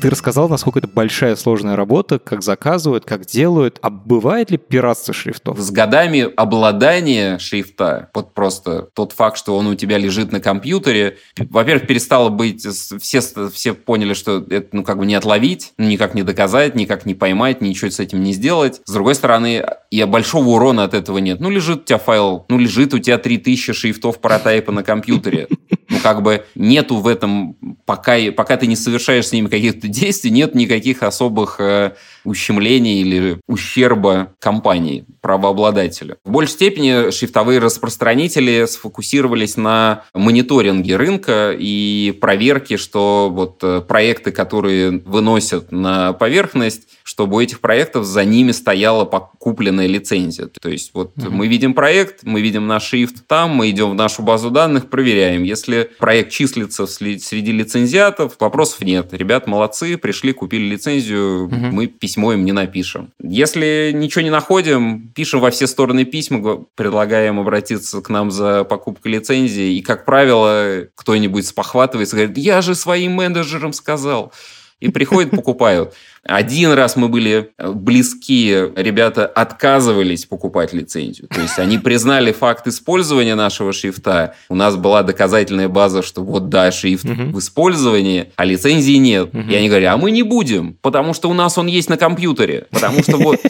Ты 0.00 0.10
рассказал, 0.10 0.48
насколько 0.48 0.78
это 0.78 0.86
большая 0.86 1.34
сложная 1.34 1.74
работа, 1.74 2.20
как 2.20 2.44
заказывают, 2.44 3.04
как 3.04 3.26
делают. 3.26 3.78
А 3.82 3.90
бывает 3.90 4.48
ли 4.52 4.56
пиратство 4.56 5.12
шрифтов? 5.12 5.58
С 5.58 5.72
годами 5.72 6.28
обладание 6.36 7.40
шрифта, 7.40 8.08
вот 8.14 8.32
просто 8.32 8.82
тот 8.94 9.10
факт, 9.10 9.36
что 9.36 9.56
он 9.56 9.66
у 9.66 9.74
тебя 9.74 9.98
лежит 9.98 10.30
на 10.30 10.40
компьютере, 10.40 11.18
во-первых, 11.36 11.88
перестало 11.88 12.28
быть, 12.28 12.64
все, 12.64 13.20
все 13.52 13.74
поняли, 13.74 14.14
что 14.14 14.44
это 14.48 14.68
ну 14.70 14.84
как 14.84 14.98
бы 14.98 15.06
не 15.06 15.16
отловить, 15.16 15.72
никак 15.78 16.14
не 16.14 16.22
доказать, 16.22 16.76
никак 16.76 17.04
не 17.04 17.14
поймать, 17.14 17.60
ничего 17.60 17.90
с 17.90 17.98
этим 17.98 18.22
не 18.22 18.32
сделать. 18.32 18.80
С 18.84 18.92
другой 18.92 19.16
стороны, 19.16 19.66
и 19.90 20.04
большого 20.04 20.50
урона 20.50 20.84
от 20.84 20.94
этого 20.94 21.18
нет. 21.18 21.40
Ну, 21.40 21.50
лежит 21.50 21.80
у 21.80 21.84
тебя 21.84 21.98
файл, 21.98 22.46
ну, 22.48 22.56
лежит 22.56 22.94
у 22.94 23.00
тебя 23.00 23.18
3000 23.18 23.72
шрифтов 23.72 24.20
паратайпа 24.20 24.70
на 24.70 24.84
компьютере. 24.84 25.48
Ну, 25.88 25.98
как 26.02 26.22
бы 26.22 26.44
нету 26.54 26.96
в 26.96 27.06
этом, 27.06 27.56
пока, 27.86 28.16
пока 28.36 28.56
ты 28.56 28.66
не 28.66 28.76
совершаешь 28.76 29.28
с 29.28 29.32
ними 29.32 29.48
каких-то 29.48 29.88
действий, 29.88 30.30
нет 30.30 30.54
никаких 30.54 31.02
особых 31.02 31.60
э, 31.60 31.92
ущемления 32.24 33.00
или 33.00 33.40
ущерба 33.46 34.34
компании, 34.38 35.06
правообладателю. 35.22 36.18
В 36.24 36.30
большей 36.30 36.52
степени 36.52 37.10
шрифтовые 37.10 37.58
распространители 37.58 38.66
сфокусировались 38.66 39.56
на 39.56 40.04
мониторинге 40.12 40.96
рынка 40.96 41.56
и 41.58 42.16
проверке, 42.20 42.76
что 42.76 43.30
вот 43.32 43.60
э, 43.62 43.80
проекты, 43.80 44.30
которые 44.30 45.02
выносят 45.06 45.72
на 45.72 46.12
поверхность, 46.12 46.88
чтобы 47.02 47.36
у 47.36 47.40
этих 47.40 47.60
проектов 47.60 48.04
за 48.04 48.24
ними 48.24 48.52
стояла 48.52 49.06
купленная 49.06 49.86
лицензия. 49.86 50.48
То 50.60 50.68
есть 50.68 50.90
вот 50.92 51.16
mm-hmm. 51.16 51.30
мы 51.30 51.48
видим 51.48 51.72
проект, 51.72 52.24
мы 52.24 52.42
видим 52.42 52.66
наш 52.66 52.84
шрифт 52.88 53.26
там, 53.26 53.50
мы 53.50 53.70
идем 53.70 53.90
в 53.90 53.94
нашу 53.94 54.22
базу 54.22 54.50
данных, 54.50 54.90
проверяем. 54.90 55.42
Если 55.42 55.77
проект 55.98 56.32
числится 56.32 56.86
среди 56.86 57.52
лицензиатов, 57.52 58.36
вопросов 58.38 58.80
нет. 58.82 59.12
Ребят 59.12 59.46
молодцы, 59.46 59.96
пришли, 59.96 60.32
купили 60.32 60.64
лицензию, 60.64 61.48
mm-hmm. 61.48 61.70
мы 61.70 61.86
письмо 61.86 62.32
им 62.32 62.44
не 62.44 62.52
напишем. 62.52 63.12
Если 63.22 63.92
ничего 63.94 64.22
не 64.22 64.30
находим, 64.30 65.08
пишем 65.14 65.40
во 65.40 65.50
все 65.50 65.66
стороны 65.66 66.04
письма, 66.04 66.64
предлагаем 66.74 67.38
обратиться 67.38 68.00
к 68.00 68.08
нам 68.08 68.30
за 68.30 68.64
покупкой 68.64 69.12
лицензии, 69.12 69.74
и, 69.74 69.82
как 69.82 70.04
правило, 70.04 70.86
кто-нибудь 70.94 71.46
спохватывается, 71.46 72.16
говорит, 72.16 72.38
я 72.38 72.62
же 72.62 72.74
своим 72.74 73.12
менеджерам 73.12 73.72
сказал. 73.72 74.32
И 74.80 74.90
приходят, 74.90 75.30
покупают. 75.32 75.94
Один 76.22 76.72
раз 76.72 76.94
мы 76.94 77.08
были 77.08 77.50
близки, 77.58 78.50
ребята 78.76 79.26
отказывались 79.26 80.24
покупать 80.24 80.72
лицензию. 80.72 81.26
То 81.28 81.40
есть 81.40 81.58
они 81.58 81.78
признали 81.78 82.32
факт 82.32 82.66
использования 82.68 83.34
нашего 83.34 83.72
шрифта. 83.72 84.34
У 84.48 84.54
нас 84.54 84.76
была 84.76 85.02
доказательная 85.02 85.68
база, 85.68 86.02
что 86.02 86.22
вот 86.22 86.48
да, 86.48 86.70
шрифт 86.70 87.06
uh-huh. 87.06 87.32
в 87.32 87.38
использовании, 87.40 88.32
а 88.36 88.44
лицензии 88.44 88.96
нет. 88.96 89.30
Uh-huh. 89.32 89.50
И 89.50 89.54
они 89.56 89.68
говорят, 89.68 89.94
а 89.94 89.96
мы 89.96 90.10
не 90.12 90.22
будем, 90.22 90.76
потому 90.80 91.12
что 91.12 91.28
у 91.28 91.34
нас 91.34 91.58
он 91.58 91.66
есть 91.66 91.88
на 91.88 91.96
компьютере. 91.96 92.66
Потому 92.70 93.02
что 93.02 93.16
вот... 93.16 93.40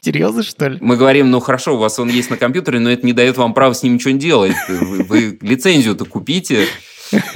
Серьезно, 0.00 0.42
что 0.42 0.68
ли? 0.68 0.78
Мы 0.80 0.96
говорим, 0.96 1.30
ну 1.30 1.38
хорошо, 1.38 1.74
у 1.74 1.78
вас 1.78 1.98
он 2.00 2.08
есть 2.08 2.28
на 2.28 2.36
компьютере, 2.36 2.80
но 2.80 2.90
это 2.90 3.06
не 3.06 3.12
дает 3.12 3.36
вам 3.36 3.54
права 3.54 3.72
с 3.72 3.84
ним 3.84 3.94
ничего 3.94 4.16
делать. 4.18 4.52
Вы, 4.68 5.04
вы 5.04 5.38
лицензию-то 5.40 6.06
купите. 6.06 6.66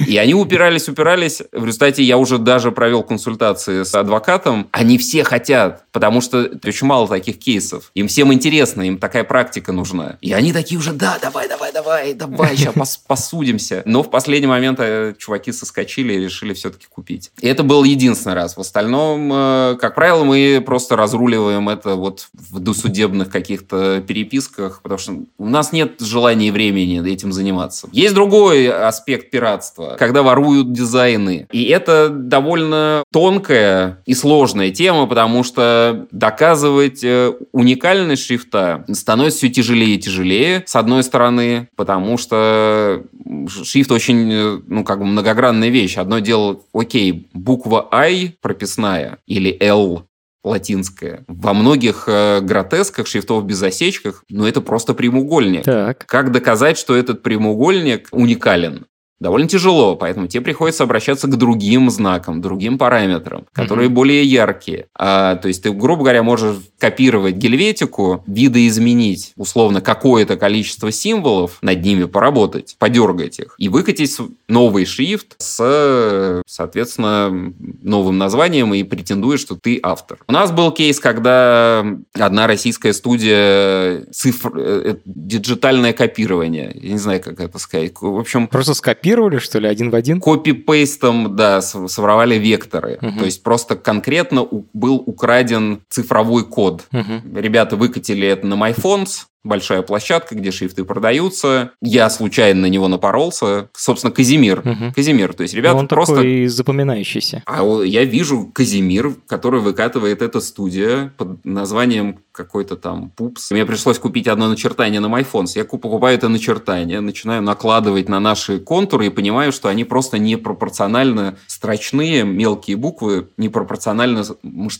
И 0.05 0.17
они 0.17 0.33
упирались, 0.33 0.87
упирались. 0.89 1.41
В 1.51 1.65
результате 1.65 2.03
я 2.03 2.17
уже 2.17 2.37
даже 2.37 2.71
провел 2.71 3.03
консультации 3.03 3.83
с 3.83 3.93
адвокатом. 3.95 4.67
Они 4.71 4.97
все 4.97 5.23
хотят, 5.23 5.85
потому 5.91 6.21
что 6.21 6.49
очень 6.63 6.87
мало 6.87 7.07
таких 7.07 7.39
кейсов. 7.39 7.91
Им 7.95 8.07
всем 8.07 8.33
интересно, 8.33 8.81
им 8.81 8.97
такая 8.97 9.23
практика 9.23 9.71
нужна. 9.71 10.17
И 10.21 10.33
они 10.33 10.53
такие 10.53 10.77
уже, 10.77 10.93
да, 10.93 11.17
давай, 11.21 11.47
давай, 11.47 11.71
давай, 11.71 12.13
давай, 12.13 12.55
сейчас 12.55 12.73
пос 12.73 12.97
посудимся. 12.97 13.81
Но 13.85 14.03
в 14.03 14.09
последний 14.09 14.47
момент 14.47 14.79
э, 14.79 15.13
чуваки 15.17 15.51
соскочили 15.51 16.13
и 16.13 16.19
решили 16.19 16.53
все-таки 16.53 16.87
купить. 16.89 17.31
И 17.39 17.47
это 17.47 17.63
был 17.63 17.83
единственный 17.83 18.33
раз. 18.33 18.55
В 18.57 18.61
остальном, 18.61 19.31
э, 19.33 19.77
как 19.79 19.95
правило, 19.95 20.23
мы 20.23 20.61
просто 20.65 20.95
разруливаем 20.95 21.69
это 21.69 21.95
вот 21.95 22.27
в 22.33 22.59
досудебных 22.59 23.29
каких-то 23.29 24.01
переписках, 24.01 24.81
потому 24.81 24.99
что 24.99 25.13
у 25.37 25.47
нас 25.47 25.71
нет 25.71 25.99
желания 25.99 26.49
и 26.49 26.51
времени 26.51 27.05
этим 27.11 27.31
заниматься. 27.31 27.87
Есть 27.91 28.13
другой 28.13 28.69
аспект 28.69 29.29
пиратства 29.29 29.66
пиратство, 29.67 29.95
когда 29.97 30.23
воруют 30.23 30.71
дизайны. 30.71 31.47
И 31.51 31.65
это 31.65 32.09
довольно 32.09 33.03
тонкая 33.11 34.01
и 34.05 34.13
сложная 34.13 34.71
тема, 34.71 35.07
потому 35.07 35.43
что 35.43 36.07
доказывать 36.11 37.03
э, 37.03 37.33
уникальность 37.51 38.25
шрифта 38.25 38.85
становится 38.91 39.39
все 39.39 39.49
тяжелее 39.49 39.95
и 39.95 39.99
тяжелее, 39.99 40.63
с 40.65 40.75
одной 40.75 41.03
стороны, 41.03 41.69
потому 41.75 42.17
что 42.17 43.03
шрифт 43.47 43.91
очень, 43.91 44.31
э, 44.31 44.59
ну, 44.67 44.83
как 44.83 44.99
бы 44.99 45.05
многогранная 45.05 45.69
вещь. 45.69 45.97
Одно 45.97 46.19
дело, 46.19 46.61
окей, 46.73 47.27
буква 47.33 47.87
I 47.91 48.35
прописная 48.41 49.17
или 49.25 49.55
L 49.59 50.03
латинская. 50.47 51.23
Во 51.27 51.53
многих 51.53 52.05
э, 52.07 52.39
гротесках, 52.41 53.07
шрифтов 53.07 53.45
без 53.45 53.61
осечках, 53.61 54.23
ну, 54.29 54.45
это 54.45 54.61
просто 54.61 54.93
прямоугольник. 54.93 55.63
Так. 55.63 56.05
Как 56.05 56.31
доказать, 56.31 56.77
что 56.77 56.95
этот 56.95 57.21
прямоугольник 57.21 58.07
уникален? 58.11 58.85
Довольно 59.19 59.47
тяжело, 59.47 59.95
поэтому 59.95 60.27
тебе 60.27 60.41
приходится 60.41 60.83
обращаться 60.83 61.27
к 61.27 61.35
другим 61.37 61.89
знакам, 61.89 62.41
другим 62.41 62.77
параметрам, 62.77 63.45
которые 63.51 63.89
mm-hmm. 63.89 63.93
более 63.93 64.23
яркие. 64.23 64.87
А, 64.95 65.35
то 65.35 65.47
есть 65.47 65.63
ты, 65.63 65.71
грубо 65.71 66.03
говоря, 66.03 66.23
можешь 66.23 66.57
копировать 66.79 67.35
гельветику, 67.35 68.23
видоизменить 68.27 69.33
условно 69.35 69.81
какое-то 69.81 70.37
количество 70.37 70.91
символов, 70.91 71.57
над 71.61 71.83
ними 71.83 72.03
поработать, 72.03 72.75
подергать 72.77 73.39
их 73.39 73.55
и 73.57 73.69
выкатить 73.69 74.15
новый 74.47 74.85
шрифт 74.85 75.35
с, 75.39 76.41
соответственно, 76.45 77.53
новым 77.81 78.17
названием 78.17 78.73
и 78.73 78.83
претендуешь, 78.83 79.39
что 79.39 79.55
ты 79.55 79.79
автор. 79.81 80.19
У 80.27 80.31
нас 80.31 80.51
был 80.51 80.71
кейс, 80.71 80.99
когда 80.99 81.85
одна 82.13 82.47
российская 82.47 82.93
студия 82.93 84.03
цифр... 84.11 84.51
Э, 84.55 84.81
э, 84.85 84.95
диджитальное 85.05 85.93
копирование, 85.93 86.71
я 86.75 86.91
не 86.91 86.97
знаю, 86.99 87.21
как 87.21 87.39
это 87.39 87.57
сказать, 87.57 87.93
в 87.99 88.19
общем... 88.19 88.47
Просто 88.47 88.73
скопировать 88.73 89.06
скопировали, 89.07 89.39
что 89.39 89.59
ли, 89.59 89.67
один 89.67 89.89
в 89.89 89.95
один? 89.95 90.19
Копипейстом, 90.19 91.35
да, 91.35 91.61
своровали 91.61 92.35
векторы. 92.35 92.99
Угу. 93.01 93.19
То 93.19 93.25
есть 93.25 93.43
просто 93.43 93.75
конкретно 93.75 94.47
был 94.73 94.95
украден 95.05 95.81
цифровой 95.89 96.45
код. 96.45 96.83
Угу. 96.91 97.39
Ребята 97.39 97.75
выкатили 97.75 98.27
это 98.27 98.45
на 98.47 98.55
MyPhones, 98.55 99.25
большая 99.47 99.81
площадка, 99.81 100.35
где 100.35 100.51
шрифты 100.51 100.83
продаются. 100.83 101.71
Я 101.81 102.09
случайно 102.09 102.61
на 102.61 102.65
него 102.67 102.87
напоролся. 102.87 103.69
Собственно, 103.73 104.11
Казимир. 104.11 104.59
Угу. 104.59 104.93
Казимир. 104.95 105.33
То 105.33 105.43
есть 105.43 105.53
ребята 105.53 105.75
Но 105.75 105.79
он 105.81 105.87
просто... 105.87 106.15
такой 106.15 106.47
запоминающийся. 106.47 107.43
А 107.45 107.63
я 107.83 108.03
вижу 108.03 108.51
Казимир, 108.53 109.15
который 109.27 109.61
выкатывает 109.61 110.21
эта 110.21 110.39
студия 110.41 111.13
под 111.17 111.43
названием 111.45 112.19
какой-то 112.31 112.75
там 112.75 113.09
пупс. 113.09 113.51
Мне 113.51 113.65
пришлось 113.65 113.97
купить 113.97 114.27
одно 114.27 114.47
начертание 114.47 114.99
на 114.99 115.07
MyPhones. 115.07 115.53
Я 115.55 115.65
покупаю 115.65 116.15
это 116.15 116.29
начертание, 116.29 117.01
начинаю 117.01 117.41
накладывать 117.41 118.07
на 118.09 118.19
наши 118.19 118.59
контуры 118.59 119.07
и 119.07 119.09
понимаю, 119.09 119.51
что 119.51 119.69
они 119.69 119.83
просто 119.83 120.19
непропорционально 120.19 121.37
строчные, 121.47 122.23
мелкие 122.23 122.77
буквы 122.77 123.29
непропорционально 123.37 124.23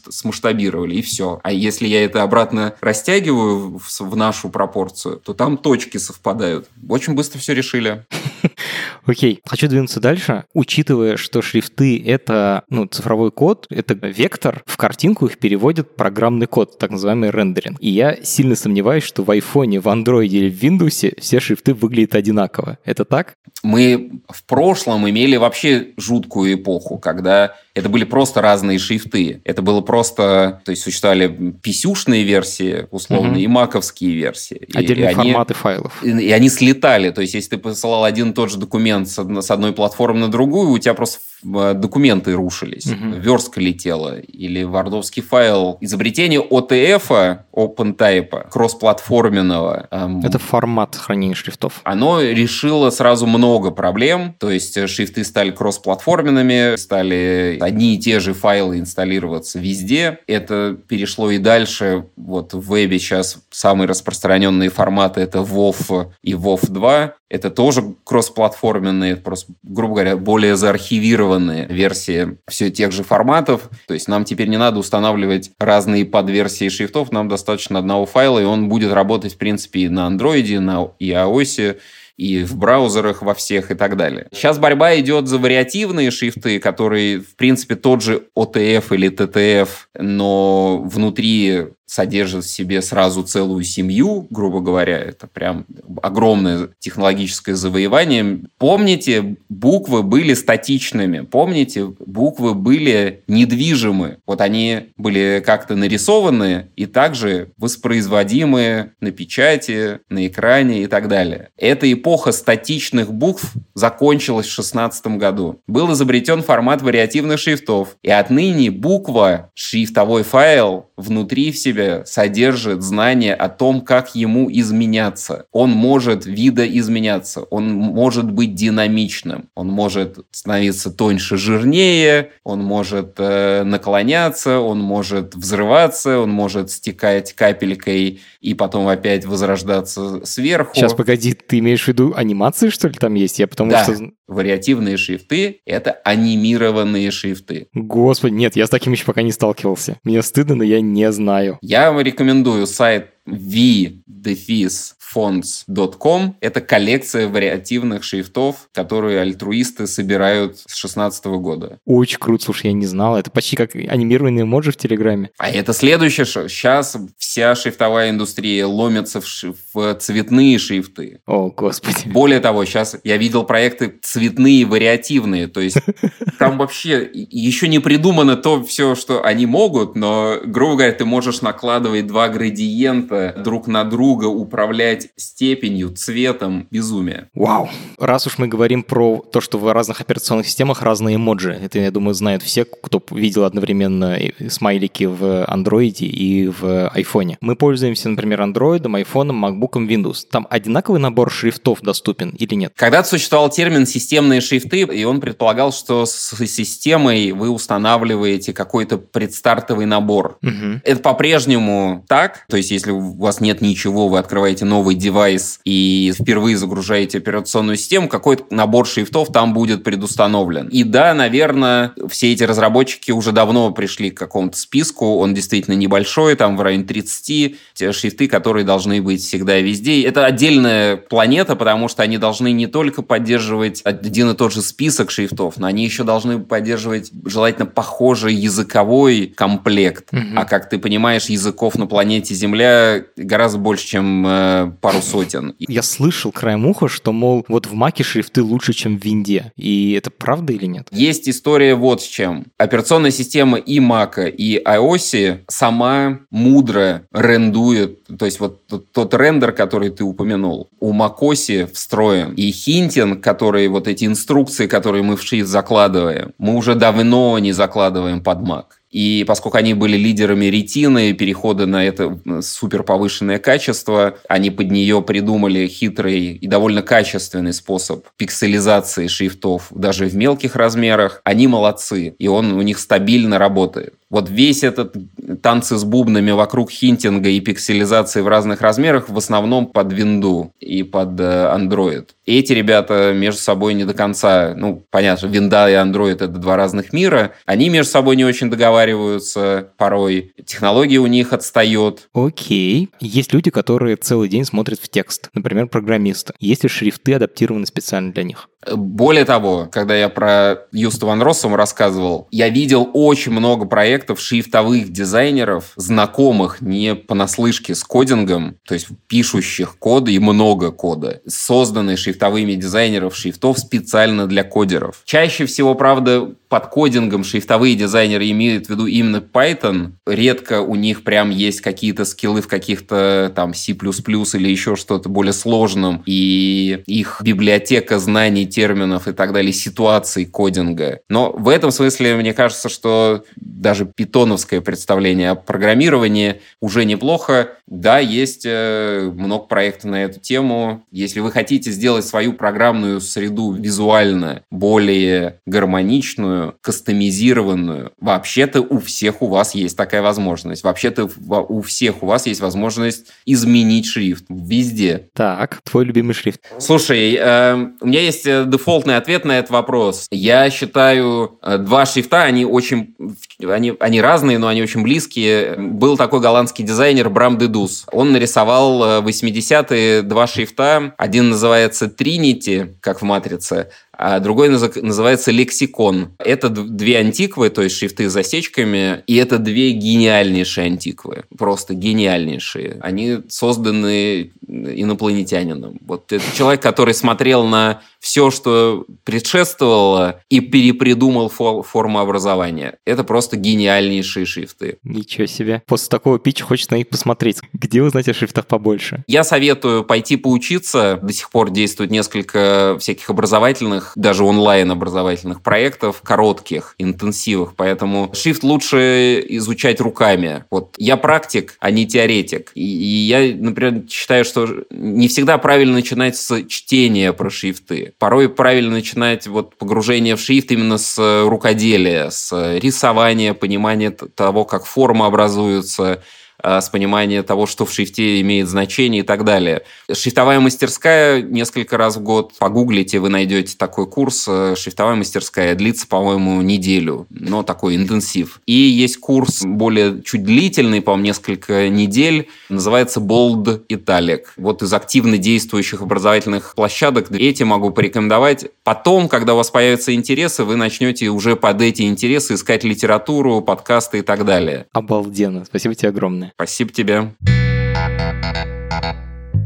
смасштабировали, 0.09 0.95
и 0.95 1.01
все. 1.01 1.39
А 1.43 1.51
если 1.51 1.87
я 1.87 2.03
это 2.05 2.21
обратно 2.21 2.75
растягиваю 2.81 3.79
в, 3.79 3.99
в 3.99 4.15
нашу 4.15 4.49
пропорцию, 4.57 5.17
то 5.17 5.33
там 5.33 5.57
точки 5.57 5.97
совпадают. 5.97 6.69
Очень 6.89 7.13
быстро 7.13 7.39
все 7.39 7.53
решили. 7.53 8.05
Окей, 9.05 9.39
хочу 9.45 9.67
двинуться 9.67 9.99
дальше. 9.99 10.45
Учитывая, 10.53 11.17
что 11.17 11.41
шрифты— 11.41 12.03
это 12.05 12.63
ну, 12.69 12.85
цифровой 12.85 13.31
код, 13.31 13.67
это 13.69 13.93
вектор, 13.93 14.63
в 14.65 14.77
картинку 14.77 15.27
их 15.27 15.37
переводит 15.37 15.95
программный 15.95 16.47
код, 16.47 16.77
так 16.77 16.91
называемый 16.91 17.29
рендер 17.29 17.57
рендеринг. 17.57 17.77
И 17.79 17.89
я 17.89 18.17
сильно 18.23 18.55
сомневаюсь, 18.55 19.03
что 19.03 19.23
в 19.23 19.29
iPhone, 19.29 19.79
в 19.79 19.87
Android 19.87 20.27
или 20.27 20.49
в 20.49 20.61
Windows 20.61 21.19
все 21.19 21.39
шрифты 21.39 21.73
выглядят 21.73 22.15
одинаково. 22.15 22.77
Это 22.83 23.05
так? 23.05 23.35
Мы 23.63 24.21
в 24.29 24.43
прошлом 24.45 25.09
имели 25.09 25.35
вообще 25.35 25.93
жуткую 25.97 26.55
эпоху, 26.55 26.97
когда 26.97 27.55
это 27.77 27.89
были 27.89 28.05
просто 28.05 28.41
разные 28.41 28.79
шрифты. 28.79 29.39
Это 29.43 29.61
было 29.61 29.81
просто... 29.81 30.61
То 30.65 30.71
есть 30.71 30.81
существовали 30.81 31.53
писюшные 31.61 32.23
версии, 32.23 32.87
условно, 32.89 33.33
угу. 33.33 33.39
и 33.39 33.45
маковские 33.45 34.15
версии. 34.15 34.67
Отдельные 34.73 35.11
и, 35.11 35.13
форматы 35.13 35.53
они, 35.53 35.61
файлов. 35.61 36.03
И, 36.03 36.09
и 36.09 36.31
они 36.31 36.49
слетали. 36.49 37.11
То 37.11 37.21
есть 37.21 37.35
если 37.35 37.51
ты 37.51 37.57
посылал 37.59 38.03
один 38.03 38.31
и 38.31 38.33
тот 38.33 38.49
же 38.49 38.57
документ 38.57 39.07
с, 39.07 39.19
одной 39.19 39.73
платформы 39.73 40.21
на 40.21 40.27
другую, 40.27 40.71
у 40.71 40.79
тебя 40.79 40.95
просто 40.95 41.19
документы 41.43 42.33
рушились, 42.33 42.87
угу. 42.87 43.15
верстка 43.15 43.61
летела, 43.61 44.19
или 44.19 44.63
вардовский 44.63 45.21
файл. 45.21 45.77
Изобретение 45.81 46.41
OTF, 46.41 47.39
OpenType, 47.53 48.49
кроссплатформенного. 48.49 49.87
Эм, 49.91 50.21
Это 50.25 50.39
формат 50.39 50.95
хранения 50.95 51.35
шрифтов. 51.35 51.81
Оно 51.83 52.21
решило 52.21 52.89
сразу 52.89 53.25
много 53.25 53.71
проблем, 53.71 54.35
то 54.39 54.49
есть 54.49 54.77
э, 54.77 54.87
шрифты 54.87 55.23
стали 55.23 55.51
кроссплатформенными, 55.51 56.75
стали 56.75 57.57
одни 57.61 57.95
и 57.95 57.99
те 57.99 58.19
же 58.19 58.33
файлы 58.33 58.79
инсталлироваться 58.79 59.59
везде. 59.59 60.19
Это 60.27 60.77
перешло 60.87 61.31
и 61.31 61.37
дальше. 61.37 62.05
Вот 62.15 62.53
в 62.53 62.73
вебе 62.73 62.99
сейчас 62.99 63.39
самые 63.49 63.87
распространенные 63.87 64.69
форматы 64.69 65.21
это 65.21 65.39
WoW 65.39 66.11
и 66.23 66.33
WoW 66.33 66.59
2. 66.67 67.13
Это 67.29 67.49
тоже 67.49 67.95
кроссплатформенные, 68.05 69.17
просто, 69.17 69.53
грубо 69.63 69.95
говоря, 69.95 70.17
более 70.17 70.55
заархивированные 70.55 71.67
версии 71.67 72.37
все 72.47 72.69
тех 72.69 72.91
же 72.91 73.03
форматов. 73.03 73.69
То 73.87 73.93
есть 73.93 74.07
нам 74.07 74.23
теперь 74.23 74.47
не 74.47 74.57
надо 74.57 74.79
устанавливать 74.79 75.51
разные 75.59 76.05
подверсии 76.05 76.69
шрифтов, 76.69 77.11
нам 77.11 77.27
достаточно 77.27 77.79
одного 77.79 78.05
файла, 78.05 78.39
и 78.39 78.45
он 78.45 78.69
будет 78.69 78.93
работать, 78.93 79.33
в 79.33 79.37
принципе, 79.37 79.81
и 79.81 79.89
на 79.89 80.07
андроиде, 80.07 80.59
на 80.59 80.91
iOS, 81.01 81.77
и 82.17 82.43
в 82.43 82.57
браузерах 82.57 83.21
во 83.21 83.33
всех 83.33 83.71
и 83.71 83.75
так 83.75 83.95
далее. 83.95 84.27
Сейчас 84.33 84.57
борьба 84.57 84.99
идет 84.99 85.27
за 85.27 85.37
вариативные 85.37 86.11
шрифты, 86.11 86.59
которые, 86.59 87.19
в 87.19 87.35
принципе, 87.35 87.75
тот 87.75 88.01
же 88.01 88.23
OTF 88.35 88.95
или 88.95 89.11
TTF, 89.11 89.69
но 89.99 90.81
внутри 90.83 91.67
содержит 91.87 92.43
в 92.43 92.49
себе 92.49 92.81
сразу 92.81 93.23
целую 93.23 93.63
семью, 93.63 94.27
грубо 94.29 94.59
говоря, 94.59 94.99
это 94.99 95.25
прям 95.25 95.65
огромное 96.03 96.69
технологическое 96.79 97.55
завоевание. 97.55 98.41
Помните, 98.57 99.37
буквы 99.49 100.03
были 100.03 100.33
статичными, 100.33 101.21
помните, 101.21 101.85
буквы 102.05 102.53
были 102.53 103.23
недвижимы. 103.27 104.17
Вот 104.27 104.41
они 104.41 104.89
были 104.97 105.41
как-то 105.43 105.75
нарисованы 105.75 106.67
и 106.75 106.85
также 106.85 107.51
воспроизводимы 107.57 108.91
на 108.99 109.11
печати, 109.11 110.01
на 110.09 110.27
экране 110.27 110.83
и 110.83 110.87
так 110.87 111.07
далее. 111.07 111.49
Эта 111.57 111.91
эпоха 111.91 112.33
статичных 112.33 113.13
букв 113.13 113.53
закончилась 113.73 114.47
в 114.47 114.51
16 114.51 115.07
году. 115.17 115.61
Был 115.67 115.93
изобретен 115.93 116.43
формат 116.43 116.81
вариативных 116.81 117.39
шрифтов, 117.39 117.95
и 118.03 118.09
отныне 118.09 118.71
буква, 118.71 119.51
шрифтовой 119.53 120.23
файл 120.23 120.89
внутри 120.97 121.51
в 121.51 121.57
себе 121.57 121.76
себе 121.77 122.05
содержит 122.05 122.81
знание 122.81 123.33
о 123.33 123.49
том, 123.49 123.81
как 123.81 124.15
ему 124.15 124.49
изменяться. 124.51 125.45
Он 125.51 125.69
может 125.69 126.25
видоизменяться, 126.25 127.41
он 127.41 127.71
может 127.71 128.31
быть 128.31 128.55
динамичным, 128.55 129.49
он 129.55 129.67
может 129.67 130.19
становиться 130.31 130.91
тоньше, 130.91 131.37
жирнее, 131.37 132.31
он 132.43 132.61
может 132.61 133.15
э, 133.17 133.63
наклоняться, 133.63 134.59
он 134.59 134.79
может 134.79 135.35
взрываться, 135.35 136.19
он 136.19 136.31
может 136.31 136.71
стекать 136.71 137.33
капелькой 137.33 138.21
и 138.41 138.53
потом 138.53 138.87
опять 138.87 139.25
возрождаться 139.25 140.25
сверху. 140.25 140.75
Сейчас, 140.75 140.93
погоди, 140.93 141.33
ты 141.33 141.59
имеешь 141.59 141.83
в 141.83 141.87
виду 141.87 142.13
анимации, 142.15 142.69
что 142.69 142.87
ли, 142.87 142.95
там 142.95 143.13
есть? 143.13 143.39
Я 143.39 143.47
потому 143.47 143.71
да. 143.71 143.83
что... 143.83 144.11
Вариативные 144.27 144.97
шрифты— 144.97 145.61
это 145.65 145.91
анимированные 146.03 147.11
шрифты. 147.11 147.69
Господи, 147.73 148.33
нет, 148.33 148.57
я 148.57 148.67
с 148.67 148.69
таким 148.69 148.91
еще 148.91 149.05
пока 149.05 149.21
не 149.21 149.31
сталкивался. 149.31 149.99
Мне 150.03 150.21
стыдно, 150.21 150.55
но 150.55 150.63
я 150.65 150.81
не 150.81 151.09
знаю. 151.13 151.59
Я 151.69 151.91
рекомендую 152.01 152.65
сайт 152.65 153.09
v-fonts 153.27 154.97
fonts.com— 155.13 156.35
это 156.41 156.61
коллекция 156.61 157.27
вариативных 157.27 158.03
шрифтов, 158.03 158.69
которые 158.73 159.21
альтруисты 159.21 159.87
собирают 159.87 160.59
с 160.65 160.75
16 160.75 161.25
года. 161.25 161.79
Очень 161.85 162.19
круто, 162.19 162.45
слушай, 162.45 162.67
я 162.67 162.73
не 162.73 162.85
знал. 162.85 163.17
Это 163.17 163.31
почти 163.31 163.55
как 163.55 163.75
анимированные 163.75 164.43
эмоджи 164.43 164.71
в 164.71 164.77
Телеграме. 164.77 165.31
А 165.37 165.49
это 165.49 165.73
следующее. 165.73 166.25
Сейчас 166.25 166.97
вся 167.17 167.55
шрифтовая 167.55 168.09
индустрия 168.09 168.65
ломится 168.65 169.21
в, 169.21 169.27
ш... 169.27 169.53
в 169.73 169.95
цветные 169.95 170.57
шрифты. 170.59 171.21
О, 171.25 171.49
господи. 171.49 172.07
Более 172.07 172.39
того, 172.39 172.65
сейчас 172.65 172.97
я 173.03 173.17
видел 173.17 173.43
проекты 173.43 173.93
цветные, 174.01 174.65
вариативные. 174.65 175.47
То 175.47 175.61
есть 175.61 175.77
там 176.39 176.57
вообще 176.57 177.09
еще 177.13 177.67
не 177.67 177.79
придумано 177.79 178.35
то 178.35 178.63
все, 178.63 178.95
что 178.95 179.23
они 179.23 179.45
могут, 179.45 179.95
но, 179.95 180.37
грубо 180.45 180.75
говоря, 180.75 180.91
ты 180.91 181.05
можешь 181.05 181.41
накладывать 181.41 182.07
два 182.07 182.29
градиента 182.29 183.16
друг 183.37 183.67
на 183.67 183.83
друга, 183.83 184.25
управлять 184.25 185.09
степенью, 185.15 185.89
цветом 185.89 186.67
безумия. 186.71 187.29
Вау. 187.33 187.69
Раз 187.97 188.27
уж 188.27 188.37
мы 188.37 188.47
говорим 188.47 188.83
про 188.83 189.17
то, 189.31 189.41
что 189.41 189.57
в 189.57 189.71
разных 189.71 190.01
операционных 190.01 190.47
системах 190.47 190.81
разные 190.81 191.15
эмоджи, 191.15 191.51
это, 191.51 191.79
я 191.79 191.91
думаю, 191.91 192.13
знают 192.13 192.43
все, 192.43 192.65
кто 192.65 193.01
видел 193.11 193.43
одновременно 193.43 194.17
смайлики 194.49 195.05
в 195.05 195.45
Android 195.45 195.99
и 195.99 196.47
в 196.47 196.91
iPhone. 196.95 197.35
Мы 197.41 197.55
пользуемся, 197.55 198.09
например, 198.09 198.41
Android, 198.41 198.81
iPhone, 198.81 199.31
MacBook, 199.31 199.87
Windows. 199.87 200.25
Там 200.29 200.47
одинаковый 200.49 200.99
набор 200.99 201.31
шрифтов 201.31 201.81
доступен 201.81 202.29
или 202.31 202.55
нет? 202.55 202.73
Когда-то 202.75 203.09
существовал 203.09 203.49
термин 203.49 203.85
«системные 203.85 204.41
шрифты», 204.41 204.81
и 204.81 205.03
он 205.03 205.19
предполагал, 205.19 205.71
что 205.71 206.05
с 206.05 206.35
системой 206.47 207.31
вы 207.31 207.49
устанавливаете 207.49 208.53
какой-то 208.53 208.97
предстартовый 208.97 209.85
набор. 209.85 210.37
Угу. 210.41 210.81
Это 210.83 211.01
по-прежнему 211.01 212.05
так. 212.07 212.45
То 212.49 212.57
есть, 212.57 212.71
если 212.71 212.91
у 213.07 213.21
вас 213.21 213.39
нет 213.41 213.61
ничего, 213.61 214.07
вы 214.07 214.19
открываете 214.19 214.65
новый 214.65 214.95
девайс 214.95 215.59
и 215.63 216.13
впервые 216.19 216.57
загружаете 216.57 217.17
операционную 217.17 217.77
систему, 217.77 218.07
какой-то 218.07 218.45
набор 218.49 218.87
шрифтов 218.87 219.31
там 219.31 219.53
будет 219.53 219.83
предустановлен. 219.83 220.67
И 220.67 220.83
да, 220.83 221.13
наверное, 221.13 221.93
все 222.09 222.33
эти 222.33 222.43
разработчики 222.43 223.11
уже 223.11 223.31
давно 223.31 223.71
пришли 223.71 224.09
к 224.11 224.17
какому-то 224.17 224.57
списку, 224.57 225.17
он 225.17 225.33
действительно 225.33 225.75
небольшой, 225.75 226.35
там 226.35 226.57
в 226.57 226.61
районе 226.61 226.83
30, 226.83 227.55
те 227.73 227.91
шрифты, 227.91 228.27
которые 228.27 228.65
должны 228.65 229.01
быть 229.01 229.21
всегда 229.21 229.59
и 229.59 229.63
везде. 229.63 230.03
Это 230.03 230.25
отдельная 230.25 230.97
планета, 230.97 231.55
потому 231.55 231.87
что 231.87 232.03
они 232.03 232.17
должны 232.17 232.51
не 232.51 232.67
только 232.67 233.01
поддерживать 233.01 233.81
один 233.83 234.31
и 234.31 234.35
тот 234.35 234.53
же 234.53 234.61
список 234.61 235.11
шрифтов, 235.11 235.57
но 235.57 235.67
они 235.67 235.85
еще 235.85 236.03
должны 236.03 236.39
поддерживать 236.39 237.11
желательно 237.25 237.65
похожий 237.65 238.33
языковой 238.33 239.33
комплект. 239.35 240.09
Угу. 240.11 240.21
А 240.35 240.45
как 240.45 240.69
ты 240.69 240.77
понимаешь, 240.79 241.25
языков 241.25 241.77
на 241.77 241.87
планете 241.87 242.33
Земля 242.33 242.96
гораздо 243.15 243.59
больше, 243.59 243.87
чем 243.87 244.25
э, 244.27 244.71
пару 244.81 245.01
сотен. 245.01 245.55
Я 245.59 245.81
слышал 245.81 246.31
краем 246.31 246.65
уха, 246.65 246.87
что, 246.87 247.11
мол, 247.11 247.45
вот 247.47 247.67
в 247.67 247.73
Маке 247.73 248.03
шрифты 248.03 248.43
лучше, 248.43 248.73
чем 248.73 248.99
в 248.99 249.03
Винде. 249.03 249.51
И 249.55 249.93
это 249.93 250.11
правда 250.11 250.53
или 250.53 250.65
нет? 250.65 250.87
Есть 250.91 251.29
история 251.29 251.75
вот 251.75 252.01
с 252.01 252.05
чем. 252.05 252.45
Операционная 252.57 253.11
система 253.11 253.57
и 253.57 253.79
Мака, 253.79 254.25
и 254.25 254.61
iOS 254.63 255.41
сама 255.47 256.19
мудро 256.29 257.03
рендует, 257.11 258.05
то 258.17 258.25
есть 258.25 258.39
вот 258.39 258.65
тот, 258.67 258.91
тот 258.91 259.13
рендер, 259.13 259.51
который 259.51 259.89
ты 259.89 260.03
упомянул, 260.03 260.69
у 260.79 260.93
macOS 260.93 261.71
встроен. 261.73 262.33
И 262.33 262.51
хинтинг, 262.51 263.23
который 263.23 263.67
вот 263.67 263.87
эти 263.87 264.05
инструкции, 264.05 264.67
которые 264.67 265.03
мы 265.03 265.15
в 265.15 265.23
шрифт 265.23 265.49
закладываем, 265.49 266.33
мы 266.37 266.55
уже 266.55 266.75
давно 266.75 267.37
не 267.39 267.51
закладываем 267.51 268.21
под 268.21 268.39
Mac. 268.39 268.65
И 268.91 269.25
поскольку 269.27 269.57
они 269.57 269.73
были 269.73 269.97
лидерами 269.97 270.45
ретины, 270.45 271.13
перехода 271.13 271.65
на 271.65 271.85
это 271.85 272.19
супер 272.41 272.83
повышенное 272.83 273.37
качество, 273.37 274.17
они 274.29 274.49
под 274.49 274.71
нее 274.71 275.01
придумали 275.01 275.67
хитрый 275.67 276.33
и 276.33 276.47
довольно 276.47 276.81
качественный 276.81 277.53
способ 277.53 278.05
пикселизации 278.17 279.07
шрифтов 279.07 279.67
даже 279.71 280.05
в 280.05 280.15
мелких 280.15 280.55
размерах. 280.55 281.21
Они 281.23 281.47
молодцы, 281.47 282.15
и 282.17 282.27
он 282.27 282.53
у 282.53 282.61
них 282.61 282.79
стабильно 282.79 283.37
работает. 283.37 283.93
Вот 284.09 284.29
весь 284.29 284.63
этот 284.63 284.95
танцы 285.41 285.77
с 285.77 285.83
бубнами 285.83 286.31
вокруг 286.31 286.71
хинтинга 286.71 287.29
и 287.29 287.39
пикселизации 287.41 288.21
в 288.21 288.27
разных 288.27 288.61
размерах 288.61 289.09
в 289.09 289.17
основном 289.17 289.67
под 289.67 289.91
винду 289.91 290.53
и 290.59 290.83
под 290.83 291.19
э, 291.19 291.23
Android. 291.53 292.07
Эти 292.25 292.53
ребята 292.53 293.13
между 293.13 293.41
собой 293.41 293.73
не 293.73 293.83
до 293.83 293.93
конца, 293.93 294.53
ну, 294.55 294.85
понятно, 294.89 295.27
винда 295.27 295.69
и 295.69 295.73
Android 295.73 296.15
это 296.15 296.27
два 296.27 296.55
разных 296.55 296.93
мира, 296.93 297.33
они 297.45 297.69
между 297.69 297.91
собой 297.91 298.15
не 298.15 298.23
очень 298.23 298.49
договариваются 298.49 299.71
порой, 299.77 300.33
технология 300.45 300.99
у 300.99 301.07
них 301.07 301.33
отстает. 301.33 302.07
Окей. 302.13 302.89
Есть 302.99 303.33
люди, 303.33 303.51
которые 303.51 303.97
целый 303.97 304.29
день 304.29 304.45
смотрят 304.45 304.79
в 304.79 304.87
текст, 304.87 305.29
например, 305.33 305.67
программисты. 305.67 306.33
Есть 306.39 306.63
ли 306.63 306.69
шрифты 306.69 307.13
адаптированы 307.13 307.65
специально 307.65 308.11
для 308.13 308.23
них? 308.23 308.49
Более 308.75 309.25
того, 309.25 309.67
когда 309.71 309.95
я 309.95 310.09
про 310.09 310.59
Юста 310.71 311.05
Ван 311.05 311.21
Россом 311.21 311.55
рассказывал, 311.55 312.27
я 312.31 312.49
видел 312.49 312.89
очень 312.93 313.31
много 313.31 313.65
проектов 313.65 314.19
шрифтовых 314.19 314.91
дизайнеров, 314.91 315.71
знакомых 315.75 316.61
не 316.61 316.95
понаслышке 316.95 317.75
с 317.75 317.83
кодингом, 317.83 318.57
то 318.65 318.73
есть 318.73 318.87
пишущих 319.07 319.77
коды 319.77 320.13
и 320.13 320.19
много 320.19 320.71
кода, 320.71 321.21
созданные 321.27 321.97
шрифтовыми 321.97 322.53
дизайнеров 322.53 323.15
шрифтов 323.15 323.59
специально 323.59 324.27
для 324.27 324.43
кодеров. 324.43 325.01
Чаще 325.05 325.45
всего, 325.45 325.75
правда, 325.75 326.31
под 326.49 326.67
кодингом 326.67 327.23
шрифтовые 327.23 327.75
дизайнеры 327.75 328.29
имеют 328.31 328.67
в 328.67 328.69
виду 328.69 328.85
именно 328.85 329.17
Python. 329.17 329.93
Редко 330.05 330.61
у 330.61 330.75
них 330.75 331.03
прям 331.03 331.29
есть 331.29 331.61
какие-то 331.61 332.05
скиллы 332.05 332.41
в 332.41 332.47
каких-то 332.47 333.31
там 333.35 333.53
C++ 333.53 333.73
или 333.73 334.49
еще 334.49 334.75
что-то 334.75 335.09
более 335.09 335.33
сложном, 335.33 336.03
и 336.05 336.83
их 336.85 337.21
библиотека 337.23 337.99
знаний 337.99 338.45
терминов 338.57 339.07
и 339.07 339.13
так 339.13 339.33
далее, 339.33 339.53
ситуаций 339.53 340.25
кодинга. 340.25 341.01
Но 341.09 341.31
в 341.31 341.47
этом 341.47 341.69
смысле 341.69 342.15
мне 342.15 342.33
кажется, 342.33 342.69
что 342.69 343.23
даже 343.35 343.85
питоновское 343.85 344.61
представление 344.61 345.29
о 345.29 345.35
программировании 345.35 346.41
уже 346.59 346.83
неплохо. 346.83 347.49
Да, 347.67 347.99
есть 347.99 348.45
э, 348.45 349.11
много 349.13 349.45
проектов 349.45 349.91
на 349.91 350.05
эту 350.05 350.19
тему. 350.19 350.83
Если 350.91 351.19
вы 351.19 351.31
хотите 351.31 351.69
сделать 351.69 352.03
свою 352.05 352.33
программную 352.33 352.99
среду 352.99 353.51
визуально 353.51 354.41
более 354.49 355.39
гармоничную, 355.45 356.55
кастомизированную, 356.61 357.91
вообще-то 357.99 358.61
у 358.61 358.79
всех 358.79 359.21
у 359.21 359.27
вас 359.27 359.53
есть 359.53 359.77
такая 359.77 360.01
возможность. 360.01 360.63
Вообще-то 360.63 361.07
у 361.27 361.61
всех 361.61 362.01
у 362.01 362.07
вас 362.07 362.25
есть 362.25 362.41
возможность 362.41 363.05
изменить 363.27 363.85
шрифт 363.85 364.25
везде. 364.29 365.09
Так, 365.13 365.59
твой 365.63 365.85
любимый 365.85 366.13
шрифт. 366.13 366.41
Слушай, 366.57 367.15
э, 367.19 367.67
у 367.81 367.85
меня 367.85 368.01
есть 368.01 368.25
э, 368.25 368.46
дефолтный 368.49 368.97
ответ 368.97 369.25
на 369.25 369.39
этот 369.39 369.51
вопрос. 369.51 370.07
Я 370.11 370.49
считаю, 370.49 371.39
э, 371.41 371.57
два 371.57 371.85
шрифта, 371.85 372.23
они 372.23 372.45
очень, 372.45 372.95
они, 373.41 373.73
они 373.79 374.01
разные, 374.01 374.37
но 374.37 374.47
они 374.47 374.61
очень 374.61 374.83
близкие. 374.83 375.55
Был 375.57 375.97
такой 375.97 376.19
голландский 376.19 376.63
дизайнер 376.63 377.09
Брам 377.09 377.37
Дедус. 377.37 377.85
Он 377.91 378.11
нарисовал 378.11 379.01
80-е 379.01 380.01
два 380.01 380.27
шрифта. 380.27 380.93
Один 380.97 381.29
называется 381.29 381.85
Trinity, 381.85 382.75
как 382.81 383.01
в 383.01 383.03
«Матрице», 383.03 383.69
а 383.97 384.19
другой 384.19 384.49
называется 384.49 385.31
лексикон. 385.31 386.15
Это 386.19 386.49
две 386.49 386.99
антиквы, 386.99 387.49
то 387.49 387.63
есть 387.63 387.77
шрифты 387.77 388.09
с 388.09 388.13
засечками, 388.13 389.03
и 389.07 389.15
это 389.15 389.39
две 389.39 389.71
гениальнейшие 389.71 390.67
антиквы, 390.67 391.23
просто 391.35 391.73
гениальнейшие. 391.73 392.77
Они 392.81 393.17
созданы 393.27 394.31
инопланетянином. 394.47 395.79
Вот 395.81 396.11
это 396.13 396.23
человек, 396.35 396.61
который 396.61 396.93
смотрел 396.93 397.45
на 397.45 397.81
все, 397.99 398.31
что 398.31 398.85
предшествовало, 399.03 400.21
и 400.29 400.39
перепридумал 400.39 401.29
фор- 401.29 401.63
форму 401.63 401.99
образования. 401.99 402.77
Это 402.85 403.03
просто 403.03 403.35
гениальнейшие 403.35 404.25
шрифты. 404.25 404.77
Ничего 404.83 405.25
себе. 405.25 405.63
После 405.65 405.89
такого 405.89 406.19
питча 406.19 406.43
хочется 406.43 406.73
на 406.73 406.77
них 406.77 406.89
посмотреть. 406.89 407.39
Где 407.53 407.81
узнать 407.81 408.07
о 408.07 408.13
шрифтах 408.13 408.45
побольше? 408.45 409.03
Я 409.07 409.23
советую 409.23 409.83
пойти 409.83 410.15
поучиться. 410.15 410.99
До 411.01 411.11
сих 411.11 411.29
пор 411.31 411.49
действует 411.49 411.91
несколько 411.91 412.77
всяких 412.79 413.09
образовательных, 413.09 413.86
даже 413.95 414.23
онлайн-образовательных 414.23 415.41
проектов, 415.41 416.01
коротких, 416.03 416.75
интенсивных. 416.77 417.55
Поэтому 417.55 418.11
шрифт 418.13 418.43
лучше 418.43 419.23
изучать 419.29 419.81
руками. 419.81 420.45
Вот 420.49 420.75
я 420.77 420.97
практик, 420.97 421.55
а 421.59 421.71
не 421.71 421.85
теоретик. 421.85 422.51
И, 422.55 422.61
и 422.61 423.07
я, 423.07 423.35
например, 423.35 423.83
считаю, 423.89 424.25
что 424.25 424.47
не 424.69 425.07
всегда 425.07 425.37
правильно 425.37 425.73
начинать 425.73 426.17
с 426.17 426.43
чтения 426.45 427.13
про 427.13 427.29
шрифты 427.29 427.93
порой 427.99 428.29
правильно 428.29 428.71
начинать 428.71 429.27
вот 429.27 429.55
погружение 429.55 430.15
в 430.15 430.21
шрифт 430.21 430.51
именно 430.51 430.77
с 430.77 431.23
рукоделия, 431.27 432.09
с 432.09 432.57
рисования, 432.57 433.33
понимания 433.33 433.91
того, 433.91 434.45
как 434.45 434.65
форма 434.65 435.07
образуется, 435.07 436.03
с 436.43 436.69
понимания 436.69 437.23
того, 437.23 437.45
что 437.45 437.65
в 437.65 437.71
шрифте 437.71 438.21
имеет 438.21 438.47
значение 438.47 439.01
и 439.01 439.05
так 439.05 439.23
далее. 439.23 439.63
Шрифтовая 439.91 440.39
мастерская 440.39 441.21
несколько 441.21 441.77
раз 441.77 441.97
в 441.97 442.01
год. 442.01 442.33
Погуглите, 442.37 442.99
вы 442.99 443.09
найдете 443.09 443.55
такой 443.57 443.87
курс. 443.87 444.25
Э, 444.27 444.55
шрифтовая 444.55 444.95
мастерская 444.95 445.55
длится, 445.55 445.87
по-моему, 445.87 446.41
неделю, 446.41 447.07
но 447.09 447.43
такой 447.43 447.75
интенсив. 447.75 448.41
И 448.45 448.53
есть 448.53 448.97
курс 448.97 449.43
более 449.43 450.01
чуть 450.03 450.23
длительный, 450.23 450.81
по-моему, 450.81 451.05
несколько 451.05 451.69
недель. 451.69 452.29
Называется 452.49 452.99
Bold 452.99 453.67
Italic. 453.67 454.25
Вот 454.37 454.61
из 454.61 454.73
активно 454.73 455.17
действующих 455.17 455.81
образовательных 455.81 456.53
площадок 456.55 457.11
эти 457.11 457.43
могу 457.43 457.71
порекомендовать. 457.71 458.45
Потом, 458.63 459.09
когда 459.09 459.33
у 459.33 459.37
вас 459.37 459.49
появятся 459.49 459.93
интересы, 459.93 460.43
вы 460.43 460.55
начнете 460.55 461.07
уже 461.07 461.35
под 461.35 461.61
эти 461.61 461.83
интересы 461.83 462.35
искать 462.35 462.63
литературу, 462.63 463.41
подкасты 463.41 463.99
и 463.99 464.01
так 464.01 464.25
далее. 464.25 464.67
Обалденно. 464.73 465.45
Спасибо 465.45 465.75
тебе 465.75 465.89
огромное. 465.89 466.26
Спасибо 466.35 466.71
тебе. 466.71 467.11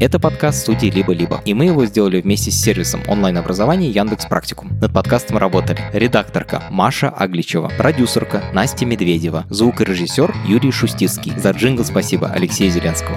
Это 0.00 0.18
подкаст 0.18 0.62
студии 0.62 0.88
«Либо-либо», 0.88 1.40
и 1.44 1.54
мы 1.54 1.66
его 1.66 1.86
сделали 1.86 2.20
вместе 2.20 2.50
с 2.50 2.60
сервисом 2.60 3.02
онлайн-образования 3.06 3.88
Яндекс 3.88 4.26
Практикум. 4.26 4.76
Над 4.80 4.92
подкастом 4.92 5.38
работали 5.38 5.78
редакторка 5.92 6.64
Маша 6.70 7.08
Агличева, 7.08 7.70
продюсерка 7.78 8.42
Настя 8.52 8.84
Медведева, 8.84 9.44
звукорежиссер 9.48 10.34
Юрий 10.48 10.72
Шустицкий. 10.72 11.32
За 11.36 11.52
джингл 11.52 11.84
спасибо 11.84 12.26
Алексею 12.26 12.72
Зеленского. 12.72 13.16